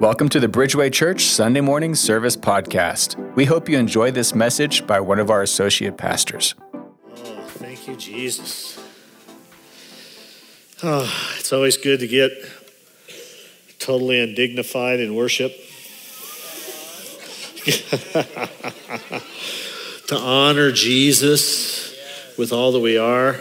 Welcome 0.00 0.28
to 0.30 0.40
the 0.40 0.48
Bridgeway 0.48 0.92
Church 0.92 1.26
Sunday 1.26 1.60
Morning 1.60 1.94
Service 1.94 2.36
Podcast. 2.36 3.14
We 3.36 3.44
hope 3.44 3.68
you 3.68 3.78
enjoy 3.78 4.10
this 4.10 4.34
message 4.34 4.84
by 4.86 4.98
one 4.98 5.20
of 5.20 5.30
our 5.30 5.42
associate 5.42 5.96
pastors. 5.96 6.56
Oh, 6.74 7.44
thank 7.46 7.86
you, 7.86 7.94
Jesus. 7.94 8.82
Oh, 10.82 11.36
it's 11.38 11.52
always 11.52 11.76
good 11.76 12.00
to 12.00 12.08
get 12.08 12.32
totally 13.78 14.18
undignified 14.18 14.98
in 14.98 15.14
worship. 15.14 15.52
to 20.06 20.16
honor 20.16 20.72
Jesus 20.72 21.96
with 22.36 22.52
all 22.52 22.72
that 22.72 22.80
we 22.80 22.98
are. 22.98 23.40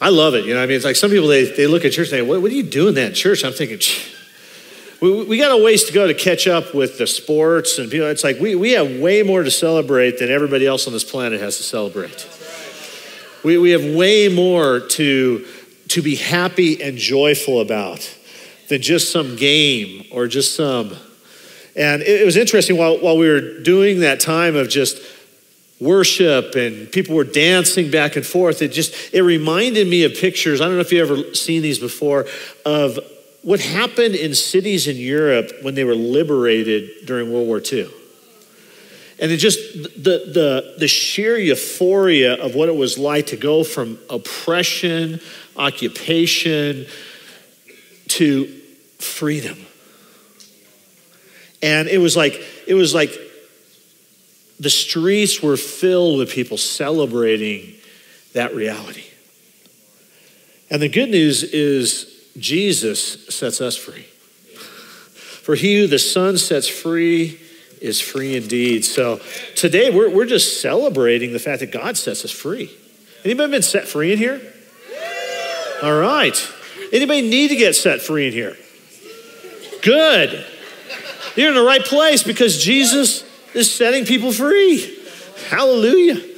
I 0.00 0.10
love 0.10 0.34
it. 0.34 0.44
You 0.44 0.54
know, 0.54 0.62
I 0.62 0.66
mean, 0.66 0.76
it's 0.76 0.84
like 0.84 0.96
some 0.96 1.10
people, 1.10 1.26
they, 1.26 1.44
they 1.44 1.66
look 1.66 1.84
at 1.84 1.92
church 1.92 2.08
and 2.08 2.18
say, 2.18 2.22
what, 2.22 2.42
what 2.42 2.50
are 2.50 2.54
you 2.54 2.62
doing 2.62 2.94
that 2.94 3.14
church? 3.14 3.44
I'm 3.44 3.52
thinking, 3.52 3.78
we, 5.00 5.24
we 5.24 5.38
got 5.38 5.52
a 5.52 5.62
ways 5.62 5.84
to 5.84 5.92
go 5.92 6.06
to 6.06 6.14
catch 6.14 6.46
up 6.46 6.74
with 6.74 6.98
the 6.98 7.06
sports 7.06 7.78
and 7.78 7.90
people. 7.90 8.06
It's 8.06 8.24
like 8.24 8.38
we, 8.40 8.54
we 8.54 8.72
have 8.72 8.98
way 8.98 9.22
more 9.22 9.42
to 9.42 9.50
celebrate 9.50 10.18
than 10.18 10.30
everybody 10.30 10.66
else 10.66 10.86
on 10.86 10.92
this 10.92 11.04
planet 11.04 11.40
has 11.40 11.58
to 11.58 11.62
celebrate. 11.62 12.28
We, 13.44 13.58
we 13.58 13.70
have 13.70 13.84
way 13.94 14.28
more 14.28 14.80
to, 14.80 15.46
to 15.88 16.02
be 16.02 16.16
happy 16.16 16.82
and 16.82 16.96
joyful 16.96 17.60
about 17.60 18.12
than 18.68 18.82
just 18.82 19.12
some 19.12 19.36
game 19.36 20.06
or 20.10 20.26
just 20.26 20.56
some. 20.56 20.96
And 21.76 22.02
it, 22.02 22.22
it 22.22 22.24
was 22.24 22.36
interesting 22.36 22.78
while, 22.78 22.98
while 22.98 23.18
we 23.18 23.28
were 23.28 23.60
doing 23.60 24.00
that 24.00 24.18
time 24.18 24.56
of 24.56 24.68
just 24.68 24.98
worship 25.78 26.54
and 26.54 26.90
people 26.90 27.14
were 27.14 27.24
dancing 27.24 27.90
back 27.90 28.16
and 28.16 28.24
forth 28.24 28.62
it 28.62 28.68
just 28.68 29.12
it 29.12 29.20
reminded 29.20 29.86
me 29.86 30.04
of 30.04 30.14
pictures 30.14 30.62
i 30.62 30.64
don't 30.64 30.72
know 30.72 30.80
if 30.80 30.90
you've 30.90 31.10
ever 31.10 31.34
seen 31.34 31.60
these 31.60 31.78
before 31.78 32.24
of 32.64 32.98
what 33.46 33.60
happened 33.60 34.16
in 34.16 34.34
cities 34.34 34.88
in 34.88 34.96
Europe 34.96 35.52
when 35.62 35.76
they 35.76 35.84
were 35.84 35.94
liberated 35.94 37.06
during 37.06 37.32
World 37.32 37.46
War 37.46 37.62
II. 37.64 37.88
And 39.20 39.30
it 39.30 39.36
just, 39.36 39.60
the, 39.72 40.24
the, 40.34 40.74
the 40.78 40.88
sheer 40.88 41.38
euphoria 41.38 42.34
of 42.42 42.56
what 42.56 42.68
it 42.68 42.74
was 42.74 42.98
like 42.98 43.26
to 43.26 43.36
go 43.36 43.62
from 43.62 44.00
oppression, 44.10 45.20
occupation, 45.56 46.86
to 48.08 48.46
freedom. 48.98 49.64
And 51.62 51.86
it 51.86 51.98
was 51.98 52.16
like, 52.16 52.42
it 52.66 52.74
was 52.74 52.96
like 52.96 53.16
the 54.58 54.70
streets 54.70 55.40
were 55.40 55.56
filled 55.56 56.18
with 56.18 56.32
people 56.32 56.58
celebrating 56.58 57.74
that 58.32 58.56
reality. 58.56 59.04
And 60.68 60.82
the 60.82 60.88
good 60.88 61.10
news 61.10 61.44
is 61.44 62.12
Jesus 62.38 63.26
sets 63.34 63.60
us 63.60 63.76
free. 63.76 64.06
For 65.42 65.54
he 65.54 65.80
who 65.80 65.86
the 65.86 65.98
Son 65.98 66.38
sets 66.38 66.66
free 66.66 67.40
is 67.80 68.00
free 68.00 68.36
indeed. 68.36 68.84
So 68.84 69.20
today 69.54 69.90
we're, 69.90 70.10
we're 70.10 70.26
just 70.26 70.60
celebrating 70.60 71.32
the 71.32 71.38
fact 71.38 71.60
that 71.60 71.70
God 71.70 71.96
sets 71.96 72.24
us 72.24 72.30
free. 72.30 72.76
Anybody 73.24 73.52
been 73.52 73.62
set 73.62 73.86
free 73.86 74.12
in 74.12 74.18
here? 74.18 74.40
All 75.82 75.98
right. 75.98 76.52
Anybody 76.92 77.22
need 77.22 77.48
to 77.48 77.56
get 77.56 77.74
set 77.74 78.00
free 78.00 78.26
in 78.26 78.32
here? 78.32 78.56
Good. 79.82 80.44
You're 81.36 81.48
in 81.48 81.54
the 81.54 81.62
right 81.62 81.84
place 81.84 82.22
because 82.22 82.62
Jesus 82.62 83.24
is 83.54 83.70
setting 83.72 84.04
people 84.04 84.32
free. 84.32 84.98
Hallelujah. 85.48 86.35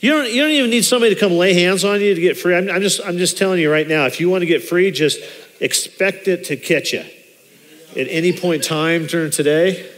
You 0.00 0.10
don't, 0.10 0.32
you 0.32 0.42
don't 0.42 0.52
even 0.52 0.70
need 0.70 0.84
somebody 0.84 1.14
to 1.14 1.20
come 1.20 1.32
lay 1.32 1.54
hands 1.54 1.84
on 1.84 2.00
you 2.00 2.14
to 2.14 2.20
get 2.20 2.36
free. 2.36 2.54
I'm, 2.54 2.70
I'm, 2.70 2.82
just, 2.82 3.00
I'm 3.04 3.18
just 3.18 3.36
telling 3.36 3.60
you 3.60 3.70
right 3.70 3.86
now, 3.86 4.06
if 4.06 4.20
you 4.20 4.30
want 4.30 4.42
to 4.42 4.46
get 4.46 4.62
free, 4.62 4.90
just 4.92 5.18
expect 5.60 6.28
it 6.28 6.44
to 6.44 6.56
catch 6.56 6.92
you. 6.92 7.00
At 7.00 8.06
any 8.08 8.32
point 8.32 8.62
in 8.62 8.68
time 8.68 9.06
during 9.06 9.32
today, 9.32 9.90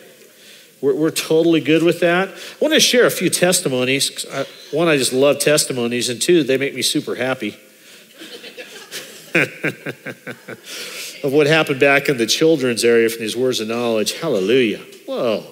we're, 0.80 0.94
we're 0.94 1.10
totally 1.10 1.60
good 1.60 1.82
with 1.82 2.00
that. 2.00 2.28
I 2.28 2.34
want 2.60 2.72
to 2.72 2.80
share 2.80 3.04
a 3.04 3.10
few 3.10 3.28
testimonies. 3.28 4.24
One, 4.72 4.88
I 4.88 4.96
just 4.96 5.12
love 5.12 5.38
testimonies, 5.38 6.08
and 6.08 6.20
two, 6.22 6.44
they 6.44 6.56
make 6.56 6.74
me 6.74 6.80
super 6.82 7.14
happy. 7.14 7.58
of 11.22 11.32
what 11.32 11.46
happened 11.46 11.78
back 11.78 12.08
in 12.08 12.16
the 12.16 12.26
children's 12.26 12.84
area 12.84 13.08
from 13.10 13.20
these 13.20 13.36
words 13.36 13.60
of 13.60 13.68
knowledge. 13.68 14.18
Hallelujah. 14.18 14.80
Whoa. 15.06 15.44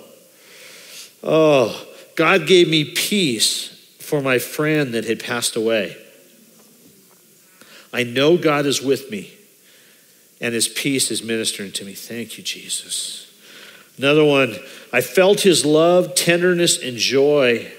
Oh, 1.22 1.86
God 2.16 2.46
gave 2.46 2.68
me 2.68 2.94
peace 2.94 3.77
for 4.08 4.22
my 4.22 4.38
friend 4.38 4.94
that 4.94 5.04
had 5.04 5.22
passed 5.22 5.54
away. 5.54 5.96
I 7.92 8.04
know 8.04 8.38
God 8.38 8.64
is 8.64 8.80
with 8.80 9.10
me 9.10 9.34
and 10.40 10.54
his 10.54 10.66
peace 10.66 11.10
is 11.10 11.22
ministering 11.22 11.72
to 11.72 11.84
me. 11.84 11.92
Thank 11.92 12.38
you, 12.38 12.44
Jesus. 12.44 13.30
Another 13.98 14.24
one, 14.24 14.56
I 14.92 15.00
felt 15.00 15.40
his 15.40 15.66
love, 15.66 16.14
tenderness, 16.14 16.80
and 16.82 16.96
joy 16.96 17.70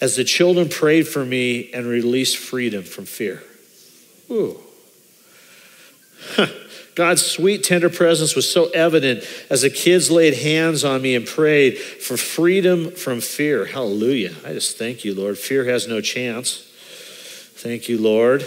as 0.00 0.16
the 0.16 0.24
children 0.24 0.68
prayed 0.68 1.08
for 1.08 1.24
me 1.24 1.72
and 1.72 1.86
released 1.86 2.36
freedom 2.36 2.84
from 2.84 3.06
fear. 3.06 3.42
Ooh. 4.30 4.60
Huh. 6.36 6.46
God's 6.94 7.26
sweet, 7.26 7.64
tender 7.64 7.90
presence 7.90 8.36
was 8.36 8.50
so 8.50 8.66
evident 8.70 9.24
as 9.50 9.62
the 9.62 9.70
kids 9.70 10.10
laid 10.10 10.34
hands 10.34 10.84
on 10.84 11.02
me 11.02 11.16
and 11.16 11.26
prayed 11.26 11.76
for 11.76 12.16
freedom 12.16 12.92
from 12.92 13.20
fear. 13.20 13.64
Hallelujah. 13.64 14.32
I 14.44 14.52
just 14.52 14.78
thank 14.78 15.04
you, 15.04 15.12
Lord. 15.12 15.36
Fear 15.36 15.64
has 15.64 15.88
no 15.88 16.00
chance. 16.00 16.70
Thank 17.56 17.88
you, 17.88 17.98
Lord. 17.98 18.44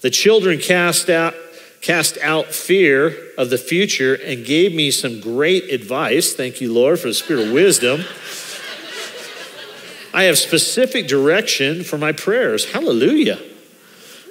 The 0.00 0.10
children 0.10 0.60
cast 0.60 1.10
out, 1.10 1.34
cast 1.80 2.18
out 2.18 2.54
fear 2.54 3.32
of 3.36 3.50
the 3.50 3.58
future 3.58 4.14
and 4.14 4.44
gave 4.44 4.72
me 4.72 4.92
some 4.92 5.20
great 5.20 5.64
advice. 5.72 6.34
Thank 6.34 6.60
you, 6.60 6.72
Lord, 6.72 7.00
for 7.00 7.08
the 7.08 7.14
spirit 7.14 7.48
of 7.48 7.52
wisdom. 7.52 8.04
I 10.14 10.24
have 10.24 10.38
specific 10.38 11.08
direction 11.08 11.82
for 11.82 11.98
my 11.98 12.12
prayers. 12.12 12.70
Hallelujah. 12.70 13.40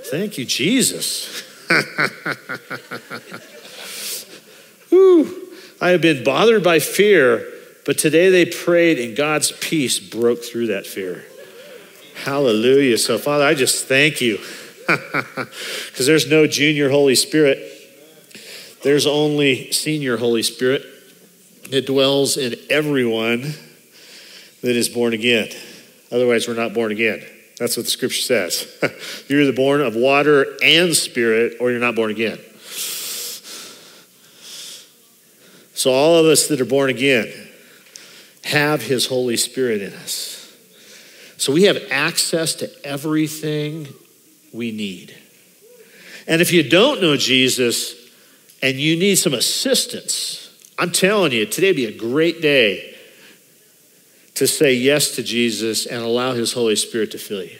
Thank 0.09 0.38
you, 0.38 0.46
Jesus. 0.46 1.44
Whew. 4.89 5.45
I 5.81 5.89
have 5.89 6.01
been 6.01 6.23
bothered 6.23 6.63
by 6.63 6.79
fear, 6.79 7.51
but 7.85 7.97
today 7.97 8.29
they 8.29 8.45
prayed 8.45 8.99
and 8.99 9.15
God's 9.15 9.51
peace 9.51 9.99
broke 9.99 10.43
through 10.43 10.67
that 10.67 10.87
fear. 10.87 11.25
Hallelujah. 12.23 12.97
So, 12.97 13.17
Father, 13.17 13.43
I 13.43 13.53
just 13.53 13.85
thank 13.85 14.21
you 14.21 14.39
because 14.87 16.05
there's 16.05 16.29
no 16.29 16.47
junior 16.47 16.89
Holy 16.89 17.15
Spirit, 17.15 17.59
there's 18.83 19.05
only 19.05 19.71
senior 19.71 20.17
Holy 20.17 20.43
Spirit 20.43 20.85
that 21.71 21.85
dwells 21.85 22.37
in 22.37 22.55
everyone 22.69 23.41
that 24.61 24.75
is 24.75 24.87
born 24.87 25.13
again. 25.13 25.49
Otherwise, 26.11 26.47
we're 26.47 26.53
not 26.53 26.73
born 26.73 26.91
again. 26.91 27.25
That's 27.57 27.77
what 27.77 27.85
the 27.85 27.91
scripture 27.91 28.21
says. 28.21 28.67
you're 29.27 29.41
either 29.41 29.53
born 29.53 29.81
of 29.81 29.95
water 29.95 30.45
and 30.61 30.95
spirit, 30.95 31.57
or 31.59 31.71
you're 31.71 31.79
not 31.79 31.95
born 31.95 32.11
again. 32.11 32.39
So, 35.73 35.91
all 35.91 36.16
of 36.16 36.25
us 36.25 36.47
that 36.47 36.59
are 36.59 36.66
born 36.66 36.89
again 36.89 37.31
have 38.45 38.81
his 38.81 39.07
Holy 39.07 39.38
Spirit 39.38 39.81
in 39.81 39.93
us. 39.93 40.53
So, 41.38 41.53
we 41.53 41.63
have 41.63 41.77
access 41.91 42.55
to 42.55 42.85
everything 42.85 43.87
we 44.53 44.72
need. 44.72 45.16
And 46.27 46.41
if 46.41 46.51
you 46.51 46.67
don't 46.67 47.01
know 47.01 47.17
Jesus 47.17 47.93
and 48.61 48.77
you 48.77 48.97
need 48.97 49.16
some 49.16 49.33
assistance, 49.33 50.49
I'm 50.79 50.91
telling 50.91 51.31
you, 51.31 51.45
today 51.45 51.69
would 51.69 51.75
be 51.75 51.85
a 51.85 51.97
great 51.97 52.41
day 52.41 52.94
to 54.35 54.47
say 54.47 54.73
yes 54.73 55.16
to 55.16 55.23
Jesus 55.23 55.85
and 55.85 56.03
allow 56.03 56.34
His 56.34 56.53
Holy 56.53 56.75
Spirit 56.75 57.12
to 57.12 57.18
fill 57.18 57.44
you. 57.44 57.57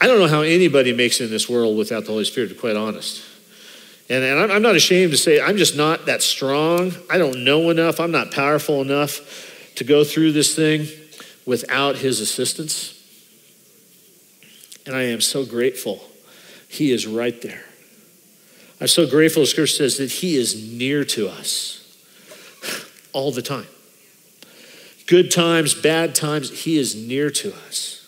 I 0.00 0.08
don't 0.08 0.18
know 0.18 0.26
how 0.26 0.42
anybody 0.42 0.92
makes 0.92 1.20
it 1.20 1.26
in 1.26 1.30
this 1.30 1.48
world 1.48 1.78
without 1.78 2.04
the 2.04 2.10
Holy 2.10 2.24
Spirit, 2.24 2.48
to 2.48 2.54
be 2.54 2.60
quite 2.60 2.76
honest. 2.76 3.22
And, 4.10 4.24
and 4.24 4.52
I'm 4.52 4.62
not 4.62 4.74
ashamed 4.74 5.12
to 5.12 5.16
say 5.16 5.40
I'm 5.40 5.56
just 5.56 5.76
not 5.76 6.06
that 6.06 6.22
strong. 6.22 6.92
I 7.08 7.18
don't 7.18 7.44
know 7.44 7.70
enough. 7.70 8.00
I'm 8.00 8.10
not 8.10 8.32
powerful 8.32 8.82
enough 8.82 9.72
to 9.76 9.84
go 9.84 10.02
through 10.02 10.32
this 10.32 10.54
thing 10.56 10.88
without 11.46 11.96
His 11.96 12.20
assistance. 12.20 12.98
And 14.84 14.96
I 14.96 15.02
am 15.02 15.20
so 15.20 15.46
grateful. 15.46 16.02
He 16.68 16.90
is 16.90 17.06
right 17.06 17.40
there. 17.40 17.64
I'm 18.80 18.88
so 18.88 19.06
grateful, 19.06 19.42
the 19.42 19.46
scripture 19.46 19.76
says, 19.76 19.98
that 19.98 20.10
He 20.10 20.34
is 20.34 20.72
near 20.72 21.04
to 21.04 21.28
us 21.28 21.78
all 23.12 23.30
the 23.30 23.42
time 23.42 23.66
good 25.12 25.30
times, 25.30 25.74
bad 25.74 26.14
times, 26.14 26.62
He 26.62 26.78
is 26.78 26.96
near 26.96 27.28
to 27.28 27.52
us. 27.68 27.98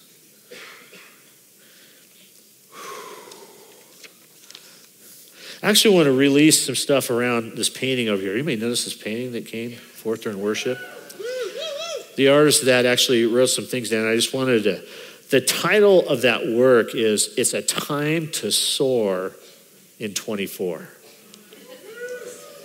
I 5.62 5.68
actually 5.68 5.96
want 5.96 6.06
to 6.06 6.12
release 6.12 6.64
some 6.64 6.74
stuff 6.74 7.10
around 7.10 7.58
this 7.58 7.68
painting 7.68 8.08
over 8.08 8.22
here. 8.22 8.34
You 8.34 8.42
may 8.42 8.56
notice 8.56 8.86
this 8.86 8.96
painting 8.96 9.32
that 9.32 9.44
came 9.44 9.72
forth 9.72 10.22
during 10.22 10.40
worship. 10.40 10.78
The 12.16 12.28
artist 12.28 12.64
that 12.64 12.86
actually 12.86 13.26
wrote 13.26 13.50
some 13.50 13.66
things 13.66 13.90
down. 13.90 14.08
I 14.08 14.14
just 14.14 14.32
wanted 14.32 14.62
to. 14.62 14.82
The 15.28 15.42
title 15.42 16.08
of 16.08 16.22
that 16.22 16.46
work 16.46 16.94
is 16.94 17.34
It's 17.36 17.52
a 17.52 17.60
Time 17.60 18.30
to 18.30 18.50
Soar 18.50 19.32
in 19.98 20.14
24. 20.14 20.88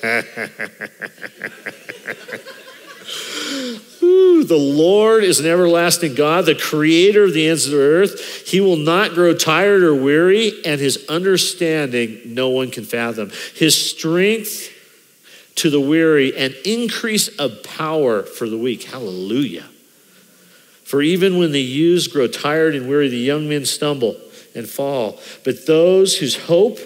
The 4.43 4.57
Lord 4.57 5.23
is 5.23 5.39
an 5.39 5.45
everlasting 5.45 6.15
God, 6.15 6.45
the 6.45 6.55
creator 6.55 7.25
of 7.25 7.33
the 7.33 7.47
ends 7.47 7.65
of 7.65 7.71
the 7.71 7.79
earth. 7.79 8.47
He 8.47 8.61
will 8.61 8.77
not 8.77 9.13
grow 9.13 9.33
tired 9.33 9.83
or 9.83 9.95
weary, 9.95 10.53
and 10.65 10.79
his 10.79 11.05
understanding 11.09 12.21
no 12.25 12.49
one 12.49 12.71
can 12.71 12.83
fathom. 12.83 13.31
His 13.55 13.75
strength 13.75 14.71
to 15.55 15.69
the 15.69 15.81
weary 15.81 16.35
and 16.37 16.53
increase 16.65 17.27
of 17.37 17.63
power 17.63 18.23
for 18.23 18.47
the 18.47 18.57
weak. 18.57 18.83
Hallelujah. 18.83 19.67
For 20.83 21.01
even 21.01 21.37
when 21.37 21.51
the 21.51 21.61
youths 21.61 22.07
grow 22.07 22.27
tired 22.27 22.75
and 22.75 22.89
weary, 22.89 23.09
the 23.09 23.17
young 23.17 23.47
men 23.47 23.65
stumble 23.65 24.17
and 24.55 24.67
fall. 24.67 25.19
But 25.43 25.67
those 25.67 26.17
whose 26.17 26.45
hope 26.45 26.79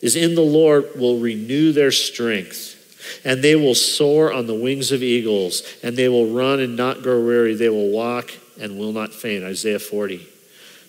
is 0.00 0.16
in 0.16 0.34
the 0.34 0.40
Lord 0.40 0.86
will 0.96 1.18
renew 1.18 1.72
their 1.72 1.90
strength 1.90 2.79
and 3.24 3.42
they 3.42 3.56
will 3.56 3.74
soar 3.74 4.32
on 4.32 4.46
the 4.46 4.54
wings 4.54 4.92
of 4.92 5.02
eagles, 5.02 5.62
and 5.82 5.96
they 5.96 6.08
will 6.08 6.26
run 6.26 6.60
and 6.60 6.76
not 6.76 7.02
grow 7.02 7.24
weary. 7.24 7.54
They 7.54 7.68
will 7.68 7.90
walk 7.90 8.32
and 8.60 8.78
will 8.78 8.92
not 8.92 9.12
faint. 9.12 9.44
Isaiah 9.44 9.78
40, 9.78 10.26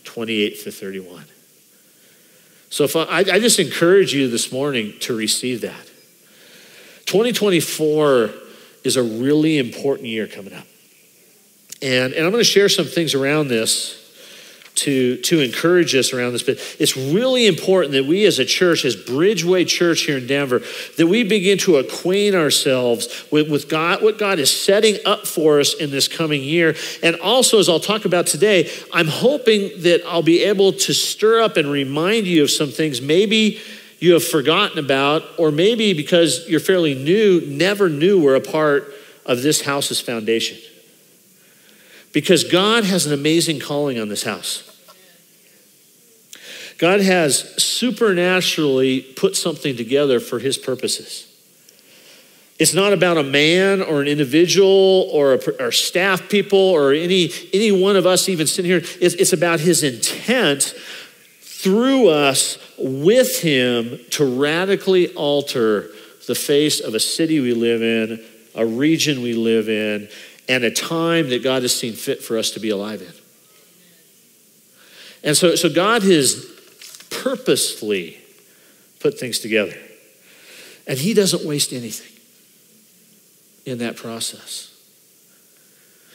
28 0.04 0.63
to 0.63 0.72
31. 0.72 1.25
So 2.69 2.86
if 2.86 2.96
I, 2.96 3.19
I 3.19 3.40
just 3.40 3.60
encourage 3.60 4.13
you 4.13 4.30
this 4.30 4.52
morning 4.52 4.94
to 5.02 5.16
receive 5.16 5.62
that. 5.62 5.88
2024 7.06 8.31
is 8.86 8.96
a 8.96 9.04
really 9.04 9.58
important 9.58 10.08
year 10.08 10.25
coming 10.25 10.54
up. 10.54 10.66
And, 11.81 12.13
and 12.13 12.25
I'm 12.25 12.31
going 12.31 12.42
to 12.42 12.50
share 12.50 12.69
some 12.69 12.86
things 12.86 13.13
around 13.13 13.50
this 13.50 14.00
to, 14.81 15.18
to 15.18 15.39
encourage 15.39 15.94
us 15.94 16.12
around 16.12 16.33
this, 16.33 16.42
but 16.42 16.57
it's 16.80 16.98
really 16.98 17.45
important 17.45 17.94
that 17.94 18.06
we 18.06 18.25
as 18.25 18.39
a 18.39 18.45
church, 18.45 18.83
as 18.83 18.95
Bridgeway 18.95 19.68
Church 19.68 20.01
here 20.01 20.18
in 20.18 20.25
Denver, 20.25 20.62
that 20.98 21.06
we 21.06 21.24
begin 21.24 21.60
to 21.60 21.78
acquaint 21.78 22.36
ourselves 22.36 23.25
with, 23.31 23.50
with 23.50 23.69
God, 23.69 24.01
what 24.01 24.18
God 24.18 24.39
is 24.39 24.51
setting 24.51 24.98
up 25.06 25.28
for 25.28 25.60
us 25.60 25.75
in 25.75 25.92
this 25.92 26.07
coming 26.07 26.44
year. 26.44 26.75
And 27.04 27.16
also, 27.18 27.60
as 27.60 27.69
I'll 27.69 27.80
talk 27.80 28.06
about 28.06 28.25
today, 28.25 28.72
I'm 28.92 29.07
hoping 29.07 29.69
that 29.83 30.01
I'll 30.07 30.24
be 30.24 30.44
able 30.44 30.74
to 30.74 30.94
stir 30.94 31.42
up 31.42 31.57
and 31.57 31.69
remind 31.69 32.25
you 32.25 32.44
of 32.44 32.50
some 32.50 32.69
things 32.69 33.01
maybe 33.01 33.60
you 34.00 34.13
have 34.13 34.27
forgotten 34.27 34.80
about, 34.80 35.24
or 35.38 35.51
maybe 35.51 35.94
because 35.94 36.50
you're 36.50 36.60
fairly 36.60 36.95
new, 36.95 37.42
never 37.45 37.88
knew 37.88 38.19
were 38.19 38.34
a 38.34 38.42
part 38.42 38.92
of 39.27 39.44
this 39.44 39.62
house's 39.62 40.01
foundation. 40.01 40.57
Because 42.12 42.44
God 42.44 42.84
has 42.84 43.06
an 43.06 43.13
amazing 43.13 43.60
calling 43.60 44.00
on 44.00 44.10
this 44.10 44.24
house. 44.24 44.71
God 46.81 47.00
has 47.01 47.38
supernaturally 47.62 49.01
put 49.01 49.36
something 49.36 49.78
together 49.78 50.19
for 50.19 50.39
his 50.39 50.57
purposes. 50.57 51.31
It's 52.57 52.74
not 52.74 52.92
about 52.92 53.18
a 53.18 53.24
man 53.24 53.83
or 53.83 54.01
an 54.01 54.07
individual 54.07 55.07
or, 55.13 55.33
a, 55.33 55.63
or 55.63 55.72
staff 55.72 56.28
people 56.28 56.57
or 56.57 56.92
any, 56.92 57.30
any 57.54 57.72
one 57.72 57.95
of 57.95 58.07
us 58.07 58.28
even 58.28 58.48
sitting 58.48 58.72
here. 58.72 58.81
It's, 59.00 59.13
it's 59.13 59.31
about 59.31 59.60
his 59.60 59.83
intent 59.83 60.74
through 61.42 62.10
us 62.10 62.57
with 62.80 63.44
him 63.44 64.00
to 64.12 64.25
radically 64.25 65.13
alter 65.13 65.92
the 66.25 66.34
face 66.34 66.80
of 66.80 66.95
a 66.95 67.00
city 67.00 67.39
we 67.39 67.54
live 67.54 67.84
in, 67.84 68.25
a 68.56 68.66
region 68.66 69.22
we 69.22 69.34
live 69.34 69.69
in, 69.69 70.10
and 70.50 70.63
a 70.63 70.72
time 70.72 71.30
that 71.30 71.44
God 71.44 71.62
has 71.62 71.80
seen 71.80 71.94
fit 71.94 72.24
for 72.24 72.39
us 72.39 72.50
to 72.51 72.60
be 72.60 72.72
alive 72.72 73.04
in. 73.04 73.13
And 75.24 75.38
so, 75.38 75.54
so 75.54 75.69
God 75.69 76.01
has 76.01 76.51
purposefully 77.22 78.18
put 79.00 79.20
things 79.20 79.40
together. 79.40 79.78
And 80.88 80.98
he 80.98 81.14
doesn't 81.14 81.46
waste 81.46 81.74
anything 81.74 82.12
in 83.66 83.80
that 83.80 83.96
process. 83.96 84.74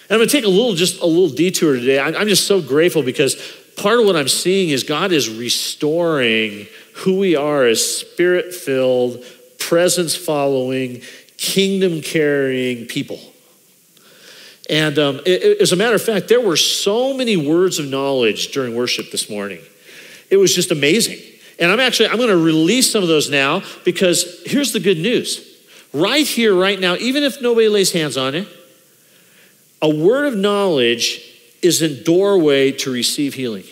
And 0.08 0.14
I'm 0.14 0.18
going 0.18 0.28
to 0.28 0.32
take 0.32 0.44
a 0.44 0.48
little, 0.48 0.74
just 0.74 1.00
a 1.00 1.06
little 1.06 1.28
detour 1.28 1.74
today. 1.74 1.98
I'm 1.98 2.28
just 2.28 2.46
so 2.46 2.60
grateful 2.60 3.02
because 3.02 3.36
part 3.76 4.00
of 4.00 4.06
what 4.06 4.16
I'm 4.16 4.28
seeing 4.28 4.70
is 4.70 4.84
God 4.84 5.12
is 5.12 5.28
restoring 5.28 6.66
who 6.94 7.18
we 7.18 7.36
are 7.36 7.64
as 7.64 7.84
spirit 7.84 8.54
filled, 8.54 9.24
presence 9.58 10.14
following, 10.14 11.02
kingdom 11.36 12.00
carrying 12.00 12.86
people. 12.86 13.20
And 14.68 14.98
um, 14.98 15.20
as 15.26 15.72
a 15.72 15.76
matter 15.76 15.94
of 15.94 16.02
fact, 16.02 16.28
there 16.28 16.40
were 16.40 16.56
so 16.56 17.14
many 17.14 17.36
words 17.36 17.78
of 17.78 17.86
knowledge 17.86 18.48
during 18.52 18.74
worship 18.74 19.12
this 19.12 19.30
morning. 19.30 19.60
It 20.30 20.36
was 20.36 20.54
just 20.54 20.70
amazing. 20.70 21.18
And 21.58 21.70
I'm 21.70 21.80
actually 21.80 22.08
I'm 22.08 22.16
going 22.16 22.28
to 22.28 22.36
release 22.36 22.90
some 22.90 23.02
of 23.02 23.08
those 23.08 23.30
now 23.30 23.62
because 23.84 24.42
here's 24.44 24.72
the 24.72 24.80
good 24.80 24.98
news. 24.98 25.54
Right 25.92 26.26
here 26.26 26.54
right 26.54 26.78
now, 26.78 26.96
even 26.96 27.22
if 27.22 27.40
nobody 27.40 27.68
lays 27.68 27.92
hands 27.92 28.16
on 28.16 28.34
it, 28.34 28.48
a 29.80 29.88
word 29.88 30.26
of 30.26 30.36
knowledge 30.36 31.22
is 31.62 31.80
a 31.82 32.02
doorway 32.04 32.72
to 32.72 32.90
receive 32.90 33.34
healing. 33.34 33.64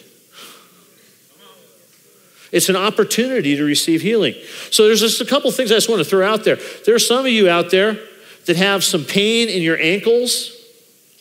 It's 2.52 2.68
an 2.68 2.76
opportunity 2.76 3.56
to 3.56 3.64
receive 3.64 4.00
healing. 4.00 4.34
So 4.70 4.86
there's 4.86 5.00
just 5.00 5.20
a 5.20 5.24
couple 5.24 5.50
things 5.50 5.72
I 5.72 5.74
just 5.74 5.88
want 5.88 6.00
to 6.02 6.08
throw 6.08 6.24
out 6.24 6.44
there. 6.44 6.56
There 6.86 6.94
are 6.94 7.00
some 7.00 7.26
of 7.26 7.32
you 7.32 7.50
out 7.50 7.70
there 7.70 7.98
that 8.46 8.56
have 8.56 8.84
some 8.84 9.04
pain 9.04 9.48
in 9.48 9.60
your 9.60 9.78
ankles 9.80 10.52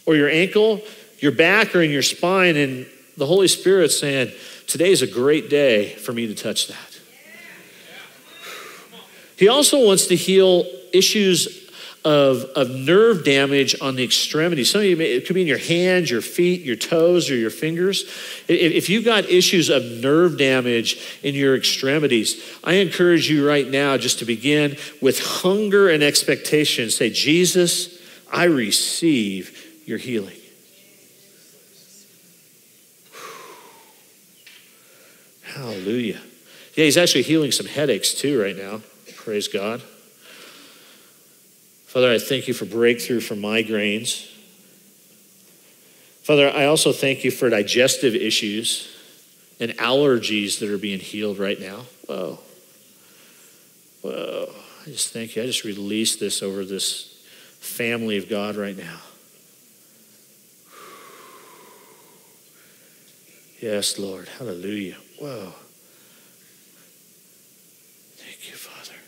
or 0.05 0.15
your 0.15 0.29
ankle, 0.29 0.81
your 1.19 1.31
back, 1.31 1.75
or 1.75 1.81
in 1.81 1.89
your 1.89 2.03
spine, 2.03 2.55
and 2.55 2.85
the 3.17 3.25
Holy 3.25 3.47
Spirit's 3.47 3.99
saying, 3.99 4.31
Today 4.67 4.91
is 4.91 5.01
a 5.01 5.07
great 5.07 5.49
day 5.49 5.95
for 5.95 6.13
me 6.13 6.27
to 6.27 6.35
touch 6.35 6.67
that. 6.67 6.99
He 9.37 9.47
also 9.47 9.85
wants 9.85 10.07
to 10.07 10.15
heal 10.15 10.65
issues 10.93 11.63
of, 12.05 12.43
of 12.55 12.69
nerve 12.69 13.23
damage 13.23 13.75
on 13.81 13.95
the 13.95 14.03
extremities. 14.03 14.69
Some 14.69 14.81
of 14.81 14.87
you, 14.87 14.97
may, 14.97 15.05
it 15.05 15.25
could 15.25 15.35
be 15.35 15.41
in 15.41 15.47
your 15.47 15.57
hands, 15.57 16.11
your 16.11 16.21
feet, 16.21 16.61
your 16.61 16.75
toes, 16.75 17.29
or 17.29 17.35
your 17.35 17.49
fingers. 17.49 18.03
If 18.47 18.89
you've 18.89 19.05
got 19.05 19.25
issues 19.25 19.69
of 19.69 19.83
nerve 19.83 20.37
damage 20.37 21.19
in 21.23 21.33
your 21.33 21.55
extremities, 21.55 22.43
I 22.63 22.75
encourage 22.75 23.29
you 23.29 23.47
right 23.47 23.67
now 23.67 23.97
just 23.97 24.19
to 24.19 24.25
begin 24.25 24.77
with 25.01 25.19
hunger 25.19 25.89
and 25.89 26.03
expectation. 26.03 26.89
Say, 26.89 27.09
Jesus, 27.09 28.01
I 28.31 28.45
receive 28.45 29.81
your 29.85 29.97
healing. 29.97 30.37
Hallelujah. 35.63 36.19
Yeah, 36.75 36.83
he's 36.83 36.97
actually 36.97 37.21
healing 37.21 37.53
some 37.53 37.67
headaches 37.67 38.13
too 38.13 38.41
right 38.41 38.57
now. 38.57 38.81
Praise 39.15 39.47
God. 39.47 39.81
Father, 41.85 42.11
I 42.11 42.19
thank 42.19 42.49
you 42.49 42.53
for 42.53 42.65
breakthrough 42.65 43.21
for 43.21 43.35
migraines. 43.35 44.29
Father, 46.21 46.49
I 46.49 46.65
also 46.65 46.91
thank 46.91 47.23
you 47.23 47.31
for 47.31 47.49
digestive 47.49 48.13
issues 48.13 48.93
and 49.61 49.71
allergies 49.77 50.59
that 50.59 50.69
are 50.69 50.77
being 50.77 50.99
healed 50.99 51.39
right 51.39 51.57
now. 51.57 51.85
Whoa. 52.07 52.39
Whoa. 54.01 54.53
I 54.81 54.85
just 54.87 55.13
thank 55.13 55.37
you. 55.37 55.43
I 55.43 55.45
just 55.45 55.63
release 55.63 56.17
this 56.17 56.43
over 56.43 56.65
this 56.65 57.23
family 57.61 58.17
of 58.17 58.27
God 58.27 58.57
right 58.57 58.77
now. 58.77 58.99
Yes, 63.61 63.97
Lord. 63.97 64.27
Hallelujah. 64.27 64.97
Whoa. 65.23 65.53
Thank 68.17 68.49
you, 68.49 68.57
Father. 68.57 68.99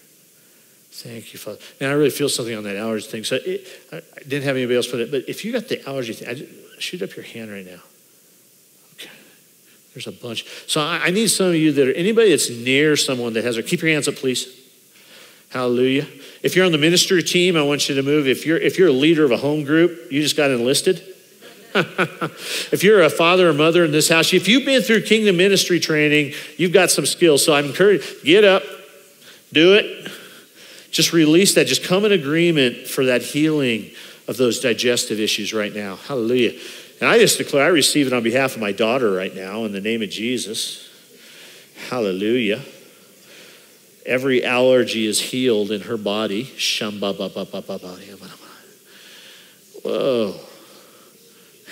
Thank 0.92 1.34
you, 1.34 1.40
Father. 1.40 1.58
And 1.82 1.90
I 1.90 1.94
really 1.94 2.10
feel 2.10 2.30
something 2.30 2.56
on 2.56 2.64
that 2.64 2.78
allergy 2.78 3.06
thing. 3.06 3.26
So 3.26 3.36
it, 3.36 3.68
I 3.92 4.00
didn't 4.20 4.44
have 4.44 4.56
anybody 4.56 4.78
else 4.78 4.88
put 4.88 5.02
it, 5.02 5.12
but 5.12 5.28
if 5.28 5.44
you 5.44 5.52
got 5.52 5.68
the 5.68 5.86
allergy 5.86 6.14
thing, 6.14 6.34
just, 6.34 6.82
shoot 6.82 7.02
up 7.02 7.18
your 7.18 7.26
hand 7.26 7.52
right 7.52 7.66
now. 7.66 7.82
Okay. 8.94 9.10
There's 9.94 10.08
a 10.08 10.14
bunch. 10.14 10.46
So 10.68 10.80
I, 10.80 11.08
I 11.08 11.10
need 11.10 11.28
some 11.28 11.48
of 11.48 11.56
you 11.56 11.74
that 11.74 11.86
are 11.86 11.94
anybody 11.94 12.30
that's 12.30 12.50
near 12.50 12.96
someone 12.96 13.34
that 13.34 13.44
has 13.44 13.58
it. 13.58 13.68
Keep 13.68 13.82
your 13.82 13.92
hands 13.92 14.08
up, 14.08 14.16
please. 14.16 14.48
Hallelujah. 15.50 16.08
If 16.44 16.56
you're 16.56 16.66
on 16.66 16.72
the 16.72 16.78
ministry 16.78 17.24
team, 17.24 17.58
I 17.58 17.62
want 17.62 17.90
you 17.90 17.96
to 17.96 18.04
move. 18.04 18.26
If 18.26 18.46
you're 18.46 18.58
if 18.58 18.78
you're 18.78 18.88
a 18.88 18.94
leader 18.94 19.26
of 19.26 19.32
a 19.32 19.38
home 19.38 19.66
group, 19.66 20.14
you 20.14 20.22
just 20.22 20.38
got 20.38 20.50
enlisted. 20.50 21.15
If 21.76 22.84
you're 22.84 23.02
a 23.02 23.10
father 23.10 23.50
or 23.50 23.54
mother 23.54 23.84
in 23.84 23.92
this 23.92 24.10
house, 24.10 24.34
if 24.34 24.48
you've 24.48 24.66
been 24.66 24.82
through 24.82 25.02
kingdom 25.02 25.38
ministry 25.38 25.80
training, 25.80 26.34
you've 26.58 26.72
got 26.72 26.90
some 26.90 27.06
skills. 27.06 27.44
So 27.44 27.54
I'm 27.54 27.66
encouraged, 27.66 28.24
get 28.24 28.44
up, 28.44 28.64
do 29.52 29.74
it. 29.74 30.12
Just 30.92 31.12
release 31.12 31.56
that. 31.56 31.68
Just 31.68 31.84
come 31.84 32.06
in 32.06 32.14
agreement 32.14 32.88
for 32.88 33.06
that 33.06 33.22
healing 33.22 33.92
of 34.28 34.38
those 34.38 34.62
digestive 34.62 35.20
issues 35.20 35.54
right 35.54 35.76
now. 35.76 35.98
Hallelujah. 35.98 36.58
And 37.02 37.10
I 37.10 37.20
just 37.20 37.38
declare, 37.38 37.66
I 37.66 37.70
receive 37.70 38.08
it 38.08 38.14
on 38.14 38.24
behalf 38.24 38.56
of 38.56 38.62
my 38.62 38.72
daughter 38.72 39.12
right 39.12 39.36
now 39.36 39.66
in 39.66 39.74
the 39.74 39.82
name 39.82 40.02
of 40.02 40.10
Jesus. 40.10 40.90
Hallelujah. 41.90 42.62
Every 44.06 44.46
allergy 44.46 45.06
is 45.06 45.20
healed 45.20 45.72
in 45.72 45.82
her 45.82 45.98
body. 45.98 46.44
Whoa. 49.84 50.40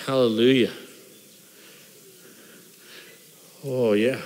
Hallelujah. 0.06 0.70
Oh, 3.64 3.94
yeah. 3.94 4.20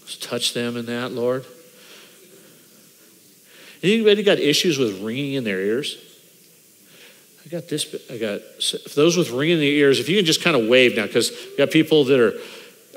Let's 0.00 0.18
touch 0.18 0.52
them 0.52 0.76
in 0.76 0.86
that, 0.86 1.12
Lord. 1.12 1.46
Anybody 3.82 4.22
got 4.22 4.38
issues 4.38 4.78
with 4.78 5.00
ringing 5.00 5.34
in 5.34 5.44
their 5.44 5.60
ears? 5.60 5.96
I 7.46 7.48
got 7.48 7.68
this. 7.68 7.94
I 8.10 8.18
got 8.18 8.40
those 8.94 9.16
with 9.16 9.30
ringing 9.30 9.54
in 9.54 9.60
the 9.60 9.70
ears. 9.76 10.00
If 10.00 10.08
you 10.08 10.16
can 10.16 10.26
just 10.26 10.42
kind 10.42 10.56
of 10.56 10.68
wave 10.68 10.96
now, 10.96 11.06
because 11.06 11.30
we 11.30 11.56
got 11.56 11.70
people 11.70 12.04
that 12.04 12.20
are 12.20 12.34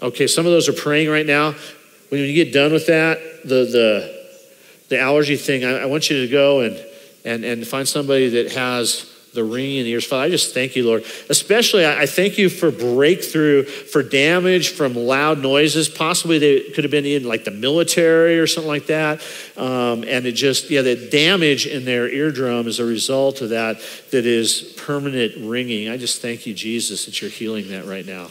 okay. 0.01 0.27
Some 0.27 0.45
of 0.45 0.51
those 0.51 0.67
are 0.67 0.73
praying 0.73 1.09
right 1.09 1.25
now. 1.25 1.53
When 2.09 2.19
you 2.19 2.33
get 2.33 2.51
done 2.51 2.73
with 2.73 2.87
that, 2.87 3.19
the 3.43 3.63
the 3.65 4.27
the 4.89 4.99
allergy 4.99 5.37
thing, 5.37 5.63
I, 5.63 5.83
I 5.83 5.85
want 5.85 6.09
you 6.09 6.25
to 6.25 6.31
go 6.31 6.61
and 6.61 6.83
and 7.23 7.45
and 7.45 7.65
find 7.65 7.87
somebody 7.87 8.27
that 8.29 8.51
has 8.51 9.10
the 9.33 9.43
ringing 9.43 9.77
in 9.77 9.83
the 9.85 9.91
ears. 9.91 10.05
Father, 10.05 10.23
I 10.23 10.29
just 10.29 10.53
thank 10.53 10.75
you, 10.75 10.85
Lord. 10.85 11.03
Especially, 11.29 11.85
I 11.85 12.05
thank 12.05 12.37
you 12.37 12.49
for 12.49 12.69
breakthrough, 12.69 13.63
for 13.63 14.03
damage 14.03 14.69
from 14.69 14.93
loud 14.93 15.39
noises. 15.39 15.87
Possibly 15.87 16.37
they 16.37 16.69
could 16.71 16.83
have 16.83 16.91
been 16.91 17.05
in 17.05 17.23
like 17.23 17.45
the 17.45 17.51
military 17.51 18.39
or 18.39 18.47
something 18.47 18.67
like 18.67 18.87
that. 18.87 19.21
Um, 19.55 20.03
and 20.03 20.25
it 20.25 20.33
just, 20.33 20.69
yeah, 20.69 20.81
the 20.81 21.09
damage 21.09 21.65
in 21.65 21.85
their 21.85 22.09
eardrum 22.09 22.67
as 22.67 22.79
a 22.79 22.85
result 22.85 23.41
of 23.41 23.49
that, 23.49 23.79
that 24.11 24.25
is 24.25 24.73
permanent 24.77 25.33
ringing. 25.49 25.87
I 25.89 25.95
just 25.95 26.21
thank 26.21 26.45
you, 26.45 26.53
Jesus, 26.53 27.05
that 27.05 27.21
you're 27.21 27.31
healing 27.31 27.69
that 27.69 27.85
right 27.85 28.05
now. 28.05 28.27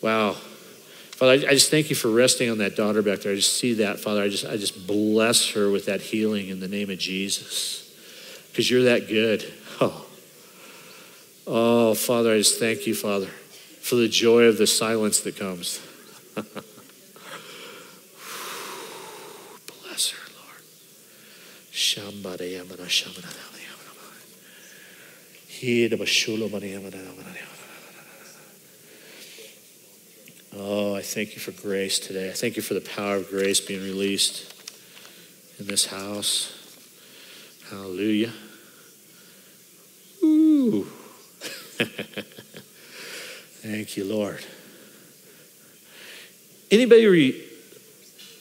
Wow. 0.00 0.32
Father, 0.32 1.32
I 1.32 1.52
just 1.52 1.70
thank 1.70 1.90
you 1.90 1.96
for 1.96 2.08
resting 2.08 2.50
on 2.50 2.58
that 2.58 2.76
daughter 2.76 3.02
back 3.02 3.20
there. 3.20 3.32
I 3.32 3.34
just 3.34 3.54
see 3.54 3.74
that, 3.74 3.98
Father. 3.98 4.22
I 4.22 4.28
just, 4.28 4.46
I 4.46 4.56
just 4.56 4.86
bless 4.86 5.50
her 5.50 5.70
with 5.70 5.86
that 5.86 6.00
healing 6.00 6.48
in 6.48 6.60
the 6.60 6.68
name 6.68 6.88
of 6.88 6.98
Jesus 6.98 7.92
because 8.50 8.70
you're 8.70 8.84
that 8.84 9.08
good. 9.08 9.52
Oh. 9.80 10.06
Oh, 11.52 11.94
Father, 11.94 12.32
I 12.32 12.38
just 12.38 12.60
thank 12.60 12.86
you, 12.86 12.94
Father, 12.94 13.26
for 13.26 13.96
the 13.96 14.06
joy 14.06 14.44
of 14.44 14.56
the 14.56 14.68
silence 14.68 15.18
that 15.22 15.34
comes. 15.36 15.84
Bless 19.82 20.10
her, 20.10 20.32
Lord. 20.38 20.62
Oh, 30.56 30.94
I 30.94 31.02
thank 31.02 31.34
you 31.34 31.40
for 31.40 31.50
grace 31.50 31.98
today. 31.98 32.30
I 32.30 32.32
thank 32.32 32.54
you 32.54 32.62
for 32.62 32.74
the 32.74 32.80
power 32.80 33.16
of 33.16 33.28
grace 33.28 33.60
being 33.60 33.82
released 33.82 34.54
in 35.58 35.66
this 35.66 35.86
house. 35.86 36.52
Hallelujah. 37.70 38.32
Ooh. 40.22 40.86
Thank 43.62 43.96
you, 43.96 44.04
Lord. 44.04 44.44
Anybody 46.70 47.46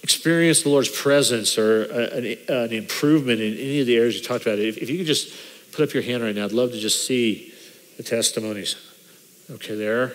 experience 0.04 0.64
the 0.64 0.70
Lord's 0.70 0.90
presence 0.90 1.58
or 1.58 1.84
an, 1.84 2.38
an, 2.48 2.72
improvement 2.72 3.40
in 3.42 3.54
any 3.54 3.82
of 3.82 3.88
the 3.88 3.96
areas 3.96 4.16
you 4.16 4.24
talked 4.24 4.46
about? 4.46 4.60
If, 4.60 4.78
if 4.78 4.90
you 4.90 4.98
could 4.98 5.08
just 5.08 5.34
put 5.72 5.88
up 5.88 5.94
your 5.94 6.04
hand 6.04 6.24
right 6.24 6.36
now, 6.36 6.46
I'd 6.46 6.52
love 6.52 6.72
to 6.72 6.80
just 6.80 7.06
see 7.06 7.54
the 7.98 8.04
testimonies. 8.04 8.76
Okay, 9.50 9.76
there. 9.76 10.14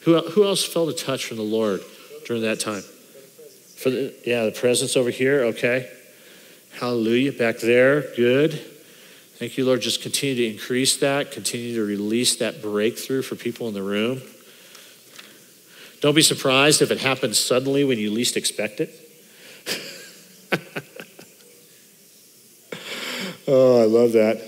Who, 0.00 0.18
who 0.30 0.44
else 0.44 0.64
felt 0.64 0.88
a 0.88 0.92
touch 0.92 1.26
from 1.26 1.36
the 1.36 1.42
Lord 1.42 1.80
during 2.26 2.42
that 2.42 2.60
time? 2.60 2.82
For 2.82 3.90
the, 3.90 4.14
yeah, 4.24 4.44
the 4.44 4.52
presence 4.52 4.96
over 4.96 5.10
here. 5.10 5.44
Okay. 5.44 5.90
Hallelujah. 6.78 7.32
Back 7.32 7.58
there. 7.58 8.02
Good. 8.16 8.64
Thank 9.38 9.58
you, 9.58 9.66
Lord. 9.66 9.82
Just 9.82 10.00
continue 10.00 10.34
to 10.36 10.46
increase 10.46 10.96
that, 10.96 11.30
continue 11.30 11.74
to 11.74 11.84
release 11.84 12.36
that 12.36 12.62
breakthrough 12.62 13.20
for 13.20 13.36
people 13.36 13.68
in 13.68 13.74
the 13.74 13.82
room. 13.82 14.22
Don't 16.00 16.14
be 16.14 16.22
surprised 16.22 16.80
if 16.80 16.90
it 16.90 17.00
happens 17.00 17.38
suddenly 17.38 17.84
when 17.84 17.98
you 17.98 18.10
least 18.10 18.38
expect 18.38 18.80
it. 18.80 18.88
oh, 23.46 23.82
I 23.82 23.84
love 23.84 24.12
that. 24.12 24.38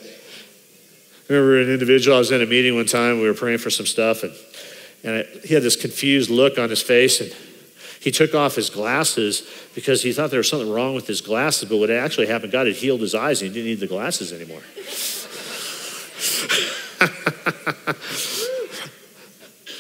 I 1.29 1.33
remember 1.35 1.61
an 1.61 1.69
individual, 1.69 2.17
I 2.17 2.21
was 2.21 2.31
in 2.31 2.41
a 2.41 2.47
meeting 2.47 2.75
one 2.75 2.87
time, 2.87 3.21
we 3.21 3.27
were 3.27 3.35
praying 3.35 3.59
for 3.59 3.69
some 3.69 3.85
stuff, 3.85 4.23
and, 4.23 4.33
and 5.05 5.17
I, 5.17 5.25
he 5.47 5.53
had 5.53 5.63
this 5.63 5.77
confused 5.77 6.31
look 6.31 6.59
on 6.59 6.71
his 6.71 6.81
face, 6.81 7.21
and 7.21 7.31
he 8.01 8.11
took 8.11 8.35
off 8.35 8.55
his 8.55 8.71
glasses 8.71 9.49
because 9.75 10.03
he 10.03 10.13
thought 10.13 10.31
there 10.31 10.39
was 10.39 10.49
something 10.49 10.71
wrong 10.71 10.95
with 10.95 11.07
his 11.07 11.21
glasses, 11.21 11.69
but 11.69 11.79
what 11.79 11.91
actually 11.91 12.27
happened, 12.27 12.53
God 12.53 12.67
had 12.67 12.77
healed 12.77 13.01
his 13.01 13.15
eyes 13.15 13.43
and 13.43 13.51
he 13.51 13.55
didn't 13.55 13.69
need 13.69 13.81
the 13.81 13.87
glasses 13.87 14.33
anymore. 14.33 14.63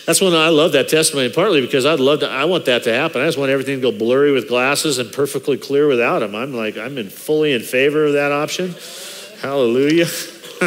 That's 0.08 0.20
when 0.22 0.34
I 0.34 0.48
love 0.48 0.72
that 0.72 0.88
testimony, 0.88 1.30
partly 1.30 1.60
because 1.60 1.84
I'd 1.84 2.00
love 2.00 2.20
to, 2.20 2.30
I 2.30 2.46
want 2.46 2.64
that 2.64 2.84
to 2.84 2.94
happen. 2.94 3.20
I 3.20 3.26
just 3.26 3.36
want 3.36 3.50
everything 3.50 3.82
to 3.82 3.92
go 3.92 3.96
blurry 3.96 4.32
with 4.32 4.48
glasses 4.48 4.96
and 4.96 5.12
perfectly 5.12 5.58
clear 5.58 5.86
without 5.86 6.20
them. 6.20 6.34
I'm 6.34 6.54
like, 6.54 6.78
I'm 6.78 6.96
in 6.96 7.10
fully 7.10 7.52
in 7.52 7.60
favor 7.60 8.06
of 8.06 8.14
that 8.14 8.32
option. 8.32 8.74
Hallelujah. 9.42 10.06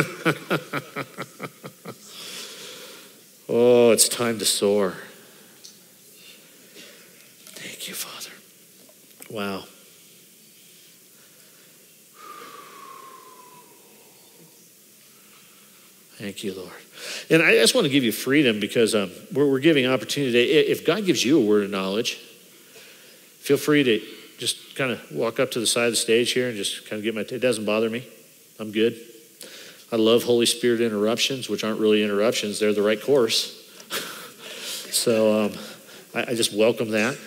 oh, 3.50 3.90
it's 3.90 4.08
time 4.08 4.38
to 4.38 4.46
soar. 4.46 4.94
Thank 7.82 7.90
you, 7.90 7.96
Father. 7.96 8.30
Wow. 9.32 9.64
Thank 16.20 16.44
you, 16.44 16.54
Lord. 16.54 16.70
And 17.32 17.42
I 17.42 17.54
just 17.56 17.74
want 17.74 17.86
to 17.86 17.90
give 17.90 18.04
you 18.04 18.12
freedom 18.12 18.60
because 18.60 18.94
um, 18.94 19.10
we're, 19.34 19.50
we're 19.50 19.58
giving 19.58 19.88
opportunity. 19.88 20.52
If 20.52 20.86
God 20.86 21.08
gives 21.08 21.26
you 21.26 21.42
a 21.42 21.44
word 21.44 21.64
of 21.64 21.72
knowledge, 21.72 22.18
feel 23.40 23.58
free 23.58 23.82
to 23.82 24.00
just 24.38 24.76
kind 24.76 24.92
of 24.92 25.12
walk 25.12 25.40
up 25.40 25.50
to 25.50 25.60
the 25.60 25.66
side 25.66 25.86
of 25.86 25.94
the 25.94 25.98
stage 25.98 26.34
here 26.34 26.50
and 26.50 26.56
just 26.58 26.88
kind 26.88 27.00
of 27.00 27.04
get 27.04 27.16
my. 27.16 27.22
It 27.22 27.42
doesn't 27.42 27.66
bother 27.66 27.90
me. 27.90 28.08
I'm 28.60 28.72
good. 28.72 29.02
I 29.92 29.96
love 29.96 30.22
Holy 30.22 30.46
Spirit 30.46 30.82
interruptions, 30.82 31.50
which 31.50 31.64
aren't 31.64 31.80
really 31.80 32.04
interruptions. 32.04 32.60
They're 32.60 32.74
the 32.74 32.84
right 32.84 33.02
course. 33.02 33.58
so 34.92 35.46
um, 35.46 35.54
I, 36.14 36.34
I 36.34 36.36
just 36.36 36.54
welcome 36.54 36.92
that. 36.92 37.18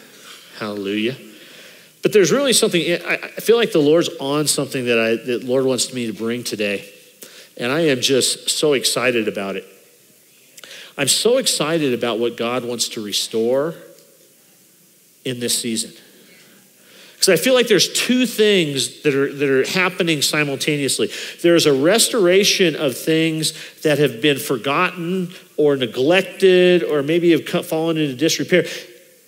Hallelujah. 0.58 1.16
But 2.02 2.12
there's 2.12 2.30
really 2.30 2.52
something, 2.52 2.82
I 3.02 3.16
feel 3.40 3.56
like 3.56 3.73
the 3.73 3.78
Lord's 3.78 4.11
on 4.20 4.46
something 4.46 4.84
that, 4.84 4.99
I, 4.99 5.16
that 5.25 5.42
Lord 5.42 5.64
wants 5.64 5.94
me 5.94 6.06
to 6.06 6.12
bring 6.12 6.44
today. 6.44 6.87
And 7.56 7.73
I 7.73 7.80
am 7.87 8.02
just 8.02 8.50
so 8.50 8.75
excited 8.75 9.26
about 9.26 9.56
it. 9.56 9.64
I'm 10.99 11.08
so 11.08 11.38
excited 11.38 11.94
about 11.94 12.18
what 12.18 12.37
God 12.37 12.64
wants 12.64 12.90
to 12.90 13.02
restore 13.02 13.75
in 15.25 15.40
this 15.40 15.58
season. 15.58 15.92
Because 17.14 17.40
I 17.40 17.42
feel 17.42 17.54
like 17.54 17.68
there's 17.68 17.90
two 17.94 18.26
things 18.26 19.00
that 19.00 19.14
are, 19.14 19.32
that 19.32 19.49
are 19.49 19.66
happening 19.66 20.20
simultaneously. 20.20 21.11
There's 21.42 21.64
a 21.64 21.73
restoration 21.73 22.76
of 22.76 22.99
things 22.99 23.54
that 23.80 23.99
have 23.99 24.20
been 24.20 24.38
forgotten 24.38 25.32
or 25.56 25.76
neglected 25.76 26.82
or 26.82 27.02
maybe 27.02 27.30
have 27.30 27.66
fallen 27.66 27.96
into 27.96 28.14
disrepair 28.14 28.64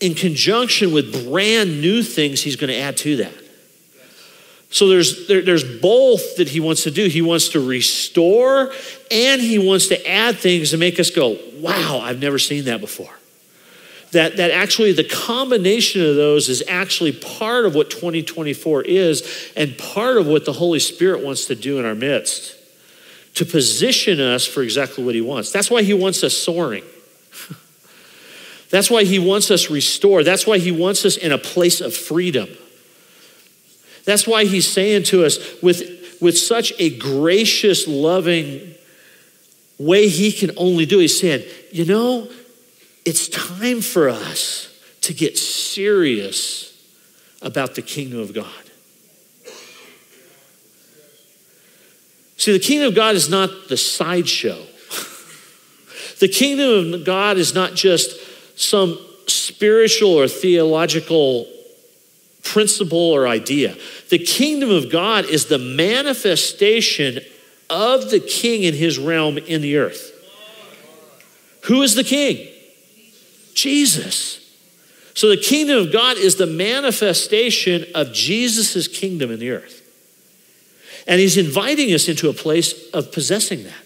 in 0.00 0.14
conjunction 0.14 0.92
with 0.92 1.28
brand 1.28 1.80
new 1.80 2.02
things 2.02 2.42
he's 2.42 2.56
going 2.56 2.68
to 2.68 2.78
add 2.78 2.96
to 2.98 3.16
that. 3.16 3.32
So 4.70 4.88
there's, 4.88 5.28
there, 5.28 5.42
there's 5.42 5.64
both 5.80 6.36
that 6.36 6.48
he 6.48 6.60
wants 6.60 6.82
to 6.82 6.90
do. 6.90 7.06
He 7.06 7.22
wants 7.22 7.50
to 7.50 7.66
restore 7.66 8.72
and 9.10 9.40
he 9.40 9.58
wants 9.58 9.86
to 9.88 10.08
add 10.08 10.36
things 10.36 10.72
to 10.72 10.76
make 10.76 10.98
us 10.98 11.10
go, 11.10 11.38
wow, 11.58 12.00
I've 12.02 12.20
never 12.20 12.38
seen 12.38 12.64
that 12.64 12.80
before. 12.80 13.12
That, 14.12 14.36
that 14.36 14.50
actually 14.50 14.92
the 14.92 15.04
combination 15.04 16.04
of 16.04 16.16
those 16.16 16.48
is 16.48 16.62
actually 16.68 17.12
part 17.12 17.64
of 17.64 17.74
what 17.74 17.90
2024 17.90 18.82
is 18.82 19.52
and 19.56 19.76
part 19.78 20.16
of 20.16 20.26
what 20.26 20.44
the 20.44 20.52
Holy 20.52 20.78
Spirit 20.78 21.24
wants 21.24 21.46
to 21.46 21.54
do 21.54 21.78
in 21.78 21.84
our 21.84 21.94
midst 21.94 22.54
to 23.34 23.44
position 23.44 24.20
us 24.20 24.46
for 24.46 24.62
exactly 24.62 25.04
what 25.04 25.14
he 25.14 25.20
wants. 25.20 25.52
That's 25.52 25.70
why 25.70 25.82
he 25.82 25.94
wants 25.94 26.24
us 26.24 26.36
soaring. 26.36 26.84
That's 28.70 28.90
why 28.90 29.04
he 29.04 29.18
wants 29.18 29.50
us 29.50 29.70
restored. 29.70 30.24
That's 30.24 30.46
why 30.46 30.58
he 30.58 30.72
wants 30.72 31.04
us 31.04 31.16
in 31.16 31.32
a 31.32 31.38
place 31.38 31.80
of 31.80 31.94
freedom. 31.94 32.48
That's 34.04 34.26
why 34.26 34.44
he's 34.44 34.66
saying 34.66 35.04
to 35.04 35.24
us 35.24 35.38
with, 35.62 36.18
with 36.20 36.38
such 36.38 36.72
a 36.78 36.96
gracious, 36.96 37.86
loving 37.86 38.74
way 39.78 40.08
he 40.08 40.32
can 40.32 40.50
only 40.56 40.86
do, 40.86 40.98
he's 40.98 41.18
saying, 41.18 41.44
you 41.70 41.84
know, 41.84 42.28
it's 43.04 43.28
time 43.28 43.80
for 43.80 44.08
us 44.08 44.72
to 45.02 45.14
get 45.14 45.36
serious 45.36 46.72
about 47.42 47.74
the 47.74 47.82
kingdom 47.82 48.20
of 48.20 48.32
God. 48.32 48.46
See, 52.36 52.52
the 52.52 52.58
kingdom 52.58 52.88
of 52.88 52.94
God 52.94 53.14
is 53.14 53.28
not 53.28 53.50
the 53.68 53.76
sideshow. 53.76 54.56
the 56.20 56.28
kingdom 56.28 56.94
of 56.94 57.04
God 57.04 57.38
is 57.38 57.54
not 57.54 57.74
just 57.74 58.25
some 58.56 58.98
spiritual 59.26 60.10
or 60.10 60.26
theological 60.26 61.46
principle 62.42 62.98
or 62.98 63.28
idea. 63.28 63.76
The 64.10 64.18
kingdom 64.18 64.70
of 64.70 64.90
God 64.90 65.26
is 65.26 65.46
the 65.46 65.58
manifestation 65.58 67.20
of 67.68 68.10
the 68.10 68.20
king 68.20 68.62
in 68.62 68.74
his 68.74 68.98
realm 68.98 69.38
in 69.38 69.60
the 69.62 69.76
earth. 69.76 70.12
Who 71.64 71.82
is 71.82 71.94
the 71.94 72.04
king? 72.04 72.48
Jesus. 73.54 74.42
So 75.14 75.28
the 75.28 75.36
kingdom 75.36 75.78
of 75.78 75.92
God 75.92 76.16
is 76.18 76.36
the 76.36 76.46
manifestation 76.46 77.86
of 77.94 78.12
Jesus' 78.12 78.86
kingdom 78.86 79.30
in 79.30 79.40
the 79.40 79.50
earth. 79.50 79.82
And 81.08 81.20
he's 81.20 81.36
inviting 81.36 81.92
us 81.92 82.08
into 82.08 82.28
a 82.28 82.32
place 82.32 82.90
of 82.90 83.12
possessing 83.12 83.64
that. 83.64 83.85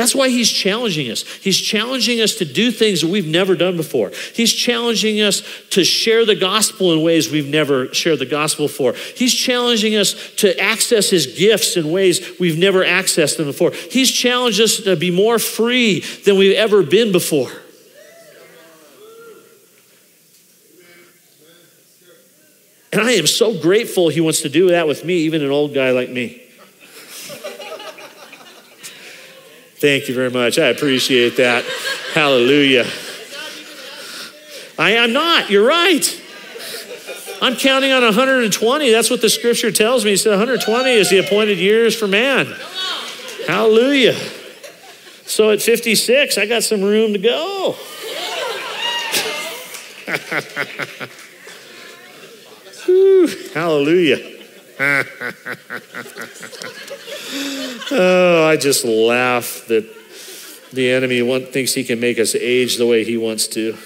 That's 0.00 0.14
why 0.14 0.30
he's 0.30 0.50
challenging 0.50 1.10
us. 1.10 1.24
He's 1.42 1.60
challenging 1.60 2.22
us 2.22 2.36
to 2.36 2.46
do 2.46 2.70
things 2.70 3.02
that 3.02 3.10
we've 3.10 3.26
never 3.26 3.54
done 3.54 3.76
before. 3.76 4.12
He's 4.32 4.50
challenging 4.50 5.20
us 5.20 5.42
to 5.72 5.84
share 5.84 6.24
the 6.24 6.34
gospel 6.34 6.94
in 6.94 7.02
ways 7.02 7.30
we've 7.30 7.50
never 7.50 7.92
shared 7.92 8.18
the 8.18 8.24
gospel 8.24 8.66
for. 8.66 8.94
He's 8.94 9.34
challenging 9.34 9.96
us 9.96 10.14
to 10.36 10.58
access 10.58 11.10
his 11.10 11.26
gifts 11.26 11.76
in 11.76 11.90
ways 11.90 12.40
we've 12.40 12.56
never 12.56 12.82
accessed 12.82 13.36
them 13.36 13.44
before. 13.44 13.72
He's 13.72 14.10
challenged 14.10 14.58
us 14.62 14.78
to 14.78 14.96
be 14.96 15.10
more 15.10 15.38
free 15.38 16.00
than 16.00 16.38
we've 16.38 16.56
ever 16.56 16.82
been 16.82 17.12
before. 17.12 17.50
And 22.90 23.02
I 23.02 23.10
am 23.10 23.26
so 23.26 23.60
grateful 23.60 24.08
he 24.08 24.22
wants 24.22 24.40
to 24.40 24.48
do 24.48 24.68
that 24.68 24.88
with 24.88 25.04
me, 25.04 25.16
even 25.18 25.42
an 25.42 25.50
old 25.50 25.74
guy 25.74 25.90
like 25.90 26.08
me. 26.08 26.49
Thank 29.80 30.08
you 30.08 30.14
very 30.14 30.30
much. 30.30 30.58
I 30.58 30.66
appreciate 30.66 31.38
that. 31.38 31.64
Hallelujah. 32.12 32.84
I 34.78 34.90
am 34.90 35.14
not. 35.14 35.48
You're 35.48 35.66
right. 35.66 36.22
I'm 37.40 37.56
counting 37.56 37.90
on 37.90 38.02
120. 38.02 38.90
That's 38.90 39.08
what 39.08 39.22
the 39.22 39.30
scripture 39.30 39.72
tells 39.72 40.04
me. 40.04 40.10
He 40.10 40.18
said 40.18 40.32
120 40.32 40.90
is 40.90 41.08
the 41.08 41.16
appointed 41.18 41.56
years 41.56 41.96
for 41.96 42.06
man. 42.06 42.54
Hallelujah. 43.46 44.14
So 45.24 45.50
at 45.50 45.62
56, 45.62 46.36
I 46.36 46.44
got 46.44 46.62
some 46.62 46.82
room 46.82 47.14
to 47.14 47.18
go. 47.18 47.72
Whew, 52.84 53.28
hallelujah. 53.54 54.39
oh, 57.90 58.46
I 58.48 58.56
just 58.58 58.86
laugh 58.86 59.66
that 59.68 59.86
the 60.72 60.90
enemy 60.90 61.20
thinks 61.44 61.74
he 61.74 61.84
can 61.84 62.00
make 62.00 62.18
us 62.18 62.34
age 62.34 62.78
the 62.78 62.86
way 62.86 63.04
he 63.04 63.18
wants 63.18 63.46
to. 63.48 63.76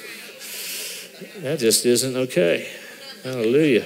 That 1.38 1.58
just 1.58 1.84
isn't 1.84 2.14
okay. 2.14 2.70
Hallelujah. 3.24 3.84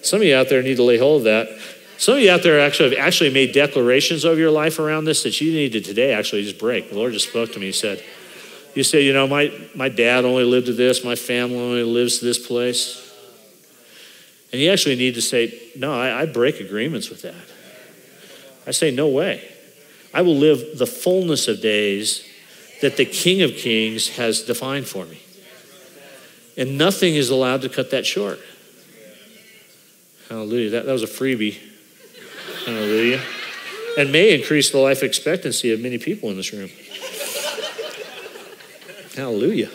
Some 0.00 0.22
of 0.22 0.26
you 0.26 0.34
out 0.34 0.48
there 0.48 0.62
need 0.62 0.76
to 0.76 0.82
lay 0.82 0.96
hold 0.96 1.18
of 1.18 1.24
that. 1.24 1.48
Some 1.98 2.14
of 2.14 2.20
you 2.20 2.30
out 2.30 2.42
there 2.42 2.58
actually 2.58 2.96
have 2.96 3.06
actually 3.06 3.34
made 3.34 3.52
declarations 3.52 4.24
of 4.24 4.38
your 4.38 4.50
life 4.50 4.78
around 4.78 5.04
this 5.04 5.24
that 5.24 5.38
you 5.42 5.52
need 5.52 5.72
to 5.72 5.82
today 5.82 6.14
actually 6.14 6.44
just 6.44 6.58
break. 6.58 6.88
The 6.88 6.96
Lord 6.96 7.12
just 7.12 7.28
spoke 7.28 7.52
to 7.52 7.58
me. 7.58 7.66
He 7.66 7.72
said, 7.72 8.02
You 8.74 8.82
say, 8.82 9.02
you 9.02 9.12
know, 9.12 9.26
my, 9.26 9.52
my 9.74 9.90
dad 9.90 10.24
only 10.24 10.44
lived 10.44 10.66
to 10.66 10.72
this, 10.72 11.04
my 11.04 11.16
family 11.16 11.58
only 11.58 11.82
lives 11.82 12.20
to 12.20 12.24
this 12.24 12.46
place. 12.46 13.05
And 14.52 14.60
you 14.60 14.70
actually 14.70 14.96
need 14.96 15.14
to 15.14 15.22
say, 15.22 15.70
No, 15.76 15.92
I, 15.92 16.22
I 16.22 16.26
break 16.26 16.60
agreements 16.60 17.10
with 17.10 17.22
that. 17.22 17.34
I 18.66 18.70
say, 18.70 18.90
No 18.90 19.08
way. 19.08 19.46
I 20.14 20.22
will 20.22 20.36
live 20.36 20.78
the 20.78 20.86
fullness 20.86 21.48
of 21.48 21.60
days 21.60 22.26
that 22.80 22.96
the 22.96 23.04
King 23.04 23.42
of 23.42 23.52
Kings 23.52 24.16
has 24.16 24.42
defined 24.42 24.86
for 24.86 25.04
me. 25.04 25.20
And 26.56 26.78
nothing 26.78 27.14
is 27.14 27.28
allowed 27.28 27.62
to 27.62 27.68
cut 27.68 27.90
that 27.90 28.06
short. 28.06 28.40
Hallelujah. 30.28 30.70
That, 30.70 30.86
that 30.86 30.92
was 30.92 31.02
a 31.02 31.06
freebie. 31.06 31.58
Hallelujah. 32.64 33.20
And 33.98 34.10
may 34.10 34.34
increase 34.34 34.70
the 34.70 34.78
life 34.78 35.02
expectancy 35.02 35.72
of 35.72 35.80
many 35.80 35.98
people 35.98 36.30
in 36.30 36.36
this 36.36 36.52
room. 36.52 36.70
Hallelujah. 39.16 39.70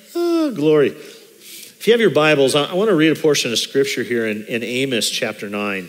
oh, 0.44 0.50
glory. 0.50 0.88
If 0.88 1.86
you 1.86 1.92
have 1.94 2.00
your 2.00 2.10
Bibles, 2.10 2.54
I, 2.54 2.74
want 2.74 2.90
to 2.90 2.94
read 2.94 3.16
a 3.16 3.20
portion 3.20 3.50
of 3.50 3.58
scripture 3.58 4.02
here 4.02 4.26
in, 4.26 4.44
in 4.44 4.62
Amos 4.62 5.08
chapter 5.08 5.48
9. 5.48 5.88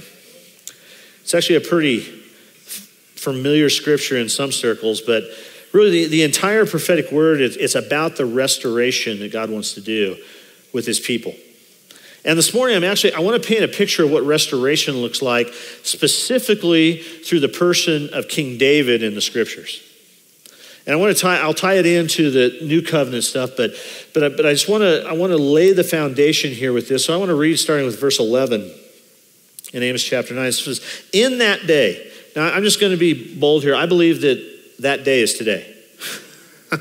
It's 1.22 1.34
actually 1.34 1.58
a 1.58 1.62
pretty 1.62 2.00
familiar 2.00 3.70
scripture 3.70 4.18
in 4.18 4.30
some 4.30 4.54
circles, 4.54 5.02
but 5.02 5.24
really 5.74 5.90
the, 5.90 6.06
the 6.06 6.24
entire 6.24 6.66
prophetic 6.66 7.12
word 7.12 7.42
is 7.42 7.58
it's 7.58 7.76
about 7.76 8.16
the 8.16 8.26
restoration 8.26 9.20
that 9.20 9.34
God 9.34 9.50
wants 9.50 9.74
to 9.74 9.82
do 9.82 10.16
with 10.74 10.86
his 10.86 11.02
people. 11.02 11.34
And 12.24 12.38
this 12.38 12.54
morning, 12.54 12.78
I'm 12.78 12.84
actually, 12.86 13.14
I 13.14 13.20
want 13.20 13.42
to 13.42 13.46
paint 13.46 13.64
a 13.64 13.68
picture 13.68 14.06
of 14.06 14.12
what 14.12 14.24
restoration 14.24 14.96
looks 14.96 15.22
like, 15.22 15.48
specifically 15.84 17.00
through 17.02 17.42
the 17.42 17.50
person 17.50 18.10
of 18.14 18.30
King 18.30 18.58
David 18.58 19.04
in 19.04 19.16
the 19.16 19.22
scriptures. 19.22 19.85
And 20.86 20.94
I 20.94 20.98
want 20.98 21.16
to 21.16 21.22
tie, 21.22 21.38
I'll 21.38 21.54
tie 21.54 21.76
it 21.76 21.86
into 21.86 22.30
the 22.30 22.60
new 22.64 22.82
covenant 22.82 23.24
stuff, 23.24 23.52
but, 23.58 23.72
but, 24.14 24.24
I, 24.24 24.30
but 24.30 24.46
I 24.46 24.52
just 24.52 24.70
want 24.70 24.82
to, 24.82 25.04
I 25.08 25.14
want 25.14 25.32
to 25.32 25.38
lay 25.38 25.74
the 25.74 25.84
foundation 25.84 26.52
here 26.52 26.74
with 26.74 26.88
this. 26.88 27.06
So 27.06 27.14
I 27.14 27.18
want 27.18 27.30
to 27.30 27.36
read 27.36 27.58
starting 27.58 27.86
with 27.86 28.00
verse 28.00 28.20
11 28.20 28.72
in 29.74 29.84
Amos 29.84 30.04
chapter 30.04 30.36
9. 30.36 30.46
It 30.46 30.52
says, 30.52 30.82
In 31.12 31.40
that 31.40 31.66
day, 31.66 32.12
now 32.36 32.54
I'm 32.54 32.64
just 32.64 32.80
going 32.80 32.92
to 32.92 33.00
be 33.00 33.36
bold 33.36 33.64
here. 33.64 33.76
I 33.76 33.88
believe 33.88 34.22
that 34.22 34.76
that 34.80 35.04
day 35.04 35.22
is 35.22 35.34
today. 35.34 35.74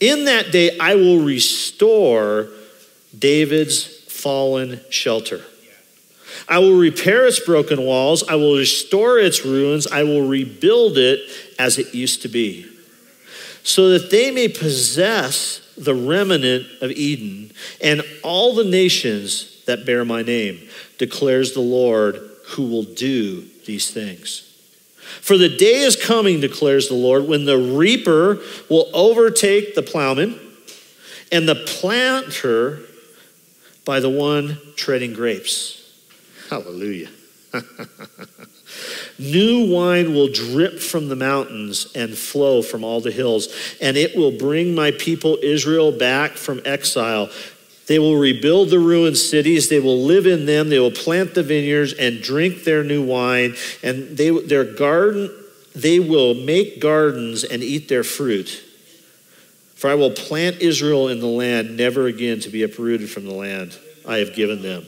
in 0.00 0.26
that 0.26 0.52
day, 0.52 0.78
I 0.78 0.94
will 0.96 1.20
restore 1.20 2.48
David's 3.18 3.86
fallen 4.10 4.80
shelter. 4.90 5.42
I 6.48 6.58
will 6.58 6.76
repair 6.76 7.26
its 7.26 7.40
broken 7.40 7.82
walls. 7.82 8.22
I 8.28 8.34
will 8.34 8.56
restore 8.56 9.18
its 9.18 9.44
ruins. 9.44 9.86
I 9.86 10.02
will 10.02 10.26
rebuild 10.26 10.98
it 10.98 11.20
as 11.58 11.78
it 11.78 11.94
used 11.94 12.22
to 12.22 12.28
be, 12.28 12.66
so 13.62 13.90
that 13.90 14.10
they 14.10 14.30
may 14.30 14.48
possess 14.48 15.60
the 15.76 15.94
remnant 15.94 16.66
of 16.80 16.90
Edom 16.90 17.50
and 17.80 18.02
all 18.22 18.54
the 18.54 18.64
nations 18.64 19.62
that 19.66 19.86
bear 19.86 20.04
my 20.04 20.22
name, 20.22 20.68
declares 20.98 21.52
the 21.52 21.60
Lord 21.60 22.20
who 22.48 22.66
will 22.68 22.82
do 22.82 23.42
these 23.66 23.90
things. 23.90 24.48
For 25.20 25.36
the 25.36 25.48
day 25.48 25.80
is 25.80 25.96
coming, 25.96 26.40
declares 26.40 26.88
the 26.88 26.94
Lord, 26.94 27.26
when 27.26 27.44
the 27.44 27.58
reaper 27.58 28.40
will 28.68 28.88
overtake 28.92 29.74
the 29.74 29.82
plowman 29.82 30.38
and 31.30 31.48
the 31.48 31.54
planter 31.54 32.80
by 33.84 34.00
the 34.00 34.10
one 34.10 34.58
treading 34.76 35.12
grapes. 35.12 35.81
Hallelujah. 36.52 37.08
New 39.18 39.72
wine 39.72 40.12
will 40.12 40.28
drip 40.28 40.80
from 40.80 41.08
the 41.08 41.16
mountains 41.16 41.90
and 41.94 42.14
flow 42.14 42.60
from 42.60 42.84
all 42.84 43.00
the 43.00 43.10
hills, 43.10 43.48
and 43.80 43.96
it 43.96 44.14
will 44.14 44.36
bring 44.36 44.74
my 44.74 44.90
people 44.90 45.38
Israel 45.42 45.96
back 45.96 46.32
from 46.32 46.60
exile. 46.66 47.30
They 47.86 47.98
will 47.98 48.18
rebuild 48.18 48.68
the 48.68 48.78
ruined 48.78 49.16
cities. 49.16 49.70
They 49.70 49.80
will 49.80 50.02
live 50.02 50.26
in 50.26 50.44
them. 50.44 50.68
They 50.68 50.78
will 50.78 50.90
plant 50.90 51.32
the 51.32 51.42
vineyards 51.42 51.94
and 51.94 52.20
drink 52.20 52.64
their 52.64 52.84
new 52.84 53.02
wine. 53.02 53.54
And 53.82 54.18
they, 54.18 54.28
their 54.28 54.64
garden, 54.74 55.30
they 55.74 56.00
will 56.00 56.34
make 56.34 56.82
gardens 56.82 57.44
and 57.44 57.62
eat 57.62 57.88
their 57.88 58.04
fruit. 58.04 58.62
For 59.74 59.88
I 59.88 59.94
will 59.94 60.10
plant 60.10 60.60
Israel 60.60 61.08
in 61.08 61.20
the 61.20 61.26
land, 61.26 61.78
never 61.78 62.08
again 62.08 62.40
to 62.40 62.50
be 62.50 62.62
uprooted 62.62 63.10
from 63.10 63.24
the 63.24 63.32
land 63.32 63.78
I 64.06 64.18
have 64.18 64.34
given 64.34 64.60
them, 64.60 64.84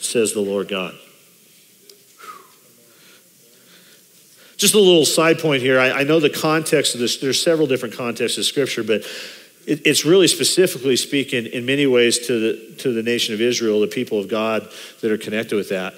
says 0.00 0.32
the 0.32 0.40
Lord 0.40 0.68
God. 0.68 0.94
Just 4.56 4.74
a 4.74 4.78
little 4.78 5.06
side 5.06 5.38
point 5.38 5.62
here. 5.62 5.80
I, 5.80 6.00
I 6.00 6.02
know 6.02 6.20
the 6.20 6.28
context 6.28 6.94
of 6.94 7.00
this, 7.00 7.16
there's 7.16 7.42
several 7.42 7.66
different 7.66 7.96
contexts 7.96 8.36
of 8.36 8.44
Scripture, 8.44 8.82
but 8.82 9.02
it, 9.66 9.86
it's 9.86 10.04
really 10.04 10.28
specifically 10.28 10.96
speaking 10.96 11.46
in 11.46 11.64
many 11.64 11.86
ways 11.86 12.26
to 12.26 12.38
the, 12.38 12.74
to 12.76 12.92
the 12.92 13.02
nation 13.02 13.32
of 13.32 13.40
Israel, 13.40 13.80
the 13.80 13.86
people 13.86 14.18
of 14.18 14.28
God 14.28 14.68
that 15.00 15.10
are 15.10 15.16
connected 15.16 15.56
with 15.56 15.70
that. 15.70 15.94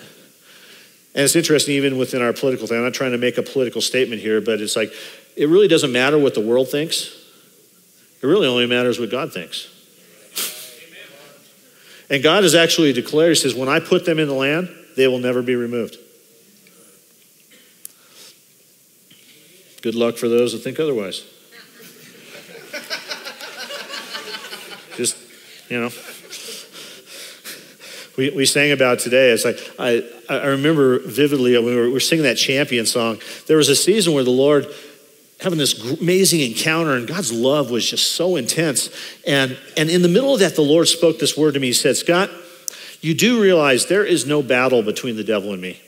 And 1.14 1.24
it's 1.24 1.36
interesting, 1.36 1.74
even 1.74 1.98
within 1.98 2.22
our 2.22 2.32
political 2.32 2.66
thing. 2.66 2.78
I'm 2.78 2.84
not 2.84 2.94
trying 2.94 3.12
to 3.12 3.18
make 3.18 3.36
a 3.36 3.42
political 3.42 3.80
statement 3.80 4.22
here, 4.22 4.40
but 4.40 4.60
it's 4.60 4.76
like 4.76 4.92
it 5.36 5.48
really 5.48 5.68
doesn't 5.68 5.92
matter 5.92 6.18
what 6.18 6.34
the 6.34 6.40
world 6.40 6.70
thinks. 6.70 7.18
It 8.22 8.26
really 8.26 8.46
only 8.46 8.66
matters 8.66 9.00
what 9.00 9.10
God 9.10 9.32
thinks. 9.32 9.68
And 12.12 12.22
God 12.22 12.42
has 12.42 12.54
actually 12.54 12.92
declared, 12.92 13.30
He 13.30 13.36
says, 13.36 13.54
when 13.54 13.70
I 13.70 13.80
put 13.80 14.04
them 14.04 14.18
in 14.18 14.28
the 14.28 14.34
land, 14.34 14.68
they 14.96 15.08
will 15.08 15.18
never 15.18 15.40
be 15.40 15.56
removed. 15.56 15.96
Good 19.80 19.94
luck 19.94 20.18
for 20.18 20.28
those 20.28 20.52
that 20.52 20.58
think 20.58 20.78
otherwise. 20.78 21.24
Just, 24.96 25.16
you 25.70 25.80
know. 25.80 25.88
We, 28.18 28.28
we 28.28 28.44
sang 28.44 28.72
about 28.72 28.98
today. 28.98 29.30
It's 29.30 29.46
like, 29.46 29.58
I, 29.78 30.06
I 30.28 30.48
remember 30.48 30.98
vividly 30.98 31.56
when 31.56 31.64
we 31.64 31.76
were, 31.76 31.84
we 31.84 31.92
were 31.94 32.00
singing 32.00 32.24
that 32.24 32.36
champion 32.36 32.84
song. 32.84 33.20
There 33.46 33.56
was 33.56 33.70
a 33.70 33.74
season 33.74 34.12
where 34.12 34.22
the 34.22 34.30
Lord 34.30 34.66
having 35.42 35.58
this 35.58 36.00
amazing 36.00 36.40
encounter 36.40 36.92
and 36.92 37.06
God's 37.06 37.32
love 37.32 37.70
was 37.70 37.88
just 37.88 38.12
so 38.12 38.36
intense. 38.36 38.90
And, 39.26 39.58
and 39.76 39.90
in 39.90 40.02
the 40.02 40.08
middle 40.08 40.32
of 40.32 40.40
that, 40.40 40.54
the 40.54 40.62
Lord 40.62 40.88
spoke 40.88 41.18
this 41.18 41.36
word 41.36 41.54
to 41.54 41.60
me. 41.60 41.68
He 41.68 41.72
said, 41.72 41.96
Scott, 41.96 42.30
you 43.00 43.14
do 43.14 43.42
realize 43.42 43.86
there 43.86 44.04
is 44.04 44.26
no 44.26 44.42
battle 44.42 44.82
between 44.82 45.16
the 45.16 45.24
devil 45.24 45.52
and 45.52 45.60
me. 45.60 45.80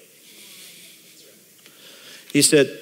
He 2.33 2.43
said, 2.43 2.77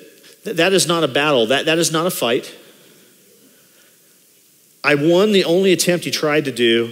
that 0.45 0.73
is 0.73 0.87
not 0.87 1.05
a 1.05 1.09
battle. 1.09 1.47
That, 1.47 1.67
that 1.67 1.79
is 1.79 1.93
not 1.93 2.07
a 2.07 2.11
fight. 2.11 2.57
I 4.83 4.95
won 4.95 5.33
the 5.33 5.45
only 5.45 5.73
attempt 5.73 6.07
he 6.07 6.11
tried 6.11 6.47
to 6.47 6.53
do, 6.53 6.91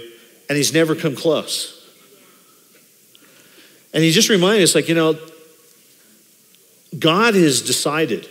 and 0.49 0.57
he's 0.57 0.73
never 0.73 0.95
come 0.95 1.17
close. 1.17 1.77
And 3.93 4.05
he 4.05 4.13
just 4.13 4.29
reminded 4.29 4.63
us, 4.63 4.75
like, 4.75 4.89
you 4.89 4.95
know, 4.95 5.19
God 6.97 7.35
has 7.35 7.63
decided, 7.63 8.29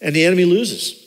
and 0.00 0.14
the 0.14 0.24
enemy 0.24 0.44
loses. 0.44 1.02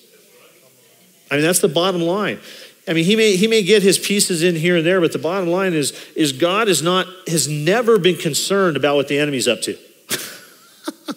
I 1.32 1.36
mean, 1.36 1.44
that's 1.44 1.60
the 1.60 1.68
bottom 1.68 2.02
line. 2.02 2.40
I 2.88 2.94
mean, 2.94 3.06
he 3.06 3.16
may, 3.16 3.36
he 3.36 3.48
may 3.48 3.62
get 3.62 3.84
his 3.84 4.00
pieces 4.00 4.42
in 4.42 4.56
here 4.56 4.78
and 4.78 4.86
there, 4.86 5.00
but 5.00 5.14
the 5.14 5.20
bottom 5.20 5.50
line 5.50 5.74
is, 5.74 5.92
is 6.16 6.32
God 6.34 6.68
is 6.68 6.82
not, 6.82 7.06
has 7.28 7.48
never 7.48 8.00
been 8.00 8.18
concerned 8.18 8.76
about 8.76 8.96
what 8.96 9.08
the 9.08 9.20
enemy's 9.20 9.48
up 9.48 9.62
to. 9.62 9.78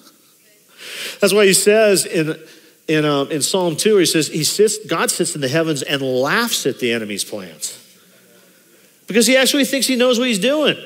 That's 1.20 1.32
why 1.32 1.46
he 1.46 1.54
says 1.54 2.04
in, 2.04 2.36
in, 2.88 3.06
um, 3.06 3.30
in 3.30 3.40
Psalm 3.40 3.76
2, 3.76 3.96
he 3.96 4.04
says, 4.04 4.28
he 4.28 4.44
sits, 4.44 4.84
God 4.86 5.10
sits 5.10 5.34
in 5.34 5.40
the 5.40 5.48
heavens 5.48 5.80
and 5.82 6.02
laughs 6.02 6.66
at 6.66 6.78
the 6.78 6.92
enemy's 6.92 7.24
plans. 7.24 7.78
Because 9.06 9.26
he 9.26 9.36
actually 9.36 9.64
thinks 9.64 9.86
he 9.86 9.96
knows 9.96 10.18
what 10.18 10.28
he's 10.28 10.38
doing. 10.38 10.76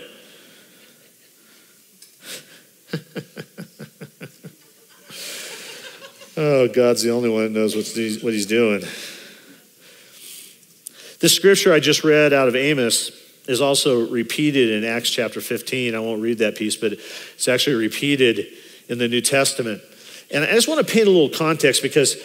Oh, 6.37 6.69
God's 6.69 7.03
the 7.03 7.11
only 7.11 7.29
one 7.29 7.45
that 7.45 7.53
knows 7.53 7.75
what 7.75 7.87
he's, 7.87 8.23
what 8.23 8.33
he's 8.33 8.47
doing. 8.47 8.81
This 11.21 11.35
scripture 11.35 11.73
I 11.73 11.81
just 11.81 12.05
read 12.05 12.33
out 12.33 12.49
of 12.49 12.55
Amos 12.55 13.11
is 13.49 13.61
also 13.61 14.07
repeated 14.09 14.71
in 14.71 14.85
Acts 14.85 15.11
chapter 15.11 15.41
15. 15.41 15.95
I 15.95 15.99
won't 16.01 16.21
read 16.21 16.39
that 16.39 16.57
piece, 16.57 16.77
but 16.77 16.93
it's 16.93 17.49
actually 17.49 17.77
repeated 17.77 18.47
in 18.89 18.99
the 18.99 19.09
New 19.09 19.21
Testament. 19.21 19.81
And 20.31 20.45
I 20.45 20.53
just 20.53 20.69
want 20.69 20.87
to 20.87 20.93
paint 20.93 21.07
a 21.07 21.11
little 21.11 21.31
context 21.31 21.83
because 21.83 22.17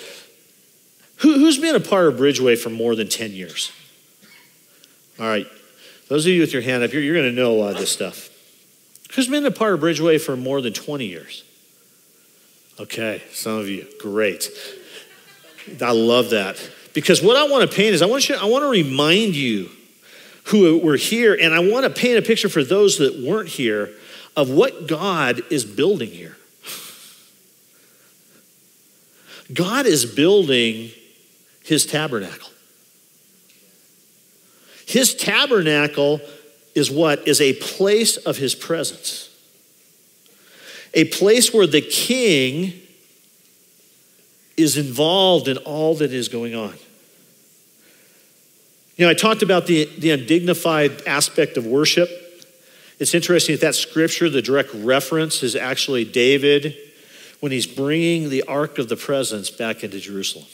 who, 1.17 1.33
who's 1.33 1.57
been 1.57 1.75
a 1.75 1.79
part 1.79 2.07
of 2.07 2.15
Bridgeway 2.15 2.57
for 2.57 2.69
more 2.69 2.95
than 2.95 3.07
10 3.07 3.31
years? 3.31 3.71
All 5.19 5.27
right, 5.27 5.45
those 6.09 6.25
of 6.25 6.31
you 6.31 6.41
with 6.41 6.51
your 6.51 6.63
hand 6.63 6.83
up, 6.83 6.91
you're, 6.91 7.01
you're 7.01 7.15
going 7.15 7.29
to 7.29 7.35
know 7.35 7.53
a 7.53 7.59
lot 7.59 7.71
of 7.73 7.77
this 7.77 7.91
stuff. 7.91 8.29
Who's 9.15 9.27
been 9.27 9.45
a 9.45 9.51
part 9.51 9.73
of 9.73 9.81
Bridgeway 9.81 10.19
for 10.19 10.35
more 10.35 10.61
than 10.61 10.73
20 10.73 11.05
years? 11.05 11.43
Okay, 12.81 13.21
some 13.31 13.59
of 13.59 13.69
you, 13.69 13.87
great. 13.99 14.49
I 15.79 15.91
love 15.91 16.31
that. 16.31 16.57
Because 16.95 17.21
what 17.21 17.37
I 17.37 17.47
want 17.47 17.69
to 17.69 17.75
paint 17.75 17.93
is 17.93 18.01
I 18.01 18.07
want, 18.07 18.27
you, 18.27 18.33
I 18.33 18.45
want 18.45 18.63
to 18.63 18.69
remind 18.69 19.35
you 19.35 19.69
who 20.45 20.79
were 20.79 20.95
here, 20.95 21.37
and 21.39 21.53
I 21.53 21.59
want 21.59 21.83
to 21.85 21.91
paint 21.91 22.17
a 22.17 22.23
picture 22.23 22.49
for 22.49 22.63
those 22.63 22.97
that 22.97 23.19
weren't 23.19 23.49
here 23.49 23.91
of 24.35 24.49
what 24.49 24.87
God 24.87 25.41
is 25.51 25.63
building 25.63 26.09
here. 26.09 26.37
God 29.53 29.85
is 29.85 30.03
building 30.03 30.89
his 31.63 31.85
tabernacle. 31.85 32.49
His 34.87 35.13
tabernacle 35.13 36.19
is 36.73 36.89
what? 36.89 37.27
Is 37.27 37.41
a 37.41 37.53
place 37.53 38.17
of 38.17 38.37
his 38.37 38.55
presence. 38.55 39.30
A 40.93 41.05
place 41.05 41.53
where 41.53 41.67
the 41.67 41.81
king 41.81 42.73
is 44.57 44.77
involved 44.77 45.47
in 45.47 45.57
all 45.57 45.95
that 45.95 46.11
is 46.11 46.27
going 46.27 46.55
on. 46.55 46.75
You 48.97 49.05
know, 49.05 49.09
I 49.11 49.13
talked 49.13 49.41
about 49.41 49.67
the, 49.67 49.85
the 49.97 50.11
undignified 50.11 51.07
aspect 51.07 51.57
of 51.57 51.65
worship. 51.65 52.09
It's 52.99 53.15
interesting 53.15 53.55
that 53.55 53.61
that 53.61 53.75
scripture, 53.75 54.29
the 54.29 54.41
direct 54.41 54.73
reference, 54.75 55.41
is 55.41 55.55
actually 55.55 56.05
David 56.05 56.75
when 57.39 57.51
he's 57.51 57.65
bringing 57.65 58.29
the 58.29 58.43
Ark 58.43 58.77
of 58.77 58.89
the 58.89 58.95
Presence 58.95 59.49
back 59.49 59.83
into 59.83 59.99
Jerusalem. 59.99 60.45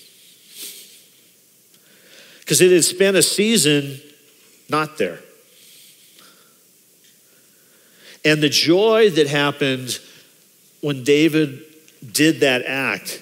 Because 2.39 2.61
it 2.61 2.71
had 2.71 2.85
spent 2.85 3.17
a 3.17 3.21
season 3.21 3.99
not 4.69 4.97
there. 4.97 5.19
And 8.23 8.41
the 8.41 8.49
joy 8.49 9.09
that 9.09 9.27
happened 9.27 9.99
when 10.87 11.03
David 11.03 11.65
did 12.13 12.39
that 12.39 12.63
act 12.65 13.21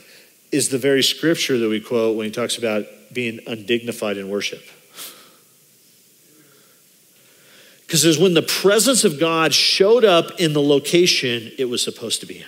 is 0.52 0.70
the 0.70 0.78
very 0.78 1.02
scripture 1.02 1.58
that 1.58 1.68
we 1.68 1.80
quote 1.80 2.16
when 2.16 2.28
he 2.28 2.32
talks 2.32 2.60
about 2.60 2.86
being 3.12 3.40
undignified 3.48 4.18
in 4.18 4.30
worship. 4.30 4.62
Because 7.82 8.06
it 8.06 8.08
was 8.08 8.20
when 8.20 8.36
the 8.36 8.44
presence 8.44 9.04
of 9.04 9.20
God 9.20 9.52
showed 9.52 10.06
up 10.06 10.40
in 10.40 10.54
the 10.54 10.62
location 10.62 11.52
it 11.58 11.66
was 11.66 11.82
supposed 11.82 12.20
to 12.20 12.28
be 12.28 12.38
in. 12.38 12.46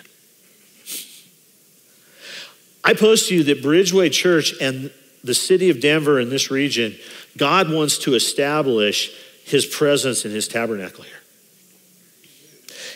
I 2.84 2.93
post 2.93 3.30
to 3.30 3.36
you 3.38 3.43
that 3.45 3.63
Bridgeway 3.63 4.12
Church 4.12 4.53
and 4.62 4.91
the 5.23 5.34
city 5.34 5.71
of 5.71 5.82
Denver 5.82 6.19
in 6.19 6.30
this 6.30 6.51
region, 6.51 6.95
God 7.38 7.71
wants 7.71 7.97
to 8.03 8.13
establish 8.13 9.12
his 9.45 9.65
presence 9.65 10.25
in 10.25 10.32
his 10.32 10.47
tabernacle 10.47 11.06
here. 11.06 11.16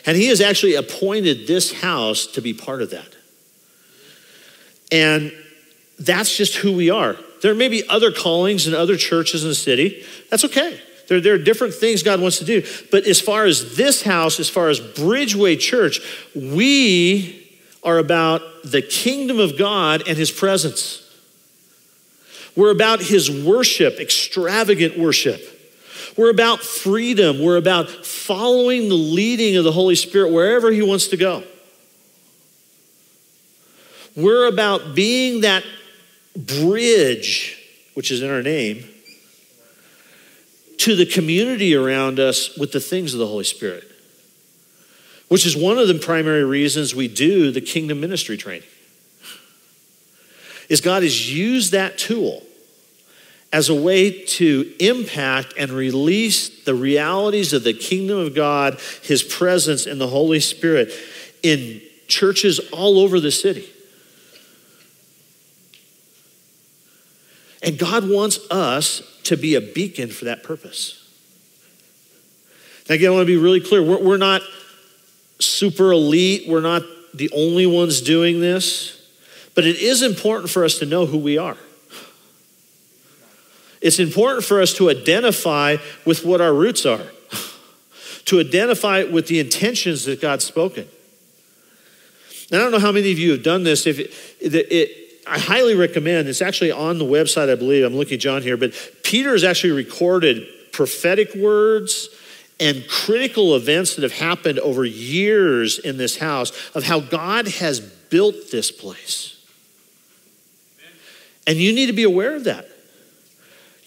And 0.05 0.17
he 0.17 0.27
has 0.27 0.41
actually 0.41 0.75
appointed 0.75 1.47
this 1.47 1.71
house 1.81 2.25
to 2.27 2.41
be 2.41 2.53
part 2.53 2.81
of 2.81 2.89
that. 2.91 3.15
And 4.91 5.31
that's 5.99 6.35
just 6.35 6.55
who 6.55 6.75
we 6.75 6.89
are. 6.89 7.15
There 7.41 7.53
may 7.53 7.69
be 7.69 7.87
other 7.87 8.11
callings 8.11 8.67
in 8.67 8.73
other 8.73 8.97
churches 8.97 9.43
in 9.43 9.49
the 9.49 9.55
city. 9.55 10.03
That's 10.29 10.45
okay. 10.45 10.79
There, 11.07 11.19
there 11.19 11.33
are 11.33 11.39
different 11.39 11.73
things 11.73 12.03
God 12.03 12.21
wants 12.21 12.39
to 12.39 12.45
do. 12.45 12.63
But 12.91 13.05
as 13.05 13.19
far 13.19 13.45
as 13.45 13.75
this 13.75 14.03
house, 14.03 14.39
as 14.39 14.49
far 14.49 14.69
as 14.69 14.79
Bridgeway 14.79 15.59
Church, 15.59 15.99
we 16.35 17.59
are 17.83 17.97
about 17.97 18.41
the 18.63 18.81
kingdom 18.81 19.39
of 19.39 19.57
God 19.57 20.07
and 20.07 20.17
his 20.17 20.31
presence. 20.31 20.97
We're 22.55 22.71
about 22.71 23.01
his 23.01 23.29
worship, 23.29 23.99
extravagant 23.99 24.97
worship. 24.97 25.41
We're 26.17 26.29
about 26.29 26.61
freedom. 26.61 27.41
We're 27.41 27.57
about 27.57 27.89
following 27.89 28.89
the 28.89 28.95
leading 28.95 29.55
of 29.57 29.63
the 29.63 29.71
Holy 29.71 29.95
Spirit 29.95 30.31
wherever 30.31 30.71
he 30.71 30.81
wants 30.81 31.07
to 31.07 31.17
go. 31.17 31.43
We're 34.15 34.47
about 34.47 34.93
being 34.93 35.41
that 35.41 35.63
bridge, 36.35 37.57
which 37.93 38.11
is 38.11 38.21
in 38.21 38.29
our 38.29 38.41
name, 38.41 38.85
to 40.77 40.95
the 40.95 41.05
community 41.05 41.75
around 41.75 42.19
us 42.19 42.57
with 42.57 42.71
the 42.71 42.79
things 42.79 43.13
of 43.13 43.19
the 43.19 43.27
Holy 43.27 43.43
Spirit 43.43 43.91
which 45.31 45.45
is 45.45 45.55
one 45.55 45.77
of 45.77 45.87
the 45.87 45.93
primary 45.93 46.43
reasons 46.43 46.93
we 46.93 47.07
do 47.07 47.51
the 47.51 47.61
kingdom 47.61 48.01
ministry 48.01 48.35
training. 48.35 48.67
Is 50.67 50.81
God 50.81 51.03
has 51.03 51.33
used 51.33 51.71
that 51.71 51.97
tool 51.97 52.43
as 53.53 53.69
a 53.69 53.75
way 53.75 54.23
to 54.23 54.73
impact 54.79 55.53
and 55.57 55.71
release 55.71 56.63
the 56.63 56.73
realities 56.73 57.51
of 57.51 57.63
the 57.63 57.73
kingdom 57.73 58.17
of 58.17 58.33
God, 58.33 58.79
his 59.03 59.23
presence 59.23 59.85
in 59.85 59.99
the 59.99 60.07
Holy 60.07 60.39
Spirit 60.39 60.91
in 61.43 61.81
churches 62.07 62.59
all 62.71 62.99
over 62.99 63.19
the 63.19 63.31
city. 63.31 63.69
And 67.63 67.77
God 67.77 68.09
wants 68.09 68.39
us 68.49 69.01
to 69.23 69.37
be 69.37 69.55
a 69.55 69.61
beacon 69.61 70.09
for 70.09 70.25
that 70.25 70.43
purpose. 70.43 70.97
Now, 72.89 72.95
again, 72.95 73.09
I 73.09 73.13
want 73.13 73.23
to 73.23 73.27
be 73.27 73.37
really 73.37 73.61
clear. 73.61 73.83
We're, 73.83 74.01
we're 74.01 74.17
not 74.17 74.41
super 75.39 75.91
elite. 75.91 76.47
We're 76.47 76.61
not 76.61 76.83
the 77.13 77.29
only 77.33 77.65
ones 77.65 78.01
doing 78.01 78.39
this. 78.39 78.97
But 79.53 79.65
it 79.65 79.77
is 79.77 80.01
important 80.01 80.49
for 80.49 80.63
us 80.63 80.79
to 80.79 80.85
know 80.85 81.05
who 81.05 81.17
we 81.17 81.37
are. 81.37 81.57
It's 83.81 83.99
important 83.99 84.45
for 84.45 84.61
us 84.61 84.73
to 84.75 84.89
identify 84.89 85.77
with 86.05 86.23
what 86.23 86.39
our 86.39 86.53
roots 86.53 86.85
are, 86.85 87.05
to 88.25 88.39
identify 88.39 89.03
with 89.03 89.27
the 89.27 89.39
intentions 89.39 90.05
that 90.05 90.21
God's 90.21 90.45
spoken. 90.45 90.87
And 92.51 92.59
I 92.59 92.63
don't 92.63 92.71
know 92.71 92.79
how 92.79 92.91
many 92.91 93.11
of 93.11 93.17
you 93.17 93.31
have 93.31 93.43
done 93.43 93.63
this. 93.63 93.87
If 93.87 93.99
it, 93.99 94.11
it, 94.39 95.23
I 95.25 95.39
highly 95.39 95.73
recommend, 95.73 96.27
it's 96.27 96.41
actually 96.41 96.71
on 96.71 96.99
the 96.99 97.05
website, 97.05 97.49
I 97.49 97.55
believe. 97.55 97.83
I'm 97.85 97.95
looking 97.95 98.15
at 98.15 98.19
John 98.19 98.41
here, 98.41 98.57
but 98.57 98.73
Peter 99.03 99.31
has 99.31 99.43
actually 99.43 99.71
recorded 99.71 100.47
prophetic 100.71 101.33
words 101.35 102.09
and 102.59 102.87
critical 102.87 103.55
events 103.55 103.95
that 103.95 104.03
have 104.03 104.13
happened 104.13 104.59
over 104.59 104.85
years 104.85 105.79
in 105.79 105.97
this 105.97 106.17
house 106.17 106.51
of 106.75 106.83
how 106.83 106.99
God 106.99 107.47
has 107.47 107.79
built 107.79 108.51
this 108.51 108.71
place. 108.71 109.43
And 111.47 111.57
you 111.57 111.73
need 111.73 111.87
to 111.87 111.93
be 111.93 112.03
aware 112.03 112.35
of 112.35 112.43
that. 112.43 112.67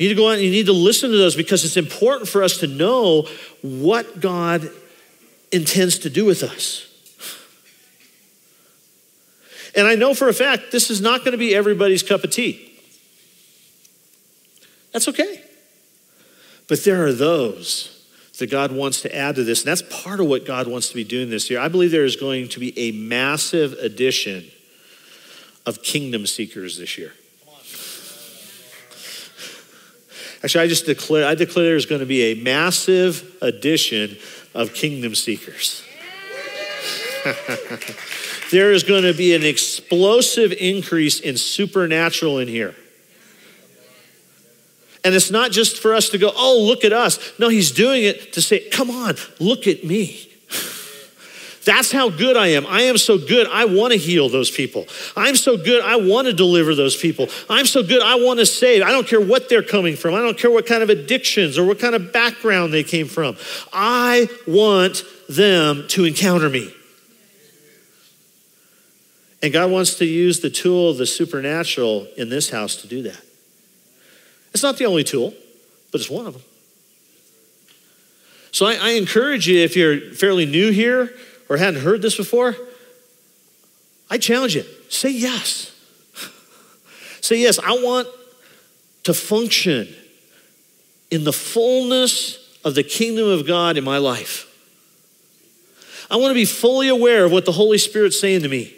You 0.04 0.10
need 0.10 0.16
to 0.16 0.20
go 0.20 0.28
out 0.28 0.34
and 0.34 0.42
you 0.42 0.50
need 0.50 0.66
to 0.66 0.74
listen 0.74 1.10
to 1.12 1.16
those 1.16 1.34
because 1.34 1.64
it's 1.64 1.78
important 1.78 2.28
for 2.28 2.42
us 2.42 2.58
to 2.58 2.66
know 2.66 3.26
what 3.62 4.20
God 4.20 4.70
intends 5.50 5.96
to 6.00 6.10
do 6.10 6.26
with 6.26 6.42
us. 6.42 6.86
And 9.74 9.86
I 9.86 9.94
know 9.94 10.12
for 10.12 10.28
a 10.28 10.34
fact 10.34 10.72
this 10.72 10.90
is 10.90 11.00
not 11.00 11.20
going 11.20 11.32
to 11.32 11.38
be 11.38 11.54
everybody's 11.54 12.02
cup 12.02 12.22
of 12.22 12.30
tea. 12.30 12.78
That's 14.92 15.08
okay. 15.08 15.42
But 16.68 16.84
there 16.84 17.06
are 17.06 17.12
those 17.14 18.06
that 18.38 18.50
God 18.50 18.72
wants 18.72 19.00
to 19.02 19.16
add 19.16 19.36
to 19.36 19.42
this. 19.42 19.62
And 19.62 19.68
that's 19.68 20.02
part 20.02 20.20
of 20.20 20.26
what 20.26 20.44
God 20.44 20.66
wants 20.66 20.90
to 20.90 20.94
be 20.94 21.04
doing 21.04 21.30
this 21.30 21.48
year. 21.48 21.60
I 21.60 21.68
believe 21.68 21.92
there 21.92 22.04
is 22.04 22.16
going 22.16 22.50
to 22.50 22.60
be 22.60 22.78
a 22.78 22.92
massive 22.92 23.72
addition 23.72 24.50
of 25.64 25.82
kingdom 25.82 26.26
seekers 26.26 26.76
this 26.76 26.98
year. 26.98 27.14
Actually, 30.44 30.64
I 30.64 30.68
just 30.68 30.84
declare, 30.84 31.26
I 31.26 31.34
declare 31.34 31.64
there's 31.64 31.86
going 31.86 32.00
to 32.00 32.06
be 32.06 32.32
a 32.32 32.34
massive 32.34 33.34
addition 33.40 34.18
of 34.54 34.74
kingdom 34.74 35.14
seekers. 35.14 35.82
there 38.50 38.70
is 38.70 38.82
going 38.82 39.04
to 39.04 39.14
be 39.14 39.34
an 39.34 39.42
explosive 39.42 40.52
increase 40.52 41.18
in 41.18 41.38
supernatural 41.38 42.40
in 42.40 42.48
here. 42.48 42.74
And 45.02 45.14
it's 45.14 45.30
not 45.30 45.50
just 45.50 45.80
for 45.80 45.94
us 45.94 46.10
to 46.10 46.18
go, 46.18 46.30
oh, 46.36 46.62
look 46.62 46.84
at 46.84 46.92
us. 46.92 47.18
No, 47.38 47.48
he's 47.48 47.70
doing 47.70 48.04
it 48.04 48.34
to 48.34 48.42
say, 48.42 48.68
come 48.68 48.90
on, 48.90 49.14
look 49.40 49.66
at 49.66 49.82
me. 49.82 50.30
That's 51.64 51.90
how 51.90 52.10
good 52.10 52.36
I 52.36 52.48
am. 52.48 52.66
I 52.66 52.82
am 52.82 52.98
so 52.98 53.18
good, 53.18 53.46
I 53.48 53.64
want 53.64 53.92
to 53.92 53.98
heal 53.98 54.28
those 54.28 54.50
people. 54.50 54.86
I'm 55.16 55.36
so 55.36 55.56
good, 55.56 55.82
I 55.82 55.96
want 55.96 56.26
to 56.26 56.32
deliver 56.32 56.74
those 56.74 56.96
people. 56.96 57.28
I'm 57.48 57.66
so 57.66 57.82
good, 57.82 58.02
I 58.02 58.16
want 58.16 58.40
to 58.40 58.46
save. 58.46 58.82
I 58.82 58.90
don't 58.90 59.06
care 59.06 59.20
what 59.20 59.48
they're 59.48 59.62
coming 59.62 59.96
from. 59.96 60.14
I 60.14 60.18
don't 60.18 60.38
care 60.38 60.50
what 60.50 60.66
kind 60.66 60.82
of 60.82 60.90
addictions 60.90 61.58
or 61.58 61.64
what 61.64 61.78
kind 61.78 61.94
of 61.94 62.12
background 62.12 62.72
they 62.72 62.84
came 62.84 63.06
from. 63.06 63.36
I 63.72 64.28
want 64.46 65.04
them 65.28 65.86
to 65.88 66.04
encounter 66.04 66.48
me. 66.48 66.72
And 69.42 69.52
God 69.52 69.70
wants 69.70 69.96
to 69.96 70.06
use 70.06 70.40
the 70.40 70.50
tool 70.50 70.90
of 70.90 70.96
the 70.96 71.06
supernatural 71.06 72.06
in 72.16 72.30
this 72.30 72.50
house 72.50 72.76
to 72.76 72.86
do 72.86 73.02
that. 73.02 73.20
It's 74.52 74.62
not 74.62 74.78
the 74.78 74.86
only 74.86 75.04
tool, 75.04 75.34
but 75.92 76.00
it's 76.00 76.08
one 76.08 76.26
of 76.26 76.32
them. 76.32 76.42
So 78.52 78.66
I, 78.66 78.74
I 78.74 78.90
encourage 78.90 79.48
you, 79.48 79.58
if 79.58 79.76
you're 79.76 80.12
fairly 80.12 80.46
new 80.46 80.70
here 80.70 81.12
or 81.54 81.56
hadn't 81.56 81.82
heard 81.82 82.02
this 82.02 82.16
before, 82.16 82.56
I 84.10 84.18
challenge 84.18 84.56
you 84.56 84.64
say 84.88 85.10
yes. 85.10 85.70
say 87.20 87.38
yes. 87.38 87.60
I 87.60 87.72
want 87.72 88.08
to 89.04 89.14
function 89.14 89.88
in 91.12 91.22
the 91.22 91.32
fullness 91.32 92.58
of 92.64 92.74
the 92.74 92.82
kingdom 92.82 93.28
of 93.28 93.46
God 93.46 93.76
in 93.76 93.84
my 93.84 93.98
life. 93.98 94.50
I 96.10 96.16
want 96.16 96.30
to 96.30 96.34
be 96.34 96.44
fully 96.44 96.88
aware 96.88 97.24
of 97.24 97.30
what 97.30 97.44
the 97.44 97.52
Holy 97.52 97.78
Spirit's 97.78 98.18
saying 98.18 98.42
to 98.42 98.48
me. 98.48 98.74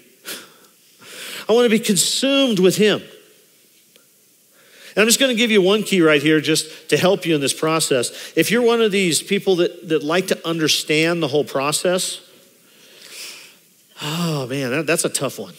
I 1.49 1.53
want 1.53 1.65
to 1.65 1.71
be 1.71 1.79
consumed 1.79 2.59
with 2.59 2.77
Him. 2.77 3.01
And 3.01 5.03
I'm 5.03 5.07
just 5.07 5.19
going 5.19 5.35
to 5.35 5.37
give 5.37 5.51
you 5.51 5.62
one 5.62 5.83
key 5.83 6.03
right 6.03 6.23
here 6.23 6.41
just 6.41 6.91
to 6.91 6.97
help 6.97 7.25
you 7.25 7.35
in 7.35 7.41
this 7.41 7.53
process. 7.53 8.33
If 8.37 8.51
you're 8.51 8.62
one 8.62 8.83
of 8.83 8.93
these 8.93 9.23
people 9.23 9.57
that, 9.57 9.89
that 9.89 10.03
like 10.03 10.29
to 10.29 10.47
understand 10.47 11.23
the 11.23 11.29
whole 11.29 11.45
process, 11.45 12.26
Oh, 14.03 14.47
man, 14.47 14.71
that, 14.71 14.87
that's 14.87 15.05
a 15.05 15.09
tough 15.09 15.39
one. 15.39 15.55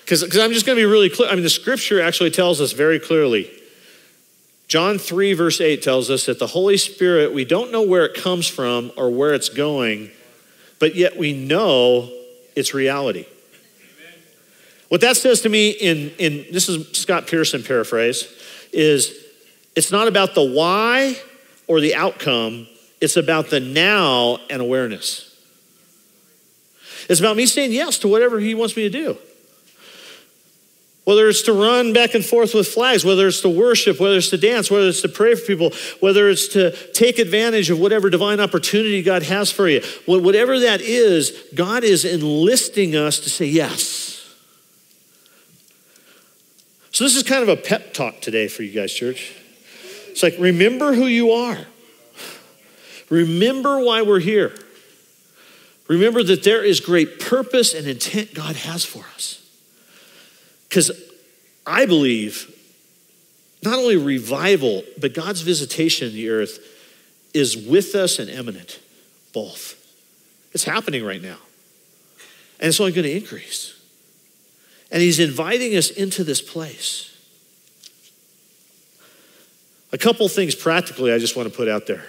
Because 0.00 0.38
I'm 0.38 0.52
just 0.52 0.66
going 0.66 0.76
to 0.76 0.82
be 0.82 0.84
really 0.84 1.08
clear. 1.08 1.30
I 1.30 1.34
mean, 1.34 1.42
the 1.42 1.50
scripture 1.50 2.00
actually 2.00 2.30
tells 2.30 2.60
us 2.60 2.72
very 2.72 3.00
clearly. 3.00 3.50
John 4.68 4.98
3, 4.98 5.34
verse 5.34 5.60
8 5.60 5.82
tells 5.82 6.10
us 6.10 6.26
that 6.26 6.38
the 6.38 6.46
Holy 6.46 6.76
Spirit, 6.76 7.32
we 7.32 7.44
don't 7.44 7.72
know 7.72 7.82
where 7.82 8.04
it 8.04 8.14
comes 8.14 8.46
from 8.46 8.92
or 8.96 9.10
where 9.10 9.32
it's 9.32 9.48
going, 9.48 10.10
but 10.78 10.94
yet 10.94 11.16
we 11.16 11.32
know 11.32 12.10
its 12.54 12.74
reality. 12.74 13.26
What 14.88 15.00
that 15.00 15.16
says 15.16 15.40
to 15.42 15.48
me 15.48 15.70
in, 15.70 16.10
in 16.18 16.46
this 16.52 16.68
is 16.68 16.96
Scott 16.98 17.26
Pearson 17.26 17.62
paraphrase, 17.62 18.28
is 18.72 19.14
it's 19.74 19.90
not 19.90 20.08
about 20.08 20.34
the 20.34 20.44
why 20.44 21.16
or 21.66 21.80
the 21.80 21.94
outcome, 21.94 22.66
it's 23.00 23.16
about 23.16 23.50
the 23.50 23.60
now 23.60 24.38
and 24.50 24.60
awareness. 24.60 25.33
It's 27.08 27.20
about 27.20 27.36
me 27.36 27.46
saying 27.46 27.72
yes 27.72 27.98
to 27.98 28.08
whatever 28.08 28.40
He 28.40 28.54
wants 28.54 28.76
me 28.76 28.84
to 28.84 28.90
do. 28.90 29.18
Whether 31.04 31.28
it's 31.28 31.42
to 31.42 31.52
run 31.52 31.92
back 31.92 32.14
and 32.14 32.24
forth 32.24 32.54
with 32.54 32.66
flags, 32.66 33.04
whether 33.04 33.28
it's 33.28 33.42
to 33.42 33.50
worship, 33.50 34.00
whether 34.00 34.16
it's 34.16 34.30
to 34.30 34.38
dance, 34.38 34.70
whether 34.70 34.88
it's 34.88 35.02
to 35.02 35.08
pray 35.08 35.34
for 35.34 35.44
people, 35.44 35.72
whether 36.00 36.30
it's 36.30 36.48
to 36.48 36.70
take 36.92 37.18
advantage 37.18 37.68
of 37.68 37.78
whatever 37.78 38.08
divine 38.08 38.40
opportunity 38.40 39.02
God 39.02 39.22
has 39.24 39.50
for 39.50 39.68
you, 39.68 39.82
whatever 40.06 40.58
that 40.60 40.80
is, 40.80 41.44
God 41.54 41.84
is 41.84 42.06
enlisting 42.06 42.96
us 42.96 43.18
to 43.20 43.28
say 43.28 43.44
yes. 43.44 44.04
So, 46.90 47.04
this 47.04 47.16
is 47.16 47.22
kind 47.22 47.42
of 47.42 47.48
a 47.48 47.56
pep 47.56 47.92
talk 47.92 48.20
today 48.20 48.48
for 48.48 48.62
you 48.62 48.72
guys, 48.72 48.92
church. 48.94 49.34
It's 50.08 50.22
like, 50.22 50.36
remember 50.38 50.94
who 50.94 51.06
you 51.06 51.32
are, 51.32 51.58
remember 53.10 53.80
why 53.80 54.02
we're 54.02 54.20
here. 54.20 54.54
Remember 55.88 56.22
that 56.22 56.42
there 56.42 56.64
is 56.64 56.80
great 56.80 57.20
purpose 57.20 57.74
and 57.74 57.86
intent 57.86 58.34
God 58.34 58.56
has 58.56 58.84
for 58.84 59.04
us. 59.14 59.46
Because 60.68 60.90
I 61.66 61.86
believe 61.86 62.50
not 63.62 63.78
only 63.78 63.96
revival, 63.96 64.82
but 64.98 65.14
God's 65.14 65.40
visitation 65.40 66.08
in 66.08 66.14
the 66.14 66.28
earth 66.28 66.58
is 67.32 67.56
with 67.56 67.94
us 67.94 68.18
and 68.18 68.30
imminent, 68.30 68.80
both. 69.32 69.80
It's 70.52 70.64
happening 70.64 71.04
right 71.04 71.22
now. 71.22 71.38
And 72.60 72.68
it's 72.68 72.78
only 72.80 72.92
going 72.92 73.04
to 73.04 73.16
increase. 73.16 73.78
And 74.90 75.02
He's 75.02 75.18
inviting 75.18 75.76
us 75.76 75.90
into 75.90 76.24
this 76.24 76.40
place. 76.40 77.10
A 79.92 79.98
couple 79.98 80.28
things 80.28 80.54
practically 80.54 81.12
I 81.12 81.18
just 81.18 81.36
want 81.36 81.48
to 81.48 81.54
put 81.54 81.68
out 81.68 81.86
there. 81.86 82.04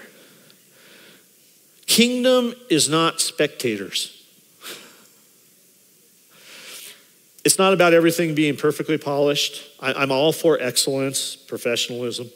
Kingdom 1.88 2.56
is 2.70 2.90
not 2.90 3.22
spectators. 3.22 4.12
It's 7.44 7.60
not 7.60 7.74
about 7.74 7.94
everything 7.94 8.34
being 8.34 8.58
perfectly 8.58 8.98
polished. 8.98 9.64
I, 9.80 10.02
am 10.02 10.12
all 10.12 10.32
for 10.32 10.60
excellence, 10.60 11.36
professionalism. 11.36 12.32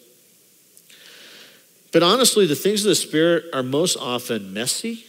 But 1.91 2.03
honestly, 2.03 2.45
the 2.45 2.55
things 2.55 2.85
of 2.85 2.89
the 2.89 2.95
Spirit 2.95 3.45
are 3.51 3.63
most 3.63 3.97
often 3.97 4.53
messy, 4.53 5.07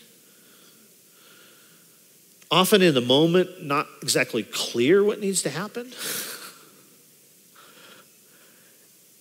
often 2.51 2.81
in 2.81 2.95
the 2.95 3.03
moment, 3.03 3.63
not 3.63 3.87
exactly 4.01 4.43
clear 4.43 5.05
what 5.05 5.21
needs 5.21 5.43
to 5.43 5.51
happen. 5.51 5.93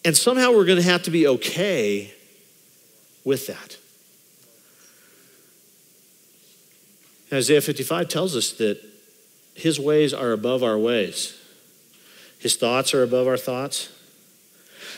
And 0.06 0.16
somehow 0.16 0.54
we're 0.54 0.66
going 0.66 0.78
to 0.78 0.90
have 0.90 1.04
to 1.04 1.12
be 1.12 1.28
okay 1.28 2.14
with 3.26 3.48
that. 3.48 3.79
Isaiah 7.32 7.62
55 7.62 8.08
tells 8.08 8.36
us 8.36 8.52
that 8.54 8.82
his 9.54 9.80
ways 9.80 10.14
are 10.14 10.32
above 10.32 10.64
our 10.64 10.78
ways, 10.78 11.38
his 12.40 12.56
thoughts 12.56 12.94
are 12.94 13.04
above 13.04 13.28
our 13.28 13.38
thoughts. 13.38 13.90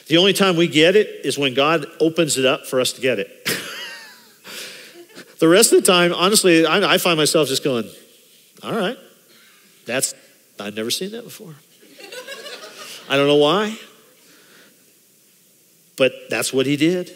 The 0.08 0.18
only 0.18 0.34
time 0.34 0.56
we 0.56 0.68
get 0.68 0.96
it 0.96 1.26
is 1.26 1.38
when 1.38 1.54
God 1.54 1.86
opens 2.00 2.38
it 2.38 2.46
up 2.46 2.66
for 2.66 2.80
us 2.80 2.94
to 2.94 3.02
get 3.02 3.20
it. 3.20 3.46
the 5.40 5.48
rest 5.48 5.74
of 5.74 5.84
the 5.84 5.92
time, 5.92 6.14
honestly, 6.14 6.66
I, 6.66 6.94
I 6.94 6.98
find 6.98 7.18
myself 7.18 7.48
just 7.48 7.64
going, 7.64 7.90
all 8.64 8.76
right, 8.76 8.98
that's, 9.86 10.14
I've 10.60 10.76
never 10.76 10.92
seen 10.92 11.12
that 11.12 11.24
before. 11.24 11.56
I 13.10 13.18
don't 13.18 13.28
know 13.28 13.38
why, 13.38 13.78
but 15.98 16.14
that's 16.30 16.54
what 16.54 16.66
he 16.66 16.78
did. 16.78 17.12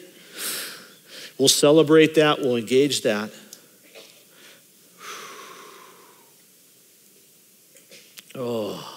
We'll 1.38 1.48
celebrate 1.48 2.16
that, 2.16 2.40
we'll 2.40 2.56
engage 2.56 3.02
that. 3.04 3.32
Oh. 8.36 8.92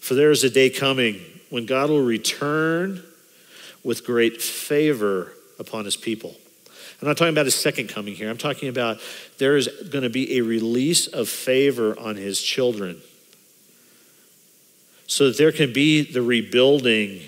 For 0.00 0.14
there 0.14 0.30
is 0.30 0.42
a 0.44 0.50
day 0.50 0.70
coming 0.70 1.20
when 1.50 1.66
God 1.66 1.90
will 1.90 2.02
return 2.02 3.02
with 3.84 4.04
great 4.04 4.40
favor 4.40 5.32
upon 5.58 5.84
his 5.84 5.96
people. 5.96 6.34
I'm 7.00 7.08
not 7.08 7.16
talking 7.16 7.32
about 7.32 7.46
his 7.46 7.54
second 7.54 7.88
coming 7.88 8.14
here. 8.14 8.28
I'm 8.28 8.38
talking 8.38 8.68
about 8.68 8.98
there 9.38 9.56
is 9.56 9.68
going 9.90 10.02
to 10.02 10.10
be 10.10 10.38
a 10.38 10.42
release 10.42 11.06
of 11.06 11.28
favor 11.28 11.98
on 11.98 12.16
his 12.16 12.42
children 12.42 13.00
so 15.06 15.28
that 15.28 15.38
there 15.38 15.52
can 15.52 15.72
be 15.72 16.02
the 16.02 16.22
rebuilding 16.22 17.22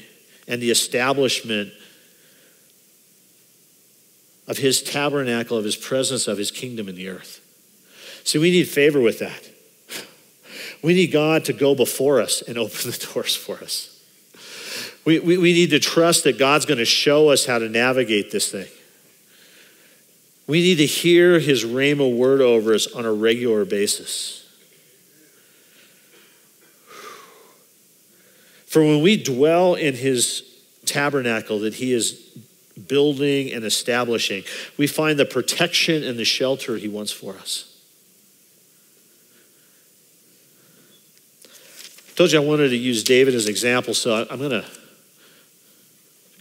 and 0.47 0.63
the 0.63 0.71
establishment 0.71 1.73
of 4.47 4.59
his 4.59 4.83
tabernacle, 4.83 5.57
of 5.57 5.65
his 5.65 5.77
presence, 5.77 6.29
of 6.29 6.37
his 6.37 6.51
kingdom 6.51 6.89
in 6.89 6.95
the 6.95 7.09
earth. 7.09 7.42
See, 8.25 8.39
we 8.39 8.51
need 8.51 8.69
favor 8.69 9.01
with 9.01 9.19
that. 9.19 9.51
We 10.83 10.95
need 10.95 11.13
God 11.13 11.45
to 11.47 11.53
go 11.53 11.75
before 11.75 12.21
us 12.21 12.43
and 12.43 12.59
open 12.59 12.91
the 12.91 13.09
doors 13.13 13.37
for 13.37 13.59
us. 13.59 13.89
We, 15.05 15.19
we, 15.19 15.37
we 15.37 15.53
need 15.53 15.71
to 15.71 15.81
trust 15.81 16.25
that 16.25 16.39
God's 16.39 16.65
going 16.65 16.79
to 16.79 16.85
show 16.85 17.31
us 17.31 17.47
how 17.47 17.59
to 17.59 17.69
navigate 17.69 18.31
this 18.31 18.51
thing. 18.51 18.69
We 20.47 20.61
need 20.61 20.77
to 20.77 20.87
hear 20.87 21.39
his 21.39 21.65
rhema 21.65 22.15
word 22.15 22.41
over 22.41 22.75
us 22.75 22.93
on 22.93 23.05
a 23.05 23.13
regular 23.13 23.65
basis. 23.65 24.41
For 28.67 28.83
when 28.83 29.03
we 29.03 29.23
dwell 29.23 29.75
in 29.75 29.95
his 29.95 30.45
tabernacle 30.87 31.61
that 31.61 31.75
he 31.75 31.93
is 31.93 32.13
building 32.89 33.53
and 33.53 33.65
establishing, 33.65 34.45
we 34.79 34.87
find 34.87 35.19
the 35.19 35.27
protection 35.27 36.03
and 36.03 36.19
the 36.19 36.25
shelter 36.25 36.77
he 36.77 36.89
wants 36.89 37.13
for 37.13 37.35
us. 37.35 37.72
Told 42.15 42.33
you 42.33 42.41
I 42.41 42.45
wanted 42.45 42.69
to 42.69 42.77
use 42.77 43.05
David 43.05 43.35
as 43.35 43.47
an 43.47 43.51
example, 43.51 43.95
so 43.95 44.15
I, 44.15 44.21
I'm 44.31 44.39
going 44.39 44.51
to 44.51 44.65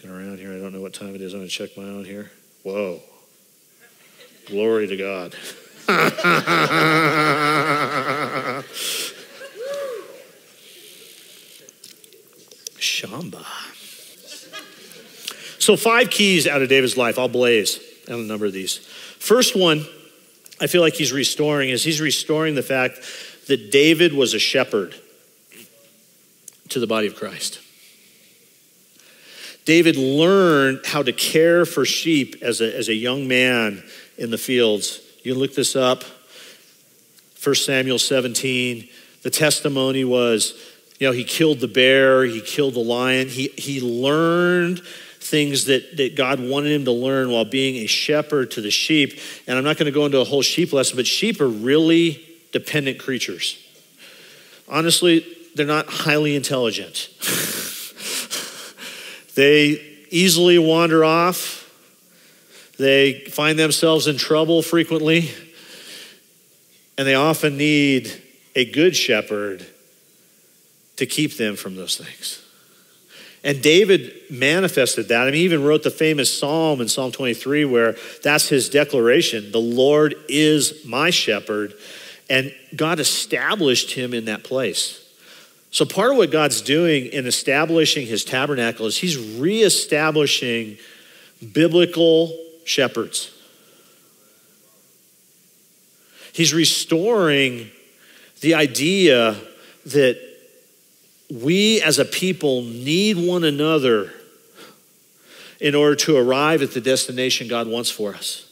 looking 0.03 0.11
around 0.11 0.39
here. 0.39 0.53
I 0.53 0.59
don't 0.59 0.73
know 0.73 0.81
what 0.81 0.93
time 0.93 1.15
it 1.15 1.21
is. 1.21 1.33
I'm 1.33 1.39
going 1.39 1.49
to 1.49 1.53
check 1.53 1.77
my 1.77 1.83
own 1.83 2.05
here. 2.05 2.31
Whoa. 2.63 2.99
Glory 4.47 4.87
to 4.87 4.97
God. 4.97 5.35
Shamba. 12.77 13.45
So, 15.59 15.77
five 15.77 16.09
keys 16.09 16.47
out 16.47 16.63
of 16.63 16.69
David's 16.69 16.97
life. 16.97 17.19
I'll 17.19 17.27
blaze 17.27 17.79
on 18.09 18.15
a 18.15 18.23
number 18.23 18.47
of 18.47 18.53
these. 18.53 18.77
First 19.19 19.55
one, 19.55 19.85
I 20.59 20.65
feel 20.67 20.81
like 20.81 20.95
he's 20.95 21.13
restoring, 21.13 21.69
is 21.69 21.83
he's 21.83 22.01
restoring 22.01 22.55
the 22.55 22.63
fact 22.63 22.99
that 23.47 23.71
David 23.71 24.13
was 24.13 24.33
a 24.33 24.39
shepherd 24.39 24.95
to 26.71 26.79
the 26.79 26.87
body 26.87 27.07
of 27.07 27.15
Christ. 27.15 27.59
David 29.65 29.95
learned 29.95 30.81
how 30.85 31.03
to 31.03 31.13
care 31.13 31.65
for 31.65 31.85
sheep 31.85 32.35
as 32.41 32.61
a, 32.61 32.75
as 32.75 32.89
a 32.89 32.93
young 32.93 33.27
man 33.27 33.83
in 34.17 34.31
the 34.31 34.37
fields. 34.37 35.01
You 35.23 35.33
can 35.33 35.39
look 35.39 35.53
this 35.53 35.75
up. 35.75 36.03
1 37.43 37.55
Samuel 37.55 37.99
17. 37.99 38.89
The 39.21 39.29
testimony 39.29 40.03
was, 40.03 40.53
you 40.99 41.07
know, 41.07 41.13
he 41.13 41.23
killed 41.23 41.59
the 41.59 41.67
bear, 41.67 42.23
he 42.23 42.41
killed 42.41 42.73
the 42.73 42.79
lion. 42.79 43.27
He, 43.27 43.49
he 43.49 43.81
learned 43.81 44.81
things 45.19 45.65
that, 45.65 45.97
that 45.97 46.15
God 46.15 46.39
wanted 46.39 46.71
him 46.71 46.85
to 46.85 46.91
learn 46.91 47.29
while 47.29 47.45
being 47.45 47.75
a 47.83 47.87
shepherd 47.87 48.51
to 48.51 48.61
the 48.61 48.71
sheep. 48.71 49.19
And 49.47 49.57
I'm 49.57 49.63
not 49.63 49.77
going 49.77 49.85
to 49.85 49.91
go 49.91 50.05
into 50.05 50.19
a 50.19 50.25
whole 50.25 50.41
sheep 50.41 50.73
lesson, 50.73 50.97
but 50.97 51.05
sheep 51.05 51.39
are 51.39 51.47
really 51.47 52.27
dependent 52.51 52.99
creatures. 52.99 53.57
Honestly, 54.67 55.25
they're 55.55 55.65
not 55.65 55.87
highly 55.87 56.35
intelligent. 56.35 57.09
they 59.35 59.81
easily 60.09 60.59
wander 60.59 61.03
off. 61.03 61.59
They 62.77 63.25
find 63.25 63.59
themselves 63.59 64.07
in 64.07 64.17
trouble 64.17 64.61
frequently. 64.61 65.31
And 66.97 67.07
they 67.07 67.15
often 67.15 67.57
need 67.57 68.11
a 68.55 68.65
good 68.65 68.95
shepherd 68.95 69.65
to 70.97 71.05
keep 71.05 71.37
them 71.37 71.55
from 71.55 71.75
those 71.75 71.97
things. 71.97 72.45
And 73.43 73.61
David 73.61 74.13
manifested 74.29 75.07
that. 75.07 75.21
I 75.21 75.25
mean, 75.25 75.33
he 75.33 75.43
even 75.45 75.63
wrote 75.63 75.83
the 75.83 75.89
famous 75.89 76.37
psalm 76.37 76.79
in 76.79 76.87
Psalm 76.87 77.11
23 77.11 77.65
where 77.65 77.95
that's 78.23 78.47
his 78.49 78.69
declaration 78.69 79.51
The 79.51 79.59
Lord 79.59 80.15
is 80.29 80.85
my 80.85 81.09
shepherd. 81.09 81.73
And 82.29 82.53
God 82.75 82.99
established 82.99 83.93
him 83.93 84.13
in 84.13 84.25
that 84.25 84.43
place. 84.43 85.00
So, 85.71 85.85
part 85.85 86.11
of 86.11 86.17
what 86.17 86.31
God's 86.31 86.61
doing 86.61 87.05
in 87.07 87.25
establishing 87.25 88.05
his 88.05 88.25
tabernacle 88.25 88.85
is 88.85 88.97
he's 88.97 89.17
reestablishing 89.17 90.77
biblical 91.53 92.37
shepherds. 92.65 93.31
He's 96.33 96.53
restoring 96.53 97.71
the 98.41 98.55
idea 98.55 99.35
that 99.87 100.19
we 101.29 101.81
as 101.81 101.99
a 101.99 102.05
people 102.05 102.63
need 102.63 103.17
one 103.17 103.45
another 103.45 104.11
in 105.61 105.75
order 105.75 105.95
to 105.95 106.17
arrive 106.17 106.61
at 106.61 106.71
the 106.71 106.81
destination 106.81 107.47
God 107.47 107.67
wants 107.67 107.89
for 107.89 108.13
us. 108.13 108.51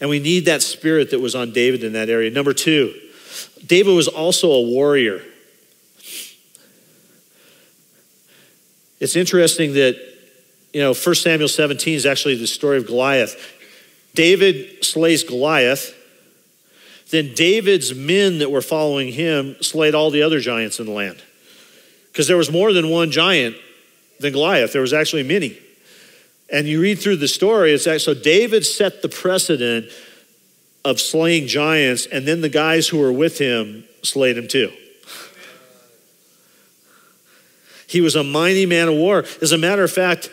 And 0.00 0.10
we 0.10 0.20
need 0.20 0.44
that 0.44 0.62
spirit 0.62 1.10
that 1.10 1.20
was 1.20 1.34
on 1.34 1.52
David 1.52 1.82
in 1.82 1.94
that 1.94 2.08
area. 2.08 2.30
Number 2.30 2.52
two, 2.52 2.94
David 3.66 3.94
was 3.94 4.06
also 4.06 4.52
a 4.52 4.62
warrior. 4.62 5.22
It's 9.00 9.16
interesting 9.16 9.74
that, 9.74 9.96
you 10.72 10.80
know, 10.80 10.94
1 10.94 11.14
Samuel 11.14 11.48
17 11.48 11.94
is 11.94 12.06
actually 12.06 12.36
the 12.36 12.46
story 12.46 12.78
of 12.78 12.86
Goliath. 12.86 13.36
David 14.14 14.84
slays 14.84 15.22
Goliath. 15.22 15.94
Then 17.10 17.34
David's 17.34 17.94
men 17.94 18.38
that 18.38 18.50
were 18.50 18.62
following 18.62 19.12
him 19.12 19.56
slayed 19.60 19.94
all 19.94 20.10
the 20.10 20.22
other 20.22 20.40
giants 20.40 20.80
in 20.80 20.86
the 20.86 20.92
land. 20.92 21.22
Because 22.10 22.26
there 22.26 22.36
was 22.36 22.50
more 22.50 22.72
than 22.72 22.88
one 22.88 23.10
giant 23.10 23.56
than 24.18 24.32
Goliath, 24.32 24.72
there 24.72 24.82
was 24.82 24.94
actually 24.94 25.22
many. 25.22 25.58
And 26.50 26.66
you 26.66 26.80
read 26.80 26.98
through 26.98 27.16
the 27.16 27.28
story, 27.28 27.72
it's 27.72 27.84
that 27.84 28.00
so 28.00 28.14
David 28.14 28.64
set 28.64 29.02
the 29.02 29.08
precedent 29.08 29.86
of 30.84 31.00
slaying 31.00 31.48
giants, 31.48 32.06
and 32.06 32.26
then 32.26 32.40
the 32.40 32.48
guys 32.48 32.88
who 32.88 32.98
were 32.98 33.12
with 33.12 33.38
him 33.38 33.84
slayed 34.02 34.38
him 34.38 34.46
too. 34.46 34.72
He 37.86 38.00
was 38.00 38.16
a 38.16 38.24
mighty 38.24 38.66
man 38.66 38.88
of 38.88 38.94
war. 38.94 39.24
As 39.40 39.52
a 39.52 39.58
matter 39.58 39.84
of 39.84 39.92
fact, 39.92 40.30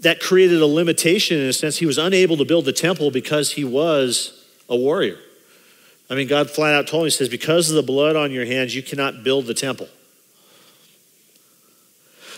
that 0.00 0.20
created 0.20 0.60
a 0.60 0.66
limitation 0.66 1.38
in 1.38 1.48
a 1.48 1.52
sense. 1.52 1.78
He 1.78 1.86
was 1.86 1.98
unable 1.98 2.36
to 2.36 2.44
build 2.44 2.64
the 2.64 2.72
temple 2.72 3.10
because 3.10 3.52
he 3.52 3.64
was 3.64 4.44
a 4.68 4.76
warrior. 4.76 5.18
I 6.10 6.14
mean, 6.14 6.26
God 6.26 6.50
flat 6.50 6.74
out 6.74 6.86
told 6.86 7.02
him, 7.02 7.06
He 7.06 7.10
says, 7.10 7.28
Because 7.28 7.70
of 7.70 7.76
the 7.76 7.82
blood 7.82 8.16
on 8.16 8.32
your 8.32 8.44
hands, 8.44 8.74
you 8.74 8.82
cannot 8.82 9.22
build 9.22 9.46
the 9.46 9.54
temple. 9.54 9.88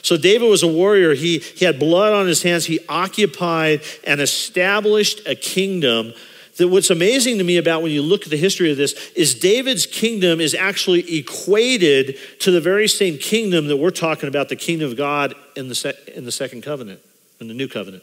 So 0.03 0.19
David 0.19 0.49
was 0.51 0.63
a 0.63 0.69
warrior. 0.69 1.15
He, 1.15 1.39
he 1.39 1.65
had 1.65 1.79
blood 1.79 2.13
on 2.13 2.27
his 2.27 2.43
hands. 2.43 2.67
He 2.67 2.79
occupied 2.91 3.83
and 4.07 4.21
established 4.21 5.27
a 5.27 5.35
kingdom 5.35 6.13
that 6.59 6.69
what's 6.69 6.91
amazing 6.91 7.39
to 7.39 7.45
me 7.45 7.57
about 7.57 7.83
when 7.83 7.93
you 7.93 8.03
look 8.03 8.23
at 8.23 8.31
the 8.31 8.37
history 8.37 8.71
of 8.71 8.77
this 8.77 8.93
is 9.13 9.35
David's 9.35 9.87
kingdom 9.87 10.41
is 10.41 10.55
actually 10.55 11.19
equated 11.19 12.17
to 12.41 12.51
the 12.51 12.61
very 12.61 12.89
same 12.89 13.19
kingdom 13.19 13.67
that 13.69 13.77
we're 13.77 13.91
talking 13.91 14.29
about, 14.29 14.49
the 14.49 14.57
kingdom 14.57 14.91
of 14.91 14.97
God 14.97 15.35
in 15.57 15.69
the, 15.69 15.97
in 16.15 16.25
the 16.25 16.33
second 16.33 16.63
covenant, 16.63 17.01
in 17.41 17.49
the 17.49 17.55
new 17.55 17.69
covenant. 17.69 18.03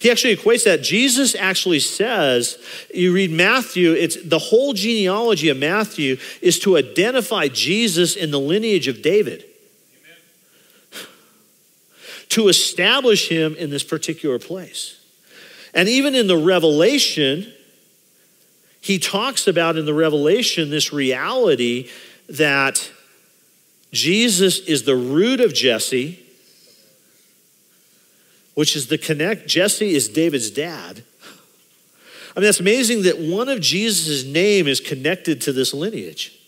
He 0.00 0.10
actually 0.10 0.36
equates 0.36 0.64
that. 0.64 0.82
Jesus 0.82 1.34
actually 1.34 1.80
says, 1.80 2.58
you 2.92 3.12
read 3.12 3.30
Matthew, 3.30 3.92
it's 3.92 4.22
the 4.22 4.38
whole 4.38 4.72
genealogy 4.74 5.48
of 5.48 5.56
Matthew 5.56 6.18
is 6.42 6.58
to 6.60 6.76
identify 6.76 7.48
Jesus 7.48 8.16
in 8.16 8.30
the 8.30 8.40
lineage 8.40 8.88
of 8.88 9.02
David 9.02 9.44
to 12.30 12.48
establish 12.48 13.28
him 13.28 13.54
in 13.54 13.70
this 13.70 13.84
particular 13.84 14.40
place. 14.40 15.03
And 15.74 15.88
even 15.88 16.14
in 16.14 16.28
the 16.28 16.36
Revelation, 16.36 17.52
he 18.80 18.98
talks 18.98 19.46
about 19.46 19.76
in 19.76 19.86
the 19.86 19.94
Revelation 19.94 20.70
this 20.70 20.92
reality 20.92 21.88
that 22.28 22.90
Jesus 23.92 24.60
is 24.60 24.84
the 24.84 24.96
root 24.96 25.40
of 25.40 25.52
Jesse, 25.52 26.20
which 28.54 28.76
is 28.76 28.86
the 28.86 28.98
connect. 28.98 29.48
Jesse 29.48 29.94
is 29.94 30.08
David's 30.08 30.50
dad. 30.50 31.02
I 32.36 32.40
mean, 32.40 32.44
that's 32.46 32.60
amazing 32.60 33.02
that 33.02 33.18
one 33.18 33.48
of 33.48 33.60
Jesus' 33.60 34.24
name 34.24 34.66
is 34.66 34.80
connected 34.80 35.40
to 35.42 35.52
this 35.52 35.72
lineage. 35.72 36.38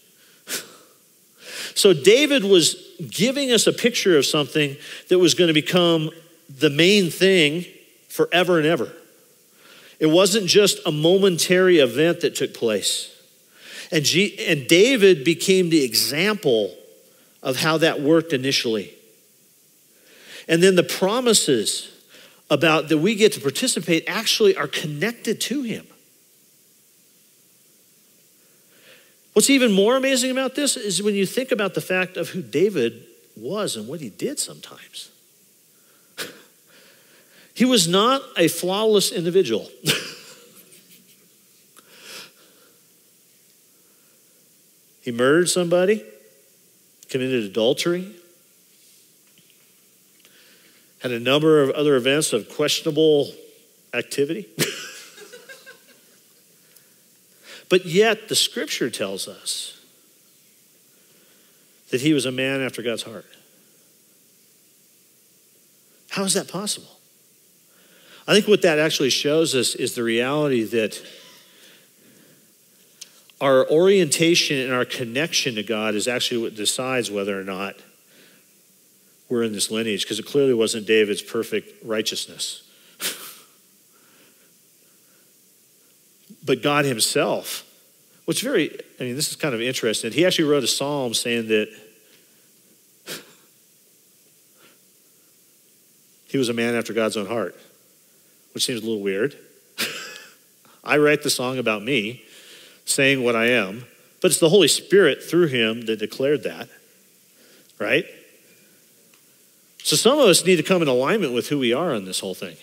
So 1.74 1.92
David 1.92 2.42
was 2.42 2.74
giving 3.10 3.52
us 3.52 3.66
a 3.66 3.72
picture 3.72 4.16
of 4.16 4.24
something 4.24 4.76
that 5.08 5.18
was 5.18 5.34
going 5.34 5.48
to 5.48 5.54
become 5.54 6.10
the 6.48 6.70
main 6.70 7.10
thing 7.10 7.66
forever 8.08 8.58
and 8.58 8.66
ever. 8.66 8.90
It 9.98 10.06
wasn't 10.06 10.46
just 10.46 10.78
a 10.86 10.92
momentary 10.92 11.78
event 11.78 12.20
that 12.20 12.34
took 12.34 12.54
place. 12.54 13.12
And, 13.90 14.04
G- 14.04 14.36
and 14.46 14.66
David 14.66 15.24
became 15.24 15.70
the 15.70 15.84
example 15.84 16.74
of 17.42 17.56
how 17.56 17.78
that 17.78 18.00
worked 18.00 18.32
initially. 18.32 18.92
And 20.48 20.62
then 20.62 20.74
the 20.74 20.82
promises 20.82 21.92
about 22.50 22.88
that 22.88 22.98
we 22.98 23.14
get 23.14 23.32
to 23.32 23.40
participate 23.40 24.04
actually 24.06 24.56
are 24.56 24.68
connected 24.68 25.40
to 25.42 25.62
him. 25.62 25.86
What's 29.32 29.50
even 29.50 29.72
more 29.72 29.96
amazing 29.96 30.30
about 30.30 30.54
this 30.54 30.76
is 30.76 31.02
when 31.02 31.14
you 31.14 31.26
think 31.26 31.50
about 31.52 31.74
the 31.74 31.80
fact 31.80 32.16
of 32.16 32.30
who 32.30 32.40
David 32.40 33.04
was 33.36 33.76
and 33.76 33.86
what 33.86 34.00
he 34.00 34.08
did 34.08 34.38
sometimes. 34.38 35.10
He 37.56 37.64
was 37.64 37.88
not 37.88 38.22
a 38.36 38.46
flawless 38.46 39.10
individual. 39.10 39.68
he 45.00 45.10
murdered 45.10 45.48
somebody, 45.48 46.04
committed 47.08 47.42
adultery, 47.44 48.14
had 50.98 51.10
a 51.10 51.18
number 51.18 51.62
of 51.62 51.70
other 51.70 51.96
events 51.96 52.32
of 52.32 52.48
questionable 52.48 53.32
activity. 53.94 54.46
But 57.68 57.84
yet, 57.84 58.28
the 58.28 58.36
scripture 58.36 58.90
tells 58.90 59.26
us 59.26 59.80
that 61.90 62.00
he 62.00 62.12
was 62.12 62.26
a 62.26 62.32
man 62.32 62.60
after 62.60 62.82
God's 62.82 63.02
heart. 63.02 63.26
How 66.10 66.24
is 66.24 66.34
that 66.34 66.48
possible? 66.48 66.95
I 68.28 68.34
think 68.34 68.48
what 68.48 68.62
that 68.62 68.78
actually 68.78 69.10
shows 69.10 69.54
us 69.54 69.74
is 69.74 69.94
the 69.94 70.02
reality 70.02 70.64
that 70.64 71.00
our 73.40 73.68
orientation 73.70 74.58
and 74.58 74.72
our 74.72 74.84
connection 74.84 75.54
to 75.56 75.62
God 75.62 75.94
is 75.94 76.08
actually 76.08 76.42
what 76.42 76.54
decides 76.54 77.10
whether 77.10 77.38
or 77.38 77.44
not 77.44 77.76
we're 79.28 79.42
in 79.42 79.52
this 79.52 79.70
lineage, 79.70 80.04
because 80.04 80.18
it 80.18 80.26
clearly 80.26 80.54
wasn't 80.54 80.86
David's 80.86 81.22
perfect 81.22 81.84
righteousness. 81.84 82.62
but 86.44 86.62
God 86.62 86.84
Himself, 86.84 87.64
what's 88.24 88.40
very, 88.40 88.78
I 88.98 89.04
mean, 89.04 89.16
this 89.16 89.28
is 89.28 89.36
kind 89.36 89.54
of 89.54 89.60
interesting. 89.60 90.12
He 90.12 90.24
actually 90.24 90.48
wrote 90.48 90.64
a 90.64 90.68
psalm 90.68 91.12
saying 91.12 91.48
that 91.48 91.68
he 96.28 96.38
was 96.38 96.48
a 96.48 96.54
man 96.54 96.74
after 96.74 96.92
God's 96.92 97.16
own 97.16 97.26
heart, 97.26 97.56
which 98.56 98.64
seems 98.64 98.80
a 98.80 98.86
little 98.86 99.02
weird. 99.02 99.36
I 100.82 100.96
write 100.96 101.22
the 101.22 101.28
song 101.28 101.58
about 101.58 101.82
me, 101.82 102.24
saying 102.86 103.22
what 103.22 103.36
I 103.36 103.48
am, 103.50 103.84
but 104.22 104.30
it's 104.30 104.40
the 104.40 104.48
Holy 104.48 104.66
Spirit 104.66 105.22
through 105.22 105.48
him 105.48 105.82
that 105.82 105.98
declared 105.98 106.42
that, 106.44 106.70
right? 107.78 108.06
So 109.82 109.94
some 109.94 110.18
of 110.18 110.24
us 110.24 110.46
need 110.46 110.56
to 110.56 110.62
come 110.62 110.80
in 110.80 110.88
alignment 110.88 111.34
with 111.34 111.50
who 111.50 111.58
we 111.58 111.74
are 111.74 111.92
on 111.92 112.06
this 112.06 112.20
whole 112.20 112.34
thing. 112.34 112.56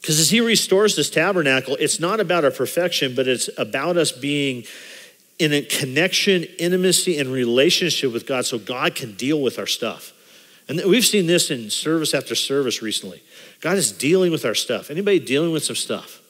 Because 0.00 0.18
as 0.18 0.30
he 0.30 0.40
restores 0.40 0.96
this 0.96 1.10
tabernacle, 1.10 1.76
it's 1.78 2.00
not 2.00 2.20
about 2.20 2.46
our 2.46 2.50
perfection, 2.50 3.14
but 3.14 3.28
it's 3.28 3.50
about 3.58 3.98
us 3.98 4.12
being 4.12 4.64
in 5.38 5.52
a 5.52 5.60
connection, 5.60 6.44
intimacy, 6.58 7.18
and 7.18 7.30
relationship 7.30 8.14
with 8.14 8.26
God 8.26 8.46
so 8.46 8.58
God 8.58 8.94
can 8.94 9.14
deal 9.14 9.42
with 9.42 9.58
our 9.58 9.66
stuff. 9.66 10.14
And 10.68 10.82
we've 10.84 11.06
seen 11.06 11.26
this 11.26 11.50
in 11.50 11.70
service 11.70 12.12
after 12.12 12.34
service 12.34 12.82
recently. 12.82 13.22
God 13.60 13.76
is 13.76 13.92
dealing 13.92 14.30
with 14.30 14.44
our 14.44 14.54
stuff. 14.54 14.90
Anybody 14.90 15.18
dealing 15.18 15.52
with 15.52 15.64
some 15.64 15.76
stuff? 15.76 16.20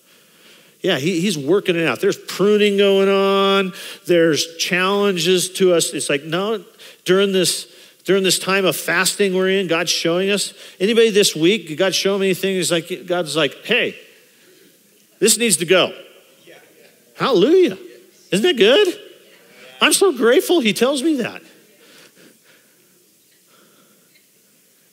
Yeah, 0.81 0.99
he, 0.99 1.21
he's 1.21 1.37
working 1.37 1.77
it 1.77 1.87
out. 1.87 2.01
There's 2.01 2.17
pruning 2.17 2.77
going 2.77 3.09
on. 3.09 3.73
There's 4.07 4.57
challenges 4.57 5.51
to 5.55 5.75
us. 5.75 5.93
It's 5.93 6.09
like, 6.09 6.25
no, 6.25 6.65
during 7.05 7.33
this 7.33 7.75
during 8.05 8.23
this 8.23 8.39
time 8.39 8.65
of 8.65 8.75
fasting 8.75 9.35
we're 9.35 9.51
in, 9.51 9.67
God's 9.67 9.91
showing 9.91 10.31
us. 10.31 10.55
Anybody 10.81 11.11
this 11.11 11.37
week, 11.37 11.77
God's 11.77 11.95
showing 11.95 12.23
me 12.23 12.29
anything, 12.29 12.55
he's 12.55 12.73
like, 12.73 13.07
God's 13.07 13.37
like, 13.37 13.53
hey, 13.65 13.95
this 15.19 15.37
needs 15.37 15.59
to 15.59 15.67
go. 15.67 15.93
Hallelujah. 17.19 17.77
Isn't 18.31 18.47
that 18.47 18.57
good? 18.57 18.99
I'm 19.83 19.93
so 19.93 20.17
grateful 20.17 20.61
he 20.61 20.73
tells 20.73 21.03
me 21.03 21.17
that. 21.17 21.43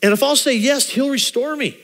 And 0.04 0.12
if 0.12 0.22
I'll 0.22 0.36
say 0.36 0.58
yes, 0.58 0.90
he'll 0.90 1.10
restore 1.10 1.56
me. 1.56 1.78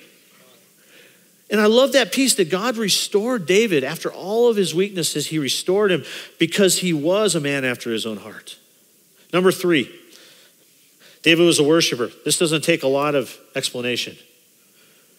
And 1.51 1.59
I 1.59 1.65
love 1.65 1.91
that 1.91 2.13
piece 2.13 2.35
that 2.35 2.49
God 2.49 2.77
restored 2.77 3.45
David 3.45 3.83
after 3.83 4.09
all 4.11 4.49
of 4.49 4.55
his 4.55 4.73
weaknesses. 4.73 5.27
He 5.27 5.37
restored 5.37 5.91
him 5.91 6.05
because 6.39 6.79
he 6.79 6.93
was 6.93 7.35
a 7.35 7.41
man 7.41 7.65
after 7.65 7.91
his 7.91 8.05
own 8.05 8.15
heart. 8.17 8.57
Number 9.33 9.51
three, 9.51 9.93
David 11.23 11.45
was 11.45 11.59
a 11.59 11.63
worshiper. 11.63 12.09
This 12.23 12.37
doesn't 12.37 12.63
take 12.63 12.83
a 12.83 12.87
lot 12.87 13.15
of 13.15 13.37
explanation. 13.53 14.15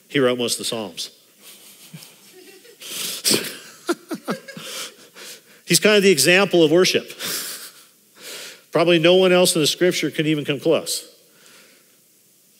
He 0.08 0.18
wrote 0.20 0.38
most 0.38 0.54
of 0.54 0.58
the 0.60 0.64
Psalms. 0.64 1.10
He's 5.66 5.80
kind 5.80 5.96
of 5.96 6.02
the 6.02 6.10
example 6.10 6.64
of 6.64 6.70
worship. 6.70 7.12
Probably 8.72 8.98
no 8.98 9.16
one 9.16 9.32
else 9.32 9.54
in 9.54 9.60
the 9.60 9.66
scripture 9.66 10.10
can 10.10 10.26
even 10.26 10.46
come 10.46 10.60
close. 10.60 11.11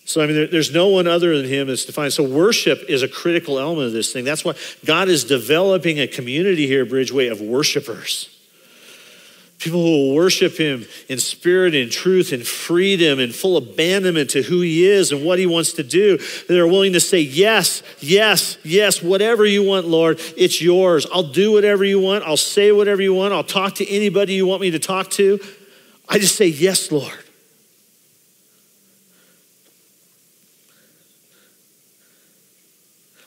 So, 0.05 0.21
I 0.21 0.27
mean, 0.27 0.35
there, 0.35 0.47
there's 0.49 0.73
no 0.73 0.89
one 0.89 1.07
other 1.07 1.37
than 1.37 1.49
him 1.49 1.69
that's 1.69 1.85
defined. 1.85 2.13
So, 2.13 2.25
worship 2.25 2.83
is 2.89 3.03
a 3.03 3.09
critical 3.09 3.59
element 3.59 3.87
of 3.87 3.93
this 3.93 4.13
thing. 4.13 4.25
That's 4.25 4.45
why 4.45 4.55
God 4.85 5.09
is 5.09 5.25
developing 5.25 6.01
a 6.01 6.07
community 6.07 6.67
here, 6.67 6.85
Bridgeway, 6.85 7.31
of 7.31 7.41
worshipers. 7.41 8.29
People 9.63 9.81
who 9.81 9.91
will 9.91 10.15
worship 10.17 10.57
him 10.57 10.85
in 11.09 11.21
spirit 11.21 11.73
and 11.73 11.89
truth 11.89 12.33
and 12.33 12.45
freedom 12.45 13.21
and 13.21 13.33
full 13.33 13.57
abandonment 13.57 14.31
to 14.31 14.43
who 14.43 14.61
he 14.61 14.85
is 14.85 15.13
and 15.13 15.25
what 15.25 15.39
he 15.39 15.47
wants 15.47 15.75
to 15.75 15.85
do. 15.85 16.19
They're 16.49 16.67
willing 16.67 16.95
to 16.95 17.01
say, 17.01 17.21
Yes, 17.21 17.85
yes, 18.01 18.59
yes, 18.65 19.01
whatever 19.01 19.47
you 19.47 19.63
want, 19.63 19.87
Lord, 19.87 20.19
it's 20.37 20.61
yours. 20.61 21.07
I'll 21.15 21.23
do 21.23 21.53
whatever 21.53 21.85
you 21.85 22.01
want. 22.01 22.25
I'll 22.25 22.37
say 22.37 22.73
whatever 22.73 23.03
you 23.03 23.15
want. 23.15 23.35
I'll 23.35 23.45
talk 23.45 23.77
to 23.77 23.89
anybody 23.89 24.35
you 24.35 24.47
want 24.47 24.63
me 24.63 24.73
to 24.73 24.81
talk 24.81 25.11
to. 25.11 25.39
I 26.09 26.19
just 26.19 26.35
say, 26.35 26.49
Yes, 26.49 26.91
Lord. 26.91 27.22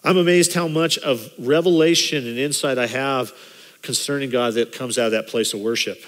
I'm 0.05 0.17
amazed 0.17 0.53
how 0.53 0.67
much 0.67 0.99
of 0.99 1.31
revelation 1.39 2.27
and 2.27 2.37
insight 2.37 2.77
I 2.77 2.85
have 2.85 3.33
concerning 3.81 4.29
God 4.29 4.53
that 4.53 4.71
comes 4.71 4.99
out 4.99 5.07
of 5.07 5.11
that 5.13 5.27
place 5.27 5.55
of 5.55 5.61
worship. 5.61 5.99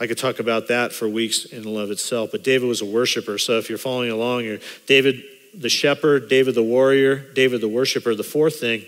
I 0.00 0.08
could 0.08 0.18
talk 0.18 0.40
about 0.40 0.66
that 0.66 0.92
for 0.92 1.08
weeks 1.08 1.44
in 1.44 1.64
and 1.64 1.76
of 1.78 1.92
itself, 1.92 2.30
but 2.32 2.42
David 2.42 2.66
was 2.66 2.82
a 2.82 2.84
worshiper. 2.84 3.38
So 3.38 3.58
if 3.58 3.68
you're 3.68 3.78
following 3.78 4.10
along, 4.10 4.44
you're 4.44 4.58
David 4.86 5.22
the 5.54 5.68
shepherd, 5.68 6.28
David 6.28 6.56
the 6.56 6.62
warrior, 6.62 7.16
David 7.34 7.60
the 7.60 7.68
worshiper. 7.68 8.16
The 8.16 8.24
fourth 8.24 8.58
thing, 8.58 8.84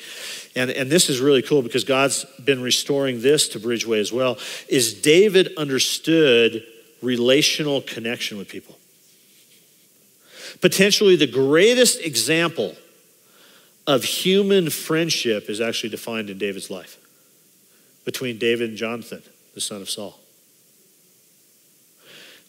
and, 0.56 0.70
and 0.70 0.90
this 0.90 1.08
is 1.08 1.20
really 1.20 1.40
cool 1.40 1.62
because 1.62 1.84
God's 1.84 2.24
been 2.44 2.60
restoring 2.60 3.22
this 3.22 3.48
to 3.50 3.60
Bridgeway 3.60 4.00
as 4.00 4.12
well, 4.12 4.38
is 4.68 4.92
David 5.00 5.54
understood 5.56 6.66
relational 7.00 7.80
connection 7.82 8.38
with 8.38 8.48
people. 8.48 8.76
Potentially 10.60 11.14
the 11.14 11.28
greatest 11.28 12.00
example 12.00 12.74
of 13.88 14.04
human 14.04 14.68
friendship 14.68 15.48
is 15.48 15.62
actually 15.62 15.88
defined 15.88 16.28
in 16.28 16.36
David's 16.36 16.70
life 16.70 16.98
between 18.04 18.38
David 18.38 18.68
and 18.68 18.78
Jonathan, 18.78 19.22
the 19.54 19.62
son 19.62 19.80
of 19.80 19.88
Saul. 19.88 20.20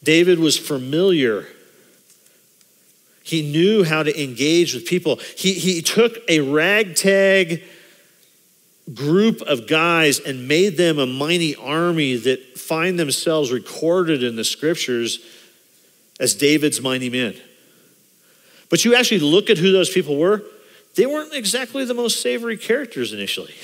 David 0.04 0.38
was 0.38 0.58
familiar. 0.58 1.48
He 3.24 3.42
knew 3.42 3.86
how 3.86 4.04
to 4.04 4.22
engage 4.22 4.74
with 4.74 4.86
people. 4.86 5.16
He, 5.38 5.54
he 5.54 5.82
took 5.82 6.18
a 6.28 6.42
ragtag 6.42 7.64
group 8.94 9.42
of 9.42 9.66
guys 9.66 10.20
and 10.20 10.48
made 10.48 10.76
them 10.76 11.00
a 11.00 11.06
mighty 11.06 11.56
army 11.56 12.16
that 12.18 12.58
find 12.58 13.00
themselves 13.00 13.50
recorded 13.52 14.24
in 14.24 14.36
the 14.36 14.44
scriptures 14.44 15.20
as 16.20 16.36
David's 16.36 16.82
mighty 16.82 17.10
men. 17.10 17.36
But 18.70 18.84
you 18.84 18.94
actually 18.94 19.22
look 19.22 19.50
at 19.50 19.58
who 19.58 19.72
those 19.72 19.90
people 19.90 20.18
were, 20.18 20.44
they 20.96 21.06
weren't 21.06 21.34
exactly 21.34 21.86
the 21.86 21.94
most 21.94 22.22
savory 22.22 22.58
characters 22.58 23.14
initially. 23.14 23.54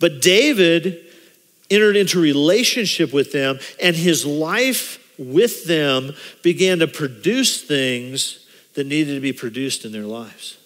but 0.00 0.20
David 0.20 1.04
entered 1.70 1.96
into 1.96 2.20
relationship 2.20 3.12
with 3.12 3.32
them, 3.32 3.58
and 3.80 3.96
his 3.96 4.26
life 4.26 4.98
with 5.18 5.66
them 5.66 6.12
began 6.42 6.78
to 6.80 6.86
produce 6.86 7.62
things 7.62 8.46
that 8.74 8.86
needed 8.86 9.14
to 9.14 9.20
be 9.20 9.32
produced 9.32 9.84
in 9.84 9.92
their 9.92 10.02
lives. 10.02 10.58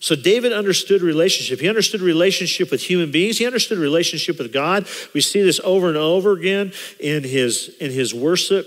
So 0.00 0.14
David 0.14 0.52
understood 0.52 1.00
relationship. 1.00 1.60
He 1.60 1.68
understood 1.68 2.02
relationship 2.02 2.70
with 2.70 2.82
human 2.82 3.10
beings. 3.10 3.38
He 3.38 3.46
understood 3.46 3.78
relationship 3.78 4.38
with 4.38 4.52
God. 4.52 4.86
We 5.14 5.22
see 5.22 5.40
this 5.40 5.60
over 5.64 5.88
and 5.88 5.96
over 5.96 6.32
again 6.32 6.72
in 7.00 7.24
his 7.24 7.74
in 7.80 7.90
his 7.90 8.12
worship 8.12 8.66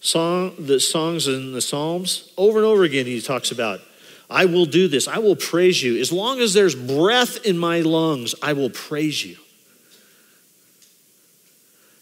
song, 0.00 0.54
the 0.58 0.80
songs 0.80 1.26
and 1.26 1.54
the 1.54 1.60
Psalms, 1.60 2.32
over 2.36 2.58
and 2.58 2.66
over 2.66 2.82
again, 2.82 3.06
he 3.06 3.20
talks 3.20 3.50
about, 3.50 3.80
I 4.28 4.44
will 4.44 4.66
do 4.66 4.88
this. 4.88 5.08
I 5.08 5.18
will 5.18 5.36
praise 5.36 5.82
you. 5.82 6.00
As 6.00 6.12
long 6.12 6.40
as 6.40 6.54
there's 6.54 6.74
breath 6.74 7.44
in 7.44 7.58
my 7.58 7.80
lungs, 7.80 8.34
I 8.40 8.52
will 8.52 8.70
praise 8.70 9.24
you. 9.24 9.36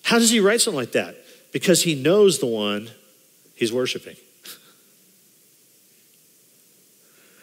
How 0.02 0.18
does 0.18 0.30
he 0.30 0.40
write 0.40 0.60
something 0.60 0.78
like 0.78 0.92
that? 0.92 1.16
Because 1.52 1.82
he 1.82 1.94
knows 1.94 2.38
the 2.38 2.46
one 2.46 2.90
he's 3.54 3.72
worshiping. 3.72 4.16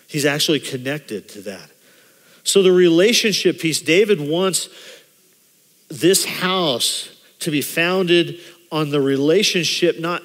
He's 0.07 0.25
actually 0.25 0.59
connected 0.59 1.27
to 1.29 1.41
that. 1.41 1.69
So, 2.43 2.61
the 2.61 2.71
relationship 2.71 3.59
piece, 3.59 3.81
David 3.81 4.21
wants 4.21 4.69
this 5.89 6.25
house 6.25 7.09
to 7.39 7.51
be 7.51 7.61
founded 7.61 8.39
on 8.71 8.91
the 8.91 9.01
relationship, 9.01 9.99
not 9.99 10.21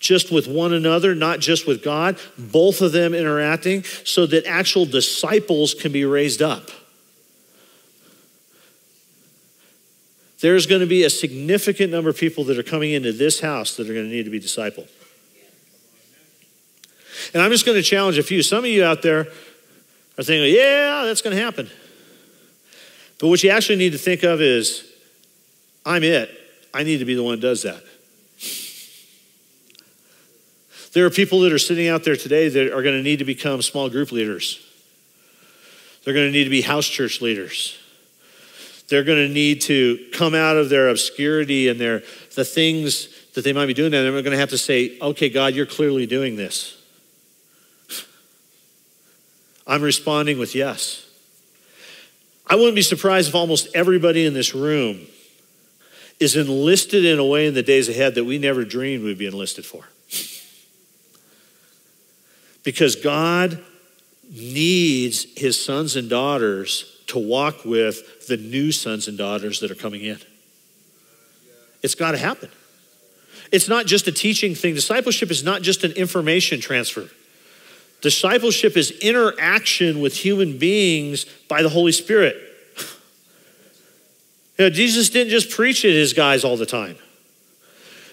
just 0.00 0.32
with 0.32 0.48
one 0.48 0.72
another, 0.72 1.14
not 1.14 1.38
just 1.38 1.66
with 1.66 1.84
God, 1.84 2.18
both 2.36 2.80
of 2.80 2.90
them 2.92 3.14
interacting 3.14 3.84
so 3.84 4.26
that 4.26 4.46
actual 4.46 4.86
disciples 4.86 5.74
can 5.74 5.92
be 5.92 6.04
raised 6.04 6.42
up. 6.42 6.70
There's 10.40 10.66
going 10.66 10.80
to 10.80 10.86
be 10.86 11.04
a 11.04 11.10
significant 11.10 11.92
number 11.92 12.08
of 12.08 12.16
people 12.16 12.44
that 12.44 12.58
are 12.58 12.62
coming 12.62 12.92
into 12.92 13.12
this 13.12 13.40
house 13.40 13.76
that 13.76 13.88
are 13.88 13.92
going 13.92 14.06
to 14.06 14.10
need 14.10 14.24
to 14.24 14.30
be 14.30 14.40
discipled. 14.40 14.88
And 17.34 17.42
I'm 17.42 17.50
just 17.50 17.66
going 17.66 17.76
to 17.76 17.82
challenge 17.82 18.16
a 18.16 18.22
few. 18.22 18.42
Some 18.42 18.60
of 18.60 18.70
you 18.70 18.82
out 18.82 19.02
there 19.02 19.26
are 20.16 20.22
thinking, 20.22 20.54
yeah, 20.54 21.04
that's 21.04 21.20
going 21.20 21.36
to 21.36 21.42
happen. 21.42 21.68
But 23.18 23.28
what 23.28 23.44
you 23.44 23.50
actually 23.50 23.76
need 23.76 23.92
to 23.92 23.98
think 23.98 24.22
of 24.22 24.40
is, 24.40 24.90
I'm 25.84 26.02
it. 26.02 26.30
I 26.72 26.84
need 26.84 26.98
to 26.98 27.04
be 27.04 27.14
the 27.14 27.22
one 27.22 27.32
that 27.32 27.46
does 27.46 27.62
that. 27.64 27.82
There 30.92 31.06
are 31.06 31.10
people 31.10 31.40
that 31.40 31.52
are 31.52 31.58
sitting 31.58 31.88
out 31.88 32.04
there 32.04 32.16
today 32.16 32.48
that 32.48 32.72
are 32.72 32.82
going 32.82 32.96
to 32.96 33.02
need 33.02 33.20
to 33.20 33.24
become 33.24 33.62
small 33.62 33.88
group 33.88 34.10
leaders. 34.10 34.64
They're 36.04 36.14
going 36.14 36.26
to 36.26 36.32
need 36.32 36.44
to 36.44 36.50
be 36.50 36.62
house 36.62 36.88
church 36.88 37.20
leaders. 37.20 37.78
They're 38.88 39.04
going 39.04 39.28
to 39.28 39.32
need 39.32 39.60
to 39.62 40.04
come 40.12 40.34
out 40.34 40.56
of 40.56 40.68
their 40.68 40.88
obscurity 40.88 41.68
and 41.68 41.80
their 41.80 42.02
the 42.34 42.44
things 42.44 43.08
that 43.34 43.44
they 43.44 43.52
might 43.52 43.66
be 43.66 43.74
doing, 43.74 43.94
and 43.94 44.04
they're 44.04 44.22
going 44.22 44.32
to 44.32 44.38
have 44.38 44.50
to 44.50 44.58
say, 44.58 44.98
"Okay, 45.00 45.28
God, 45.28 45.54
you're 45.54 45.66
clearly 45.66 46.06
doing 46.06 46.34
this." 46.34 46.76
I'm 49.64 49.82
responding 49.82 50.40
with 50.40 50.56
yes. 50.56 51.06
I 52.48 52.56
wouldn't 52.56 52.74
be 52.74 52.82
surprised 52.82 53.28
if 53.28 53.36
almost 53.36 53.68
everybody 53.76 54.26
in 54.26 54.34
this 54.34 54.56
room 54.56 55.06
is 56.18 56.34
enlisted 56.34 57.04
in 57.04 57.20
a 57.20 57.24
way 57.24 57.46
in 57.46 57.54
the 57.54 57.62
days 57.62 57.88
ahead 57.88 58.16
that 58.16 58.24
we 58.24 58.38
never 58.38 58.64
dreamed 58.64 59.04
we'd 59.04 59.18
be 59.18 59.26
enlisted 59.26 59.64
for. 59.64 59.84
Because 62.62 62.96
God 62.96 63.62
needs 64.30 65.26
his 65.36 65.62
sons 65.62 65.96
and 65.96 66.08
daughters 66.08 67.02
to 67.08 67.18
walk 67.18 67.64
with 67.64 68.28
the 68.28 68.36
new 68.36 68.70
sons 68.70 69.08
and 69.08 69.18
daughters 69.18 69.60
that 69.60 69.70
are 69.70 69.76
coming 69.76 70.02
in. 70.02 70.18
It's 71.82 71.94
got 71.94 72.12
to 72.12 72.18
happen. 72.18 72.48
It's 73.50 73.68
not 73.68 73.86
just 73.86 74.06
a 74.06 74.12
teaching 74.12 74.54
thing. 74.54 74.74
Discipleship 74.74 75.30
is 75.30 75.42
not 75.42 75.62
just 75.62 75.82
an 75.82 75.92
information 75.92 76.60
transfer. 76.60 77.08
Discipleship 78.00 78.76
is 78.76 78.92
interaction 79.00 80.00
with 80.00 80.14
human 80.14 80.58
beings 80.58 81.26
by 81.48 81.62
the 81.62 81.68
Holy 81.68 81.92
Spirit. 81.92 82.36
You 84.58 84.66
know, 84.66 84.70
Jesus 84.70 85.10
didn't 85.10 85.30
just 85.30 85.50
preach 85.50 85.84
at 85.84 85.90
his 85.90 86.12
guys 86.12 86.44
all 86.44 86.56
the 86.56 86.66
time. 86.66 86.96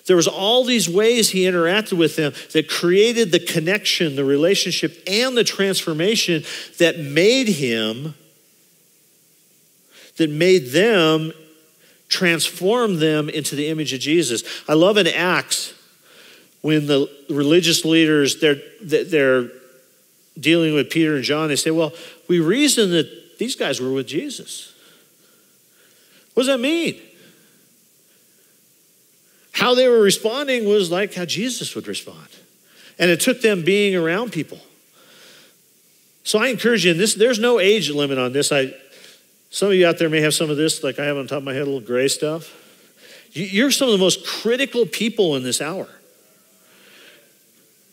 There 0.08 0.16
was 0.16 0.28
all 0.28 0.64
these 0.64 0.90
ways 0.90 1.30
he 1.30 1.44
interacted 1.44 1.98
with 1.98 2.16
them 2.16 2.34
that 2.54 2.70
created 2.70 3.32
the 3.32 3.40
connection, 3.40 4.16
the 4.16 4.24
relationship, 4.24 5.04
and 5.06 5.38
the 5.38 5.44
transformation 5.44 6.44
that 6.80 6.98
made 6.98 7.50
him, 7.50 8.16
that 10.16 10.30
made 10.30 10.72
them 10.72 11.34
transform 12.10 13.00
them 13.00 13.30
into 13.30 13.56
the 13.56 13.68
image 13.68 13.92
of 13.92 14.00
Jesus. 14.00 14.44
I 14.68 14.74
love 14.74 14.98
in 14.98 15.08
Acts 15.08 15.74
when 16.62 16.88
the 16.88 17.10
religious 17.30 17.86
leaders 17.86 18.40
they're 18.40 18.58
they're 18.82 19.50
dealing 20.40 20.74
with 20.74 20.90
Peter 20.90 21.16
and 21.16 21.24
John, 21.24 21.50
they 21.50 21.56
say, 21.56 21.72
Well, 21.72 21.94
we 22.28 22.40
reason 22.40 22.92
that 22.92 23.38
these 23.40 23.56
guys 23.56 23.82
were 23.82 23.92
with 23.92 24.08
Jesus. 24.08 24.74
What 26.34 26.44
does 26.44 26.48
that 26.48 26.60
mean? 26.60 27.00
How 29.58 29.74
they 29.74 29.88
were 29.88 30.02
responding 30.02 30.66
was 30.70 30.92
like 30.92 31.16
how 31.16 31.26
Jesus 31.26 31.74
would 31.74 31.88
respond. 31.88 32.28
And 33.00 33.10
it 33.10 33.20
took 33.20 33.42
them 33.42 33.64
being 33.64 33.96
around 33.96 34.32
people. 34.32 34.60
So 36.24 36.38
I 36.38 36.50
encourage 36.50 36.86
you, 36.86 36.92
and 36.92 37.00
this, 37.00 37.16
there's 37.16 37.40
no 37.40 37.60
age 37.60 37.90
limit 37.90 38.20
on 38.20 38.34
this. 38.34 38.52
I, 38.52 38.72
some 39.50 39.70
of 39.70 39.74
you 39.74 39.88
out 39.88 39.98
there 39.98 40.10
may 40.10 40.22
have 40.22 40.36
some 40.36 40.52
of 40.52 40.58
this, 40.58 40.84
like 40.84 41.00
I 41.00 41.06
have 41.06 41.18
on 41.18 41.26
top 41.26 41.40
of 41.40 41.44
my 41.44 41.54
head, 41.54 41.64
a 41.64 41.66
little 41.66 41.80
gray 41.80 42.08
stuff. 42.08 42.54
You're 43.32 43.72
some 43.72 43.88
of 43.88 43.94
the 43.94 43.98
most 43.98 44.28
critical 44.28 44.86
people 44.86 45.36
in 45.36 45.42
this 45.42 45.60
hour. 45.60 45.88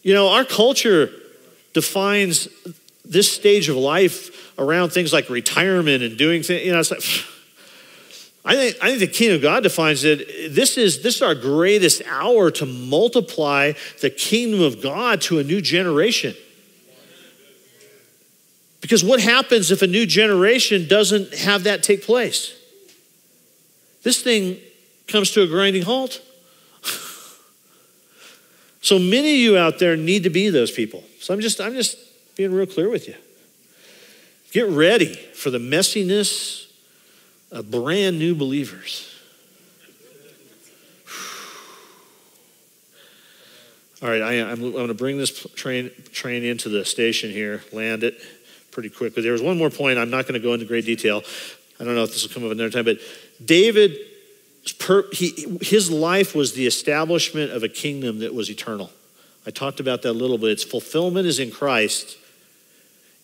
You 0.03 0.13
know, 0.13 0.29
our 0.29 0.45
culture 0.45 1.11
defines 1.73 2.47
this 3.07 3.33
stage 3.33 3.71
of 3.71 3.77
life 3.77 4.53
around 4.59 4.91
things 4.91 5.15
like 5.15 5.31
retirement 5.31 6.03
and 6.03 6.19
doing 6.19 6.43
things. 6.43 6.67
You 6.67 6.73
know, 6.73 6.81
it's 6.81 6.91
like, 6.91 7.03
I 8.45 8.57
think, 8.57 8.77
I 8.83 8.89
think 8.89 9.01
the 9.01 9.07
kingdom 9.07 9.37
of 9.37 9.43
God 9.43 9.63
defines 9.63 10.05
it. 10.05 10.55
This 10.55 10.77
is, 10.77 11.03
this 11.03 11.17
is 11.17 11.23
our 11.23 11.35
greatest 11.35 12.03
hour 12.07 12.51
to 12.53 12.67
multiply 12.67 13.73
the 14.03 14.11
kingdom 14.11 14.61
of 14.61 14.83
God 14.83 15.23
to 15.23 15.39
a 15.39 15.45
new 15.45 15.63
generation. 15.63 16.35
Because 18.83 19.03
what 19.03 19.19
happens 19.19 19.71
if 19.71 19.81
a 19.81 19.87
new 19.87 20.05
generation 20.05 20.87
doesn't 20.87 21.35
have 21.35 21.65
that 21.65 21.83
take 21.83 22.03
place? 22.03 22.55
This 24.03 24.23
thing 24.23 24.59
comes 25.09 25.31
to 25.31 25.43
a 25.43 25.47
grinding 25.47 25.85
halt. 25.85 26.21
so 28.83 28.99
many 28.99 29.33
of 29.33 29.41
you 29.41 29.57
out 29.57 29.79
there 29.79 29.97
need 29.97 30.25
to 30.25 30.31
be 30.31 30.51
those 30.51 30.71
people. 30.71 31.03
So 31.19 31.33
I'm 31.33 31.41
just, 31.41 31.63
I'm 31.63 31.73
just 31.73 31.97
being 32.37 32.53
real 32.53 32.67
clear 32.67 32.91
with 32.91 33.09
you. 33.09 33.15
Get 34.53 34.69
ready 34.69 35.15
for 35.15 35.49
the 35.49 35.57
messiness 35.57 36.64
of 37.55 37.71
brand 37.71 38.19
new 38.19 38.35
believers. 38.35 39.11
All 44.03 44.11
right, 44.11 44.21
I, 44.21 44.35
am 44.35 44.73
going 44.73 44.89
to 44.89 44.95
bring 44.95 45.17
this 45.17 45.47
train, 45.55 45.91
train 46.13 46.45
into 46.45 46.69
the 46.69 46.85
station 46.85 47.31
here, 47.31 47.63
land 47.73 48.05
it 48.05 48.21
pretty 48.71 48.91
quickly. 48.91 49.23
There 49.23 49.33
was 49.33 49.41
one 49.41 49.57
more 49.57 49.71
point. 49.71 49.99
I'm 49.99 50.11
not 50.11 50.27
going 50.27 50.35
to 50.35 50.47
go 50.47 50.53
into 50.53 50.67
great 50.67 50.85
detail. 50.85 51.23
I 51.81 51.85
don't 51.85 51.95
know 51.95 52.03
if 52.03 52.11
this 52.11 52.27
will 52.27 52.35
come 52.35 52.45
up 52.45 52.53
another 52.53 52.69
time, 52.69 52.85
but 52.85 52.99
David, 53.43 53.97
he, 55.13 55.59
his 55.63 55.91
life 55.91 56.35
was 56.35 56.53
the 56.53 56.67
establishment 56.67 57.53
of 57.53 57.63
a 57.63 57.69
kingdom 57.69 58.19
that 58.19 58.35
was 58.35 58.51
eternal. 58.51 58.91
I 59.47 59.51
talked 59.51 59.81
about 59.81 60.03
that 60.03 60.11
a 60.11 60.13
little 60.13 60.39
bit. 60.39 60.51
Its 60.51 60.65
fulfillment 60.65 61.27
is 61.27 61.39
in 61.39 61.51
Christ 61.51 62.19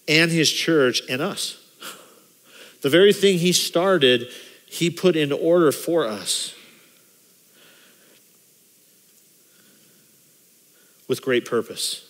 and 0.08 0.30
his 0.30 0.50
church 0.50 1.02
and 1.10 1.20
us. 1.20 1.59
The 2.80 2.88
very 2.88 3.12
thing 3.12 3.38
he 3.38 3.52
started, 3.52 4.28
he 4.66 4.90
put 4.90 5.16
in 5.16 5.32
order 5.32 5.72
for 5.72 6.06
us 6.06 6.54
with 11.08 11.22
great 11.22 11.44
purpose. 11.44 12.08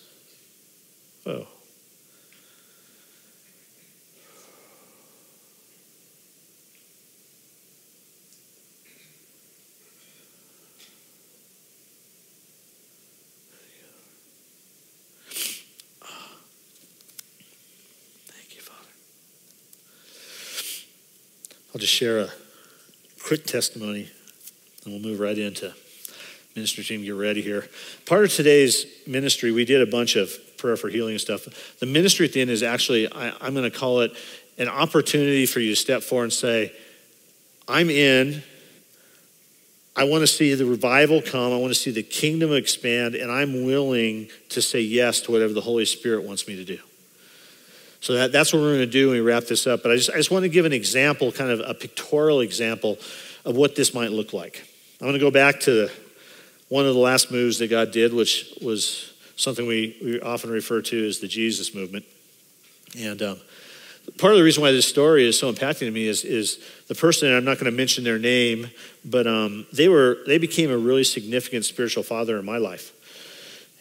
Oh. 1.25 1.47
I'll 21.73 21.79
just 21.79 21.93
share 21.93 22.19
a 22.19 22.29
quick 23.23 23.45
testimony 23.45 24.09
and 24.83 24.93
we'll 24.93 25.01
move 25.01 25.21
right 25.21 25.37
into 25.37 25.73
ministry 26.53 26.83
team. 26.83 27.01
Get 27.01 27.11
ready 27.11 27.41
here. 27.41 27.65
Part 28.05 28.25
of 28.25 28.33
today's 28.33 28.85
ministry 29.07 29.51
we 29.51 29.63
did 29.63 29.81
a 29.81 29.89
bunch 29.89 30.17
of 30.17 30.33
prayer 30.57 30.75
for 30.75 30.89
healing 30.89 31.13
and 31.13 31.21
stuff. 31.21 31.47
The 31.79 31.85
ministry 31.85 32.25
at 32.25 32.33
the 32.33 32.41
end 32.41 32.49
is 32.49 32.61
actually 32.61 33.11
I, 33.11 33.31
i'm 33.39 33.53
going 33.53 33.69
to 33.69 33.75
call 33.75 34.01
it 34.01 34.11
an 34.57 34.67
opportunity 34.67 35.45
for 35.45 35.61
you 35.61 35.69
to 35.69 35.75
step 35.75 36.03
forward 36.03 36.25
and 36.25 36.33
say 36.33 36.73
i'm 37.69 37.89
in. 37.89 38.43
I 39.95 40.03
want 40.05 40.21
to 40.21 40.27
see 40.27 40.53
the 40.55 40.65
revival 40.65 41.21
come. 41.21 41.53
I 41.53 41.57
want 41.57 41.73
to 41.73 41.79
see 41.79 41.91
the 41.91 42.03
kingdom 42.03 42.53
expand 42.53 43.15
and 43.15 43.31
i'm 43.31 43.65
willing 43.65 44.29
to 44.49 44.61
say 44.61 44.81
yes 44.81 45.21
to 45.21 45.31
whatever 45.31 45.53
the 45.53 45.61
holy 45.61 45.85
spirit 45.85 46.23
wants 46.23 46.49
me 46.49 46.57
to 46.57 46.65
do 46.65 46.79
so 48.01 48.13
that, 48.13 48.31
that's 48.31 48.51
what 48.51 48.61
we're 48.61 48.75
going 48.75 48.79
to 48.79 48.85
do 48.87 49.09
when 49.09 49.17
we 49.17 49.21
wrap 49.21 49.45
this 49.45 49.67
up. 49.67 49.83
But 49.83 49.91
I 49.91 49.95
just, 49.95 50.09
I 50.09 50.17
just 50.17 50.31
want 50.31 50.43
to 50.43 50.49
give 50.49 50.65
an 50.65 50.73
example, 50.73 51.31
kind 51.31 51.51
of 51.51 51.61
a 51.61 51.75
pictorial 51.75 52.41
example 52.41 52.97
of 53.45 53.55
what 53.55 53.75
this 53.75 53.93
might 53.93 54.11
look 54.11 54.33
like. 54.33 54.67
I'm 54.99 55.07
going 55.07 55.13
to 55.13 55.19
go 55.19 55.31
back 55.31 55.59
to 55.61 55.87
one 56.67 56.87
of 56.87 56.95
the 56.95 56.99
last 56.99 57.31
moves 57.31 57.59
that 57.59 57.69
God 57.69 57.91
did, 57.91 58.13
which 58.13 58.53
was 58.61 59.13
something 59.35 59.67
we, 59.67 59.97
we 60.03 60.19
often 60.19 60.49
refer 60.49 60.81
to 60.81 61.07
as 61.07 61.19
the 61.19 61.27
Jesus 61.27 61.75
movement. 61.75 62.05
And 62.97 63.21
um, 63.21 63.39
part 64.17 64.33
of 64.33 64.39
the 64.39 64.43
reason 64.43 64.63
why 64.63 64.71
this 64.71 64.87
story 64.87 65.27
is 65.27 65.37
so 65.37 65.51
impacting 65.51 65.79
to 65.79 65.91
me 65.91 66.07
is, 66.07 66.23
is 66.23 66.59
the 66.87 66.95
person, 66.95 67.31
I'm 67.31 67.45
not 67.45 67.59
going 67.59 67.71
to 67.71 67.77
mention 67.77 68.03
their 68.03 68.17
name, 68.17 68.69
but 69.05 69.27
um, 69.27 69.67
they, 69.73 69.89
were, 69.89 70.19
they 70.25 70.39
became 70.39 70.71
a 70.71 70.77
really 70.77 71.03
significant 71.03 71.65
spiritual 71.65 72.03
father 72.03 72.39
in 72.39 72.45
my 72.45 72.57
life. 72.57 72.93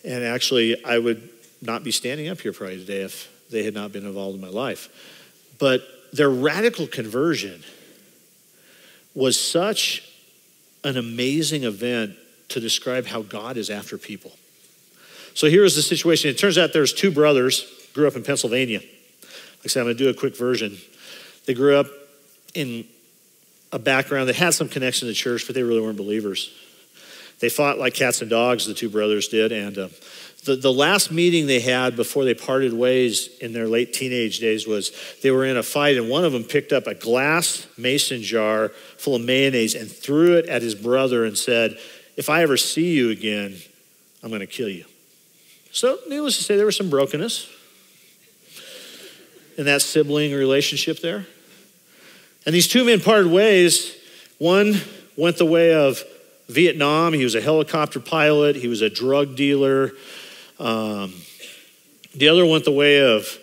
And 0.04 0.24
actually, 0.24 0.84
I 0.84 0.98
would 0.98 1.28
not 1.62 1.84
be 1.84 1.90
standing 1.90 2.28
up 2.28 2.40
here 2.40 2.52
probably 2.52 2.78
today 2.78 3.02
if 3.02 3.29
they 3.50 3.64
had 3.64 3.74
not 3.74 3.92
been 3.92 4.06
involved 4.06 4.34
in 4.34 4.40
my 4.40 4.48
life. 4.48 4.88
But 5.58 5.82
their 6.12 6.30
radical 6.30 6.86
conversion 6.86 7.62
was 9.14 9.38
such 9.40 10.08
an 10.84 10.96
amazing 10.96 11.64
event 11.64 12.16
to 12.48 12.60
describe 12.60 13.06
how 13.06 13.22
God 13.22 13.56
is 13.56 13.70
after 13.70 13.98
people. 13.98 14.32
So 15.34 15.48
here 15.48 15.64
is 15.64 15.76
the 15.76 15.82
situation. 15.82 16.30
It 16.30 16.38
turns 16.38 16.58
out 16.58 16.72
there's 16.72 16.92
two 16.92 17.10
brothers, 17.10 17.70
grew 17.94 18.06
up 18.06 18.16
in 18.16 18.22
Pennsylvania. 18.22 18.80
Like 18.80 19.66
I 19.66 19.68
said, 19.68 19.80
I'm 19.80 19.86
going 19.86 19.96
to 19.96 20.04
do 20.04 20.10
a 20.10 20.14
quick 20.14 20.36
version. 20.36 20.78
They 21.46 21.54
grew 21.54 21.76
up 21.76 21.86
in 22.54 22.84
a 23.72 23.78
background 23.78 24.28
that 24.28 24.36
had 24.36 24.54
some 24.54 24.68
connection 24.68 25.06
to 25.08 25.14
church, 25.14 25.46
but 25.46 25.54
they 25.54 25.62
really 25.62 25.80
weren't 25.80 25.96
believers. 25.96 26.52
They 27.40 27.48
fought 27.48 27.78
like 27.78 27.94
cats 27.94 28.20
and 28.20 28.28
dogs, 28.28 28.66
the 28.66 28.74
two 28.74 28.88
brothers 28.88 29.28
did, 29.28 29.52
and 29.52 29.78
uh, 29.78 29.88
the, 30.44 30.56
the 30.56 30.72
last 30.72 31.12
meeting 31.12 31.46
they 31.46 31.60
had 31.60 31.96
before 31.96 32.24
they 32.24 32.34
parted 32.34 32.72
ways 32.72 33.28
in 33.38 33.52
their 33.52 33.68
late 33.68 33.92
teenage 33.92 34.38
days 34.38 34.66
was 34.66 34.90
they 35.22 35.30
were 35.30 35.44
in 35.44 35.56
a 35.56 35.62
fight, 35.62 35.96
and 35.96 36.08
one 36.08 36.24
of 36.24 36.32
them 36.32 36.44
picked 36.44 36.72
up 36.72 36.86
a 36.86 36.94
glass 36.94 37.66
mason 37.76 38.22
jar 38.22 38.70
full 38.96 39.14
of 39.14 39.22
mayonnaise 39.22 39.74
and 39.74 39.90
threw 39.90 40.36
it 40.36 40.46
at 40.46 40.62
his 40.62 40.74
brother 40.74 41.24
and 41.24 41.36
said, 41.36 41.78
If 42.16 42.30
I 42.30 42.42
ever 42.42 42.56
see 42.56 42.92
you 42.94 43.10
again, 43.10 43.56
I'm 44.22 44.30
going 44.30 44.40
to 44.40 44.46
kill 44.46 44.68
you. 44.68 44.86
So, 45.72 45.98
needless 46.08 46.38
to 46.38 46.44
say, 46.44 46.56
there 46.56 46.66
was 46.66 46.76
some 46.76 46.90
brokenness. 46.90 47.48
in 49.58 49.66
that 49.66 49.82
sibling 49.82 50.32
relationship 50.32 51.00
there. 51.00 51.26
And 52.46 52.54
these 52.54 52.66
two 52.66 52.84
men 52.84 53.00
parted 53.00 53.30
ways. 53.30 53.94
One 54.38 54.80
went 55.16 55.36
the 55.36 55.44
way 55.44 55.74
of 55.74 56.02
Vietnam. 56.48 57.12
He 57.12 57.24
was 57.24 57.34
a 57.34 57.42
helicopter 57.42 58.00
pilot, 58.00 58.56
he 58.56 58.68
was 58.68 58.80
a 58.80 58.88
drug 58.88 59.36
dealer. 59.36 59.92
Um, 60.60 61.14
the 62.14 62.28
other 62.28 62.44
went 62.44 62.64
the 62.64 62.70
way 62.70 63.00
of 63.00 63.38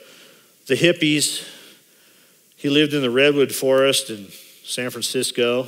the 0.68 0.76
hippies. 0.76 1.44
He 2.56 2.70
lived 2.70 2.94
in 2.94 3.02
the 3.02 3.10
redwood 3.10 3.52
forest 3.52 4.12
in 4.12 4.28
San 4.64 4.92
Francisco 4.92 5.68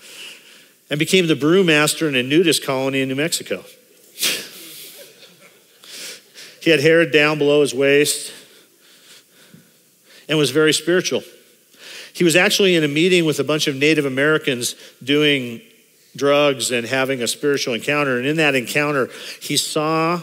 and 0.90 0.98
became 0.98 1.28
the 1.28 1.36
brewmaster 1.36 2.08
in 2.08 2.16
a 2.16 2.24
nudist 2.24 2.64
colony 2.64 3.02
in 3.02 3.08
New 3.08 3.14
Mexico. 3.14 3.58
he 6.60 6.70
had 6.70 6.80
hair 6.80 7.06
down 7.06 7.38
below 7.38 7.60
his 7.60 7.72
waist 7.72 8.32
and 10.28 10.36
was 10.36 10.50
very 10.50 10.72
spiritual. 10.72 11.22
He 12.12 12.24
was 12.24 12.34
actually 12.34 12.74
in 12.74 12.82
a 12.82 12.88
meeting 12.88 13.24
with 13.24 13.38
a 13.38 13.44
bunch 13.44 13.68
of 13.68 13.76
Native 13.76 14.06
Americans 14.06 14.74
doing 15.02 15.60
drugs 16.16 16.72
and 16.72 16.84
having 16.84 17.22
a 17.22 17.28
spiritual 17.28 17.74
encounter. 17.74 18.18
And 18.18 18.26
in 18.26 18.38
that 18.38 18.56
encounter, 18.56 19.08
he 19.40 19.56
saw 19.56 20.20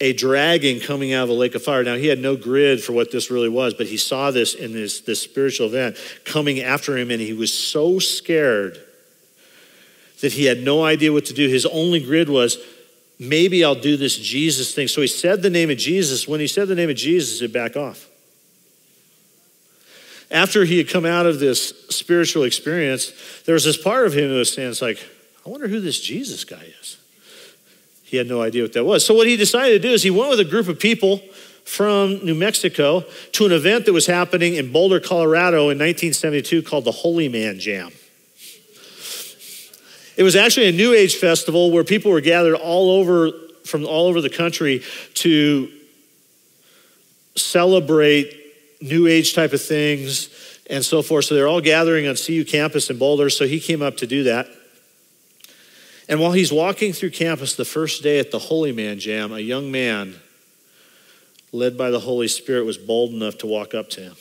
a 0.00 0.12
dragon 0.12 0.78
coming 0.80 1.12
out 1.12 1.24
of 1.24 1.30
a 1.30 1.32
lake 1.32 1.54
of 1.54 1.62
fire. 1.62 1.82
Now, 1.82 1.94
he 1.94 2.06
had 2.06 2.18
no 2.18 2.36
grid 2.36 2.82
for 2.82 2.92
what 2.92 3.10
this 3.10 3.30
really 3.30 3.48
was, 3.48 3.74
but 3.74 3.86
he 3.86 3.96
saw 3.96 4.30
this 4.30 4.54
in 4.54 4.72
this, 4.72 5.00
this 5.00 5.22
spiritual 5.22 5.68
event 5.68 5.96
coming 6.24 6.60
after 6.60 6.96
him, 6.96 7.10
and 7.10 7.20
he 7.20 7.32
was 7.32 7.52
so 7.52 7.98
scared 7.98 8.78
that 10.20 10.32
he 10.32 10.44
had 10.44 10.58
no 10.58 10.84
idea 10.84 11.12
what 11.12 11.26
to 11.26 11.34
do. 11.34 11.48
His 11.48 11.66
only 11.66 12.00
grid 12.00 12.28
was, 12.28 12.58
maybe 13.18 13.64
I'll 13.64 13.74
do 13.74 13.96
this 13.96 14.16
Jesus 14.18 14.74
thing. 14.74 14.88
So 14.88 15.00
he 15.00 15.06
said 15.06 15.42
the 15.42 15.50
name 15.50 15.70
of 15.70 15.78
Jesus. 15.78 16.28
When 16.28 16.40
he 16.40 16.46
said 16.46 16.68
the 16.68 16.74
name 16.74 16.90
of 16.90 16.96
Jesus, 16.96 17.40
it 17.40 17.52
back 17.52 17.76
off. 17.76 18.08
After 20.30 20.64
he 20.64 20.78
had 20.78 20.88
come 20.88 21.06
out 21.06 21.24
of 21.24 21.38
this 21.38 21.68
spiritual 21.88 22.44
experience, 22.44 23.12
there 23.44 23.54
was 23.54 23.64
this 23.64 23.76
part 23.76 24.06
of 24.06 24.12
him 24.12 24.28
that 24.28 24.36
was 24.36 24.52
saying, 24.52 24.70
it's 24.70 24.82
like, 24.82 24.98
I 25.46 25.48
wonder 25.48 25.68
who 25.68 25.80
this 25.80 26.00
Jesus 26.00 26.44
guy 26.44 26.64
is. 26.80 26.98
He 28.16 28.18
had 28.18 28.28
no 28.28 28.40
idea 28.40 28.62
what 28.62 28.72
that 28.72 28.84
was. 28.84 29.04
So, 29.04 29.12
what 29.12 29.26
he 29.26 29.36
decided 29.36 29.82
to 29.82 29.88
do 29.88 29.92
is 29.92 30.02
he 30.02 30.08
went 30.08 30.30
with 30.30 30.40
a 30.40 30.44
group 30.44 30.68
of 30.68 30.78
people 30.78 31.18
from 31.66 32.24
New 32.24 32.34
Mexico 32.34 33.04
to 33.32 33.44
an 33.44 33.52
event 33.52 33.84
that 33.84 33.92
was 33.92 34.06
happening 34.06 34.54
in 34.54 34.72
Boulder, 34.72 35.00
Colorado 35.00 35.68
in 35.68 35.76
1972 35.76 36.62
called 36.62 36.86
the 36.86 36.92
Holy 36.92 37.28
Man 37.28 37.58
Jam. 37.58 37.92
It 40.16 40.22
was 40.22 40.34
actually 40.34 40.68
a 40.68 40.72
New 40.72 40.94
Age 40.94 41.16
festival 41.16 41.70
where 41.70 41.84
people 41.84 42.10
were 42.10 42.22
gathered 42.22 42.54
all 42.54 42.92
over 42.92 43.32
from 43.66 43.84
all 43.84 44.06
over 44.06 44.22
the 44.22 44.30
country 44.30 44.82
to 45.12 45.70
celebrate 47.34 48.34
New 48.80 49.08
Age 49.08 49.34
type 49.34 49.52
of 49.52 49.60
things 49.60 50.30
and 50.70 50.82
so 50.82 51.02
forth. 51.02 51.26
So 51.26 51.34
they're 51.34 51.48
all 51.48 51.60
gathering 51.60 52.08
on 52.08 52.16
CU 52.16 52.46
campus 52.46 52.88
in 52.88 52.96
Boulder. 52.96 53.28
So 53.28 53.46
he 53.46 53.60
came 53.60 53.82
up 53.82 53.98
to 53.98 54.06
do 54.06 54.22
that. 54.22 54.48
And 56.08 56.20
while 56.20 56.32
he's 56.32 56.52
walking 56.52 56.92
through 56.92 57.10
campus 57.10 57.54
the 57.54 57.64
first 57.64 58.02
day 58.02 58.18
at 58.18 58.30
the 58.30 58.38
Holy 58.38 58.72
Man 58.72 58.98
Jam, 58.98 59.32
a 59.32 59.40
young 59.40 59.70
man 59.70 60.16
led 61.52 61.76
by 61.76 61.90
the 61.90 62.00
Holy 62.00 62.28
Spirit 62.28 62.64
was 62.64 62.78
bold 62.78 63.12
enough 63.12 63.38
to 63.38 63.46
walk 63.46 63.74
up 63.74 63.90
to 63.90 64.00
him 64.00 64.16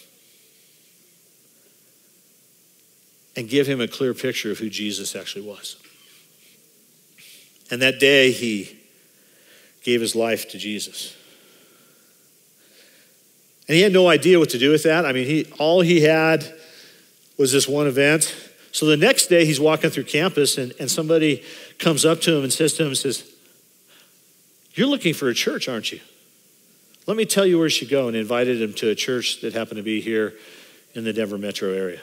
and 3.36 3.49
give 3.49 3.67
him 3.67 3.81
a 3.81 3.88
clear 3.88 4.13
picture 4.13 4.51
of 4.51 4.59
who 4.59 4.69
Jesus 4.69 5.15
actually 5.15 5.45
was. 5.45 5.75
And 7.69 7.81
that 7.81 7.99
day 7.99 8.31
he 8.31 8.77
gave 9.83 10.01
his 10.01 10.15
life 10.15 10.49
to 10.49 10.57
Jesus. 10.57 11.15
And 13.67 13.75
he 13.75 13.81
had 13.81 13.91
no 13.91 14.07
idea 14.07 14.39
what 14.39 14.49
to 14.51 14.59
do 14.59 14.71
with 14.71 14.83
that. 14.83 15.05
I 15.05 15.11
mean, 15.11 15.25
he, 15.25 15.51
all 15.57 15.81
he 15.81 16.01
had 16.01 16.45
was 17.38 17.51
this 17.51 17.67
one 17.67 17.88
event. 17.88 18.33
So 18.76 18.86
the 18.86 18.97
next 18.97 19.28
day, 19.28 19.45
he's 19.45 19.57
walking 19.57 19.89
through 19.89 20.03
campus, 20.03 20.57
and, 20.57 20.73
and 20.82 20.91
somebody 20.91 21.41
comes 21.80 22.03
up 22.03 22.19
to 22.23 22.36
him 22.36 22.43
and 22.43 22.51
says 22.51 22.73
to 22.73 22.84
him, 22.84 22.89
and 22.89 22.97
says, 22.97 23.23
You're 24.73 24.88
looking 24.88 25.13
for 25.13 25.30
a 25.30 25.34
church, 25.34 25.69
aren't 25.69 25.93
you? 25.93 26.01
Let 27.07 27.15
me 27.15 27.23
tell 27.23 27.45
you 27.45 27.57
where 27.57 27.67
you 27.67 27.69
should 27.69 27.88
go. 27.88 28.09
And 28.09 28.17
invited 28.17 28.61
him 28.61 28.73
to 28.73 28.89
a 28.89 28.95
church 28.95 29.39
that 29.39 29.53
happened 29.53 29.78
to 29.78 29.82
be 29.82 30.01
here 30.01 30.34
in 30.93 31.05
the 31.05 31.13
Denver 31.13 31.38
metro 31.38 31.71
area. 31.71 32.01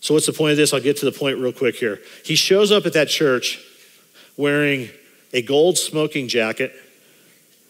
So, 0.00 0.14
what's 0.14 0.26
the 0.26 0.32
point 0.32 0.50
of 0.50 0.56
this? 0.56 0.74
I'll 0.74 0.80
get 0.80 0.96
to 0.96 1.04
the 1.04 1.16
point 1.16 1.38
real 1.38 1.52
quick 1.52 1.76
here. 1.76 2.00
He 2.24 2.34
shows 2.34 2.72
up 2.72 2.84
at 2.84 2.94
that 2.94 3.06
church 3.06 3.60
wearing 4.36 4.88
a 5.32 5.42
gold 5.42 5.78
smoking 5.78 6.26
jacket, 6.26 6.74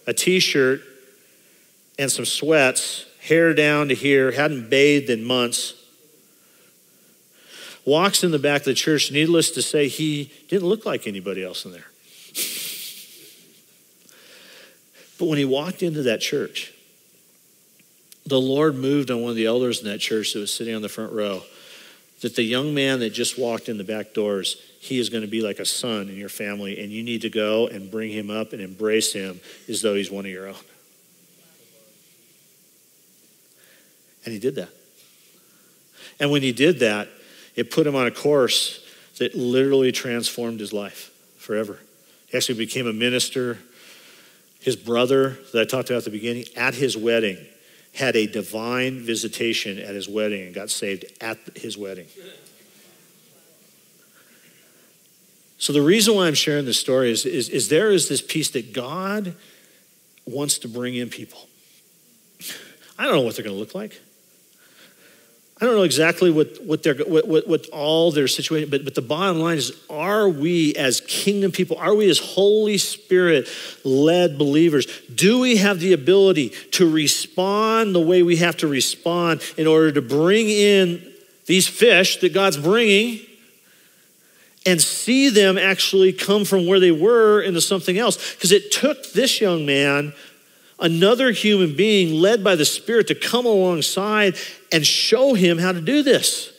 a 0.06 0.14
t 0.14 0.40
shirt, 0.40 0.80
and 1.98 2.11
some 2.11 2.24
sweats, 2.24 3.04
hair 3.20 3.52
down 3.52 3.88
to 3.88 3.94
here, 3.94 4.32
hadn't 4.32 4.70
bathed 4.70 5.11
in 5.11 5.22
months. 5.22 5.74
Walks 7.85 8.22
in 8.22 8.31
the 8.31 8.39
back 8.39 8.62
of 8.62 8.64
the 8.66 8.74
church, 8.74 9.11
needless 9.11 9.51
to 9.53 9.62
say, 9.62 9.89
he 9.89 10.33
didn't 10.49 10.68
look 10.68 10.85
like 10.85 11.07
anybody 11.07 11.43
else 11.43 11.64
in 11.64 11.72
there. 11.72 11.87
But 15.18 15.26
when 15.26 15.39
he 15.39 15.45
walked 15.45 15.83
into 15.83 16.03
that 16.05 16.20
church, 16.20 16.72
the 18.26 18.41
Lord 18.41 18.74
moved 18.74 19.11
on 19.11 19.22
one 19.22 19.31
of 19.31 19.37
the 19.37 19.47
elders 19.47 19.81
in 19.81 19.87
that 19.87 19.99
church 19.99 20.35
that 20.35 20.41
was 20.41 20.53
sitting 20.53 20.74
on 20.74 20.83
the 20.83 20.89
front 20.89 21.12
row 21.12 21.43
that 22.20 22.37
the 22.37 22.43
young 22.43 22.74
man 22.74 23.01
that 23.01 23.11
just 23.11 23.39
walked 23.39 23.68
in 23.68 23.78
the 23.78 23.85
back 23.85 24.12
doors, 24.12 24.57
he 24.78 24.99
is 24.99 25.09
going 25.09 25.22
to 25.22 25.28
be 25.28 25.41
like 25.41 25.59
a 25.59 25.64
son 25.64 26.09
in 26.09 26.16
your 26.16 26.28
family, 26.28 26.78
and 26.83 26.93
you 26.93 27.03
need 27.03 27.22
to 27.22 27.31
go 27.31 27.66
and 27.66 27.91
bring 27.91 28.11
him 28.11 28.31
up 28.31 28.53
and 28.53 28.61
embrace 28.61 29.12
him 29.12 29.41
as 29.68 29.81
though 29.81 29.95
he's 29.95 30.11
one 30.11 30.26
of 30.26 30.31
your 30.31 30.49
own. 30.49 30.55
And 34.24 34.35
he 34.35 34.39
did 34.39 34.57
that. 34.57 34.68
And 36.18 36.31
when 36.31 36.43
he 36.43 36.53
did 36.53 36.81
that, 36.81 37.09
it 37.57 37.70
put 37.70 37.86
him 37.86 37.94
on 37.94 38.07
a 38.07 38.11
course 38.11 38.84
that 39.18 39.34
literally 39.34 39.92
transformed 39.92 40.61
his 40.61 40.72
life 40.72 41.11
forever. 41.36 41.78
He 42.26 42.36
actually 42.36 42.59
became 42.59 42.86
a 42.86 42.92
minister. 42.92 43.59
His 44.61 44.76
brother, 44.76 45.38
that 45.53 45.62
I 45.62 45.64
talked 45.64 45.90
about 45.90 45.98
at 45.98 46.05
the 46.05 46.11
beginning, 46.11 46.44
at 46.57 46.74
his 46.74 46.96
wedding, 46.96 47.38
had 47.94 48.14
a 48.14 48.26
divine 48.26 49.01
visitation 49.01 49.78
at 49.78 49.94
his 49.94 50.09
wedding 50.09 50.42
and 50.46 50.55
got 50.55 50.70
saved 50.70 51.05
at 51.20 51.38
his 51.57 51.76
wedding. 51.76 52.07
So, 55.59 55.74
the 55.74 55.82
reason 55.82 56.14
why 56.14 56.26
I'm 56.26 56.34
sharing 56.34 56.64
this 56.64 56.80
story 56.80 57.11
is, 57.11 57.26
is, 57.26 57.51
is 57.51 57.68
there 57.68 57.90
is 57.90 58.09
this 58.09 58.22
piece 58.22 58.48
that 58.51 58.72
God 58.72 59.34
wants 60.24 60.59
to 60.61 60.68
bring 60.68 60.94
in 60.94 61.11
people. 61.11 61.48
I 62.98 63.05
don't 63.05 63.14
know 63.14 63.20
what 63.22 63.36
they're 63.36 63.44
going 63.44 63.57
to 63.57 63.61
look 63.61 63.74
like. 63.74 64.01
I 65.61 65.66
don't 65.66 65.74
know 65.74 65.82
exactly 65.82 66.30
what, 66.30 66.64
what, 66.64 66.82
they're, 66.82 66.94
what, 66.94 67.28
what, 67.28 67.46
what 67.46 67.68
all 67.68 68.11
their 68.11 68.28
situation, 68.28 68.70
but, 68.70 68.82
but 68.82 68.94
the 68.94 69.02
bottom 69.02 69.40
line 69.40 69.58
is 69.58 69.72
are 69.90 70.26
we 70.26 70.74
as 70.74 71.02
kingdom 71.02 71.52
people, 71.52 71.76
are 71.76 71.94
we 71.94 72.08
as 72.08 72.18
Holy 72.18 72.78
Spirit 72.78 73.46
led 73.84 74.38
believers, 74.38 74.86
do 75.14 75.38
we 75.38 75.58
have 75.58 75.78
the 75.78 75.92
ability 75.92 76.50
to 76.72 76.90
respond 76.90 77.94
the 77.94 78.00
way 78.00 78.22
we 78.22 78.36
have 78.36 78.56
to 78.58 78.68
respond 78.68 79.42
in 79.58 79.66
order 79.66 79.92
to 79.92 80.00
bring 80.00 80.48
in 80.48 81.06
these 81.44 81.68
fish 81.68 82.20
that 82.20 82.32
God's 82.32 82.56
bringing 82.56 83.20
and 84.64 84.80
see 84.80 85.28
them 85.28 85.58
actually 85.58 86.12
come 86.12 86.46
from 86.46 86.66
where 86.66 86.80
they 86.80 86.92
were 86.92 87.42
into 87.42 87.61
something 87.61 87.98
else? 87.98 88.34
Because 88.34 88.52
it 88.52 88.72
took 88.72 89.12
this 89.12 89.42
young 89.42 89.66
man 89.66 90.14
another 90.81 91.31
human 91.31 91.76
being 91.76 92.20
led 92.20 92.43
by 92.43 92.57
the 92.57 92.64
Spirit 92.64 93.07
to 93.09 93.14
come 93.14 93.47
alongside 93.47 94.37
and 94.72 94.87
show 94.87 95.35
him 95.35 95.59
how 95.59 95.72
to 95.72 95.81
do 95.81 96.03
this. 96.03 96.53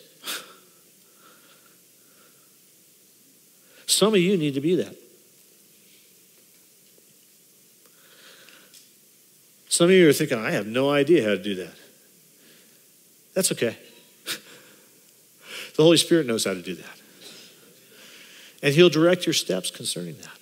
Some 3.86 4.14
of 4.14 4.20
you 4.20 4.38
need 4.38 4.54
to 4.54 4.62
be 4.62 4.76
that. 4.76 4.96
Some 9.68 9.86
of 9.86 9.92
you 9.92 10.08
are 10.10 10.14
thinking, 10.14 10.38
I 10.38 10.52
have 10.52 10.68
no 10.68 10.90
idea 10.90 11.24
how 11.24 11.30
to 11.30 11.42
do 11.42 11.56
that. 11.56 11.74
That's 13.34 13.52
okay. 13.54 13.78
the 14.26 15.84
Holy 15.84 15.98
Spirit 15.98 16.28
knows 16.28 16.46
how 16.46 16.54
to 16.54 16.62
do 16.62 16.76
that. 16.76 17.00
And 18.64 18.76
He'll 18.76 18.90
direct 18.90 19.26
your 19.26 19.34
steps 19.34 19.72
concerning 19.72 20.18
that. 20.18 20.38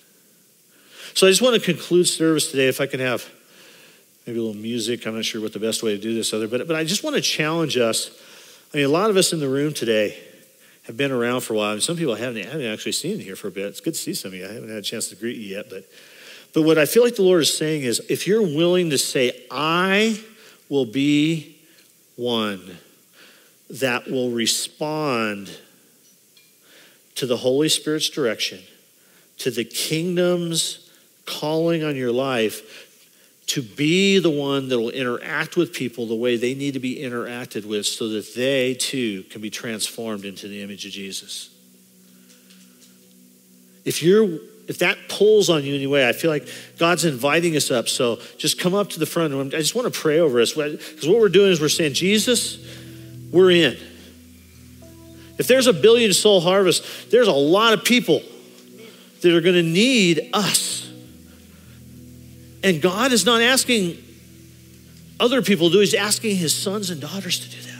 So 1.14 1.26
I 1.26 1.30
just 1.30 1.42
want 1.42 1.54
to 1.54 1.60
conclude 1.60 2.06
service 2.06 2.50
today, 2.50 2.68
if 2.68 2.80
I 2.80 2.86
can 2.86 3.00
have 3.00 3.28
maybe 4.26 4.38
a 4.38 4.42
little 4.42 4.60
music. 4.60 5.06
I'm 5.06 5.14
not 5.14 5.24
sure 5.24 5.40
what 5.40 5.52
the 5.52 5.58
best 5.58 5.82
way 5.82 5.96
to 5.96 6.00
do 6.00 6.14
this 6.14 6.32
other, 6.32 6.48
but, 6.48 6.66
but 6.66 6.76
I 6.76 6.84
just 6.84 7.02
want 7.02 7.16
to 7.16 7.22
challenge 7.22 7.76
us. 7.76 8.10
I 8.72 8.78
mean, 8.78 8.86
a 8.86 8.90
lot 8.90 9.10
of 9.10 9.16
us 9.16 9.32
in 9.32 9.40
the 9.40 9.48
room 9.48 9.72
today 9.72 10.18
have 10.84 10.96
been 10.96 11.12
around 11.12 11.42
for 11.42 11.54
a 11.54 11.56
while. 11.56 11.72
and 11.72 11.82
some 11.82 11.96
people 11.96 12.14
I 12.14 12.18
haven't, 12.18 12.44
haven't 12.44 12.66
actually 12.66 12.92
seen 12.92 13.18
here 13.18 13.36
for 13.36 13.48
a 13.48 13.50
bit. 13.50 13.66
It's 13.66 13.80
good 13.80 13.94
to 13.94 14.00
see 14.00 14.14
some 14.14 14.32
of 14.32 14.38
you. 14.38 14.44
I 14.46 14.52
haven't 14.52 14.68
had 14.68 14.78
a 14.78 14.82
chance 14.82 15.08
to 15.08 15.16
greet 15.16 15.36
you 15.36 15.56
yet, 15.56 15.70
but 15.70 15.84
but 16.52 16.62
what 16.62 16.78
I 16.78 16.86
feel 16.86 17.04
like 17.04 17.16
the 17.16 17.22
Lord 17.22 17.42
is 17.42 17.56
saying 17.56 17.82
is 17.82 18.00
if 18.08 18.26
you're 18.26 18.42
willing 18.42 18.90
to 18.90 18.98
say, 18.98 19.44
I 19.50 20.20
will 20.68 20.86
be 20.86 21.58
one 22.16 22.78
that 23.68 24.10
will 24.10 24.30
respond 24.30 25.50
to 27.14 27.26
the 27.26 27.36
Holy 27.36 27.68
Spirit's 27.68 28.08
direction, 28.08 28.60
to 29.38 29.50
the 29.50 29.64
kingdom's 29.64 30.90
calling 31.24 31.84
on 31.84 31.94
your 31.94 32.10
life, 32.10 32.89
to 33.50 33.62
be 33.62 34.20
the 34.20 34.30
one 34.30 34.68
that 34.68 34.78
will 34.78 34.90
interact 34.90 35.56
with 35.56 35.72
people 35.72 36.06
the 36.06 36.14
way 36.14 36.36
they 36.36 36.54
need 36.54 36.74
to 36.74 36.78
be 36.78 37.00
interacted 37.02 37.64
with 37.64 37.84
so 37.84 38.08
that 38.08 38.32
they 38.36 38.74
too 38.74 39.24
can 39.24 39.40
be 39.40 39.50
transformed 39.50 40.24
into 40.24 40.46
the 40.46 40.62
image 40.62 40.86
of 40.86 40.92
Jesus. 40.92 41.50
If 43.84 44.04
you're 44.04 44.38
if 44.68 44.78
that 44.78 44.96
pulls 45.08 45.50
on 45.50 45.64
you 45.64 45.74
anyway, 45.74 46.08
I 46.08 46.12
feel 46.12 46.30
like 46.30 46.46
God's 46.78 47.04
inviting 47.04 47.56
us 47.56 47.72
up. 47.72 47.88
So 47.88 48.20
just 48.38 48.60
come 48.60 48.72
up 48.72 48.90
to 48.90 49.00
the 49.00 49.06
front. 49.06 49.34
I 49.52 49.58
just 49.58 49.74
want 49.74 49.92
to 49.92 50.00
pray 50.00 50.20
over 50.20 50.40
us 50.40 50.52
because 50.52 51.08
what 51.08 51.18
we're 51.18 51.28
doing 51.28 51.50
is 51.50 51.60
we're 51.60 51.68
saying, 51.68 51.94
Jesus, 51.94 52.64
we're 53.32 53.50
in. 53.50 53.76
If 55.38 55.48
there's 55.48 55.66
a 55.66 55.72
billion 55.72 56.12
soul 56.12 56.40
harvest, 56.40 57.10
there's 57.10 57.26
a 57.26 57.32
lot 57.32 57.72
of 57.72 57.84
people 57.84 58.22
that 59.22 59.34
are 59.36 59.40
going 59.40 59.56
to 59.56 59.62
need 59.64 60.30
us. 60.32 60.79
And 62.62 62.82
God 62.82 63.12
is 63.12 63.24
not 63.24 63.40
asking 63.40 63.96
other 65.18 65.42
people 65.42 65.68
to 65.68 65.74
do, 65.74 65.80
He's 65.80 65.94
asking 65.94 66.36
His 66.36 66.54
sons 66.54 66.90
and 66.90 67.00
daughters 67.00 67.40
to 67.40 67.48
do 67.50 67.62
that. 67.62 67.70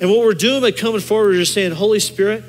And 0.00 0.10
what 0.10 0.20
we're 0.20 0.34
doing 0.34 0.60
by 0.60 0.70
coming 0.70 1.00
forward 1.00 1.32
is 1.32 1.40
just 1.40 1.54
saying, 1.54 1.72
Holy 1.72 1.98
Spirit, 2.00 2.44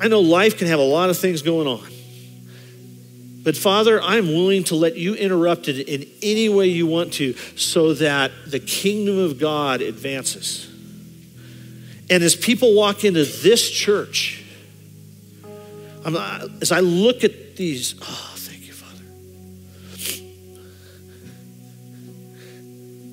I 0.00 0.08
know 0.08 0.20
life 0.20 0.56
can 0.56 0.68
have 0.68 0.78
a 0.78 0.84
lot 0.84 1.10
of 1.10 1.18
things 1.18 1.42
going 1.42 1.66
on. 1.66 1.86
But 3.42 3.56
Father, 3.56 4.00
I'm 4.02 4.28
willing 4.28 4.64
to 4.64 4.74
let 4.74 4.96
you 4.96 5.14
interrupt 5.14 5.68
it 5.68 5.88
in 5.88 6.06
any 6.22 6.48
way 6.48 6.66
you 6.66 6.86
want 6.86 7.14
to 7.14 7.34
so 7.56 7.94
that 7.94 8.30
the 8.46 8.60
kingdom 8.60 9.18
of 9.18 9.38
God 9.38 9.80
advances. 9.80 10.66
And 12.10 12.22
as 12.22 12.36
people 12.36 12.74
walk 12.74 13.04
into 13.04 13.24
this 13.24 13.70
church, 13.70 14.44
I'm, 16.04 16.16
as 16.60 16.70
I 16.72 16.80
look 16.80 17.24
at 17.24 17.49
these, 17.60 17.94
oh, 18.00 18.32
thank 18.36 18.66
you, 18.66 18.72
Father. 18.72 19.04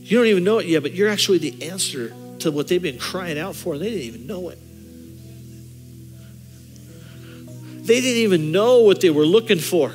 You 0.01 0.17
don't 0.17 0.27
even 0.27 0.45
know 0.45 0.59
it 0.59 0.67
yet, 0.67 0.83
but 0.83 0.93
you're 0.93 1.09
actually 1.09 1.39
the 1.39 1.69
answer 1.69 2.13
to 2.39 2.49
what 2.49 2.69
they've 2.69 2.81
been 2.81 2.97
crying 2.97 3.37
out 3.37 3.57
for, 3.57 3.73
and 3.73 3.83
they 3.83 3.89
didn't 3.89 4.05
even 4.05 4.25
know 4.25 4.47
it. 4.47 4.57
They 7.85 7.99
didn't 7.99 8.21
even 8.21 8.53
know 8.53 8.83
what 8.83 9.01
they 9.01 9.09
were 9.09 9.25
looking 9.25 9.59
for. 9.59 9.91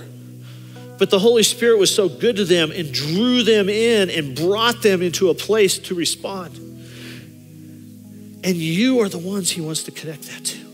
But 0.98 1.08
the 1.08 1.18
Holy 1.18 1.44
Spirit 1.44 1.78
was 1.78 1.94
so 1.94 2.10
good 2.10 2.36
to 2.36 2.44
them 2.44 2.72
and 2.72 2.92
drew 2.92 3.42
them 3.44 3.70
in 3.70 4.10
and 4.10 4.36
brought 4.36 4.82
them 4.82 5.00
into 5.00 5.30
a 5.30 5.34
place 5.34 5.78
to 5.78 5.94
respond. 5.94 6.56
And 8.44 8.56
you 8.56 9.00
are 9.00 9.08
the 9.08 9.16
ones 9.16 9.50
He 9.50 9.62
wants 9.62 9.84
to 9.84 9.90
connect 9.90 10.24
that 10.24 10.44
to. 10.44 10.71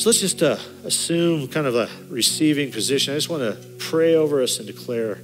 So 0.00 0.08
let's 0.08 0.20
just 0.20 0.42
uh, 0.42 0.56
assume 0.82 1.46
kind 1.48 1.66
of 1.66 1.74
a 1.74 1.86
receiving 2.08 2.72
position. 2.72 3.12
I 3.12 3.18
just 3.18 3.28
want 3.28 3.42
to 3.42 3.68
pray 3.76 4.14
over 4.14 4.42
us 4.42 4.56
and 4.56 4.66
declare 4.66 5.18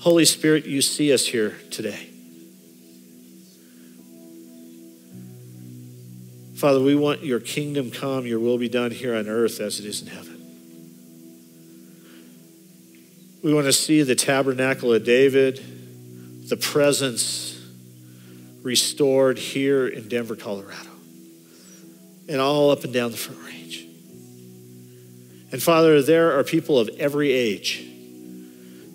Holy 0.00 0.24
Spirit, 0.24 0.66
you 0.66 0.82
see 0.82 1.12
us 1.12 1.24
here 1.24 1.56
today. 1.70 2.08
Father, 6.56 6.80
we 6.80 6.96
want 6.96 7.22
your 7.22 7.38
kingdom 7.38 7.92
come, 7.92 8.26
your 8.26 8.40
will 8.40 8.58
be 8.58 8.68
done 8.68 8.90
here 8.90 9.14
on 9.14 9.28
earth 9.28 9.60
as 9.60 9.78
it 9.78 9.86
is 9.86 10.02
in 10.02 10.08
heaven. 10.08 10.42
We 13.44 13.54
want 13.54 13.66
to 13.66 13.72
see 13.72 14.02
the 14.02 14.16
tabernacle 14.16 14.92
of 14.92 15.04
David, 15.04 15.60
the 16.48 16.56
presence 16.56 17.56
restored 18.62 19.38
here 19.38 19.86
in 19.86 20.08
Denver, 20.08 20.34
Colorado, 20.34 20.90
and 22.28 22.40
all 22.40 22.70
up 22.70 22.84
and 22.84 22.92
down 22.92 23.10
the 23.10 23.16
front 23.16 23.40
range. 23.44 23.86
And 25.52 25.62
Father, 25.62 26.00
there 26.02 26.38
are 26.38 26.44
people 26.44 26.78
of 26.78 26.88
every 26.98 27.30
age, 27.30 27.86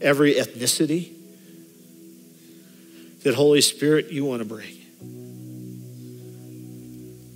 every 0.01 0.33
ethnicity 0.33 1.13
that 3.23 3.35
Holy 3.35 3.61
Spirit 3.61 4.11
you 4.11 4.25
want 4.25 4.41
to 4.41 4.47
bring. 4.47 4.73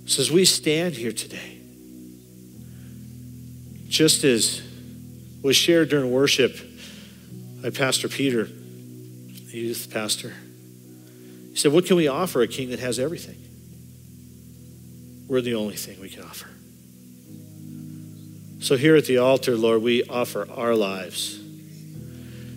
So 0.06 0.20
as 0.20 0.30
we 0.30 0.44
stand 0.44 0.94
here 0.94 1.12
today, 1.12 1.58
just 3.88 4.24
as 4.24 4.62
was 5.42 5.54
shared 5.54 5.90
during 5.90 6.10
worship 6.10 6.56
by 7.62 7.70
Pastor 7.70 8.08
Peter, 8.08 8.44
the 8.44 9.58
youth 9.58 9.88
pastor, 9.92 10.32
he 11.50 11.56
said, 11.56 11.72
What 11.72 11.86
can 11.86 11.96
we 11.96 12.08
offer 12.08 12.42
a 12.42 12.48
king 12.48 12.70
that 12.70 12.80
has 12.80 12.98
everything? 12.98 13.36
We're 15.28 15.40
the 15.40 15.54
only 15.54 15.76
thing 15.76 16.00
we 16.00 16.08
can 16.08 16.24
offer. 16.24 16.48
So 18.60 18.76
here 18.76 18.94
at 18.94 19.06
the 19.06 19.18
altar, 19.18 19.56
Lord, 19.56 19.82
we 19.82 20.04
offer 20.04 20.48
our 20.50 20.74
lives 20.74 21.40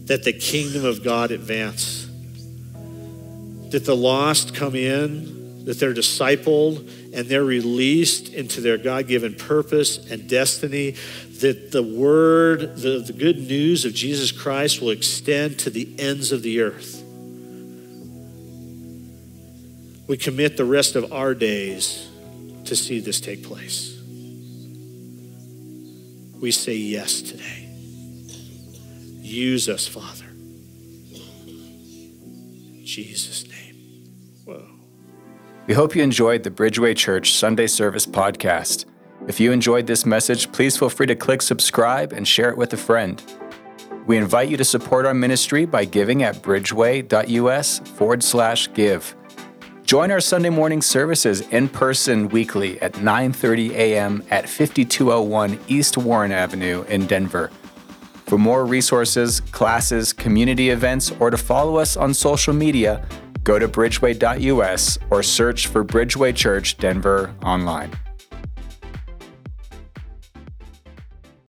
that 0.06 0.24
the 0.24 0.34
kingdom 0.34 0.86
of 0.86 1.04
God 1.04 1.32
advance, 1.32 2.08
that 3.72 3.86
the 3.86 3.96
lost 3.96 4.54
come 4.54 4.76
in, 4.76 5.66
that 5.66 5.80
they're 5.80 5.96
discipled, 5.96 6.88
and 7.12 7.28
they're 7.28 7.44
released 7.44 8.32
into 8.32 8.62
their 8.62 8.78
God 8.78 9.08
given 9.08 9.34
purpose 9.34 10.12
and 10.12 10.30
destiny, 10.30 10.92
that 11.40 11.72
the 11.72 11.82
word, 11.82 12.78
the, 12.78 13.00
the 13.00 13.14
good 13.14 13.40
news 13.40 13.84
of 13.84 13.94
Jesus 13.96 14.32
Christ 14.32 14.80
will 14.80 14.92
extend 14.92 15.58
to 15.60 15.72
the 15.72 15.90
ends 15.98 16.32
of 16.32 16.44
the 16.44 16.62
earth. 16.62 17.02
We 20.08 20.18
commit 20.18 20.56
the 20.56 20.66
rest 20.66 20.96
of 20.96 21.12
our 21.12 21.34
days 21.34 22.08
to 22.66 22.76
see 22.76 23.00
this 23.00 23.20
take 23.20 23.44
place. 23.44 24.00
We 26.42 26.52
say 26.52 26.76
yes 26.76 27.22
today. 27.22 27.70
Use 29.22 29.68
us, 29.70 29.88
Father. 29.88 30.26
In 32.76 32.82
Jesus' 32.84 33.48
name. 33.48 33.56
We 35.68 35.74
hope 35.74 35.96
you 35.96 36.04
enjoyed 36.04 36.44
the 36.44 36.52
Bridgeway 36.52 36.96
Church 36.96 37.34
Sunday 37.34 37.66
Service 37.66 38.06
podcast. 38.06 38.86
If 39.28 39.40
you 39.40 39.52
enjoyed 39.52 39.88
this 39.88 40.06
message, 40.06 40.52
please 40.52 40.78
feel 40.78 40.90
free 40.90 41.08
to 41.08 41.16
click 41.16 41.42
subscribe 41.42 42.14
and 42.14 42.28
share 42.28 42.52
it 42.52 42.58
with 42.58 42.72
a 42.74 42.78
friend. 42.78 43.24
We 44.06 44.18
invite 44.18 44.50
you 44.50 44.58
to 44.58 44.64
support 44.64 45.08
our 45.08 45.16
ministry 45.16 45.66
by 45.66 45.86
giving 45.86 46.22
at 46.22 46.44
bridgeway.us 46.44 47.80
forward 47.80 48.24
slash 48.24 48.72
give. 48.74 49.16
Join 49.86 50.10
our 50.10 50.20
Sunday 50.20 50.50
morning 50.50 50.82
services 50.82 51.42
in 51.42 51.70
person 51.70 52.30
weekly 52.30 52.82
at 52.82 52.94
9:30 52.94 53.70
a.m. 53.76 54.24
at 54.32 54.50
5201 54.50 55.60
East 55.68 55.96
Warren 55.96 56.32
Avenue 56.32 56.84
in 56.90 57.06
Denver. 57.06 57.52
For 58.26 58.40
more 58.40 58.66
resources, 58.66 59.42
classes, 59.52 60.12
community 60.12 60.72
events, 60.72 61.12
or 61.20 61.30
to 61.30 61.38
follow 61.38 61.78
us 61.78 61.96
on 61.98 62.16
social 62.16 62.52
media, 62.52 63.06
go 63.44 63.60
to 63.60 63.68
bridgeway.us 63.68 64.98
or 65.12 65.22
search 65.22 65.68
for 65.68 65.86
Bridgeway 65.86 66.36
Church 66.36 66.78
Denver 66.78 67.36
online. 67.44 67.92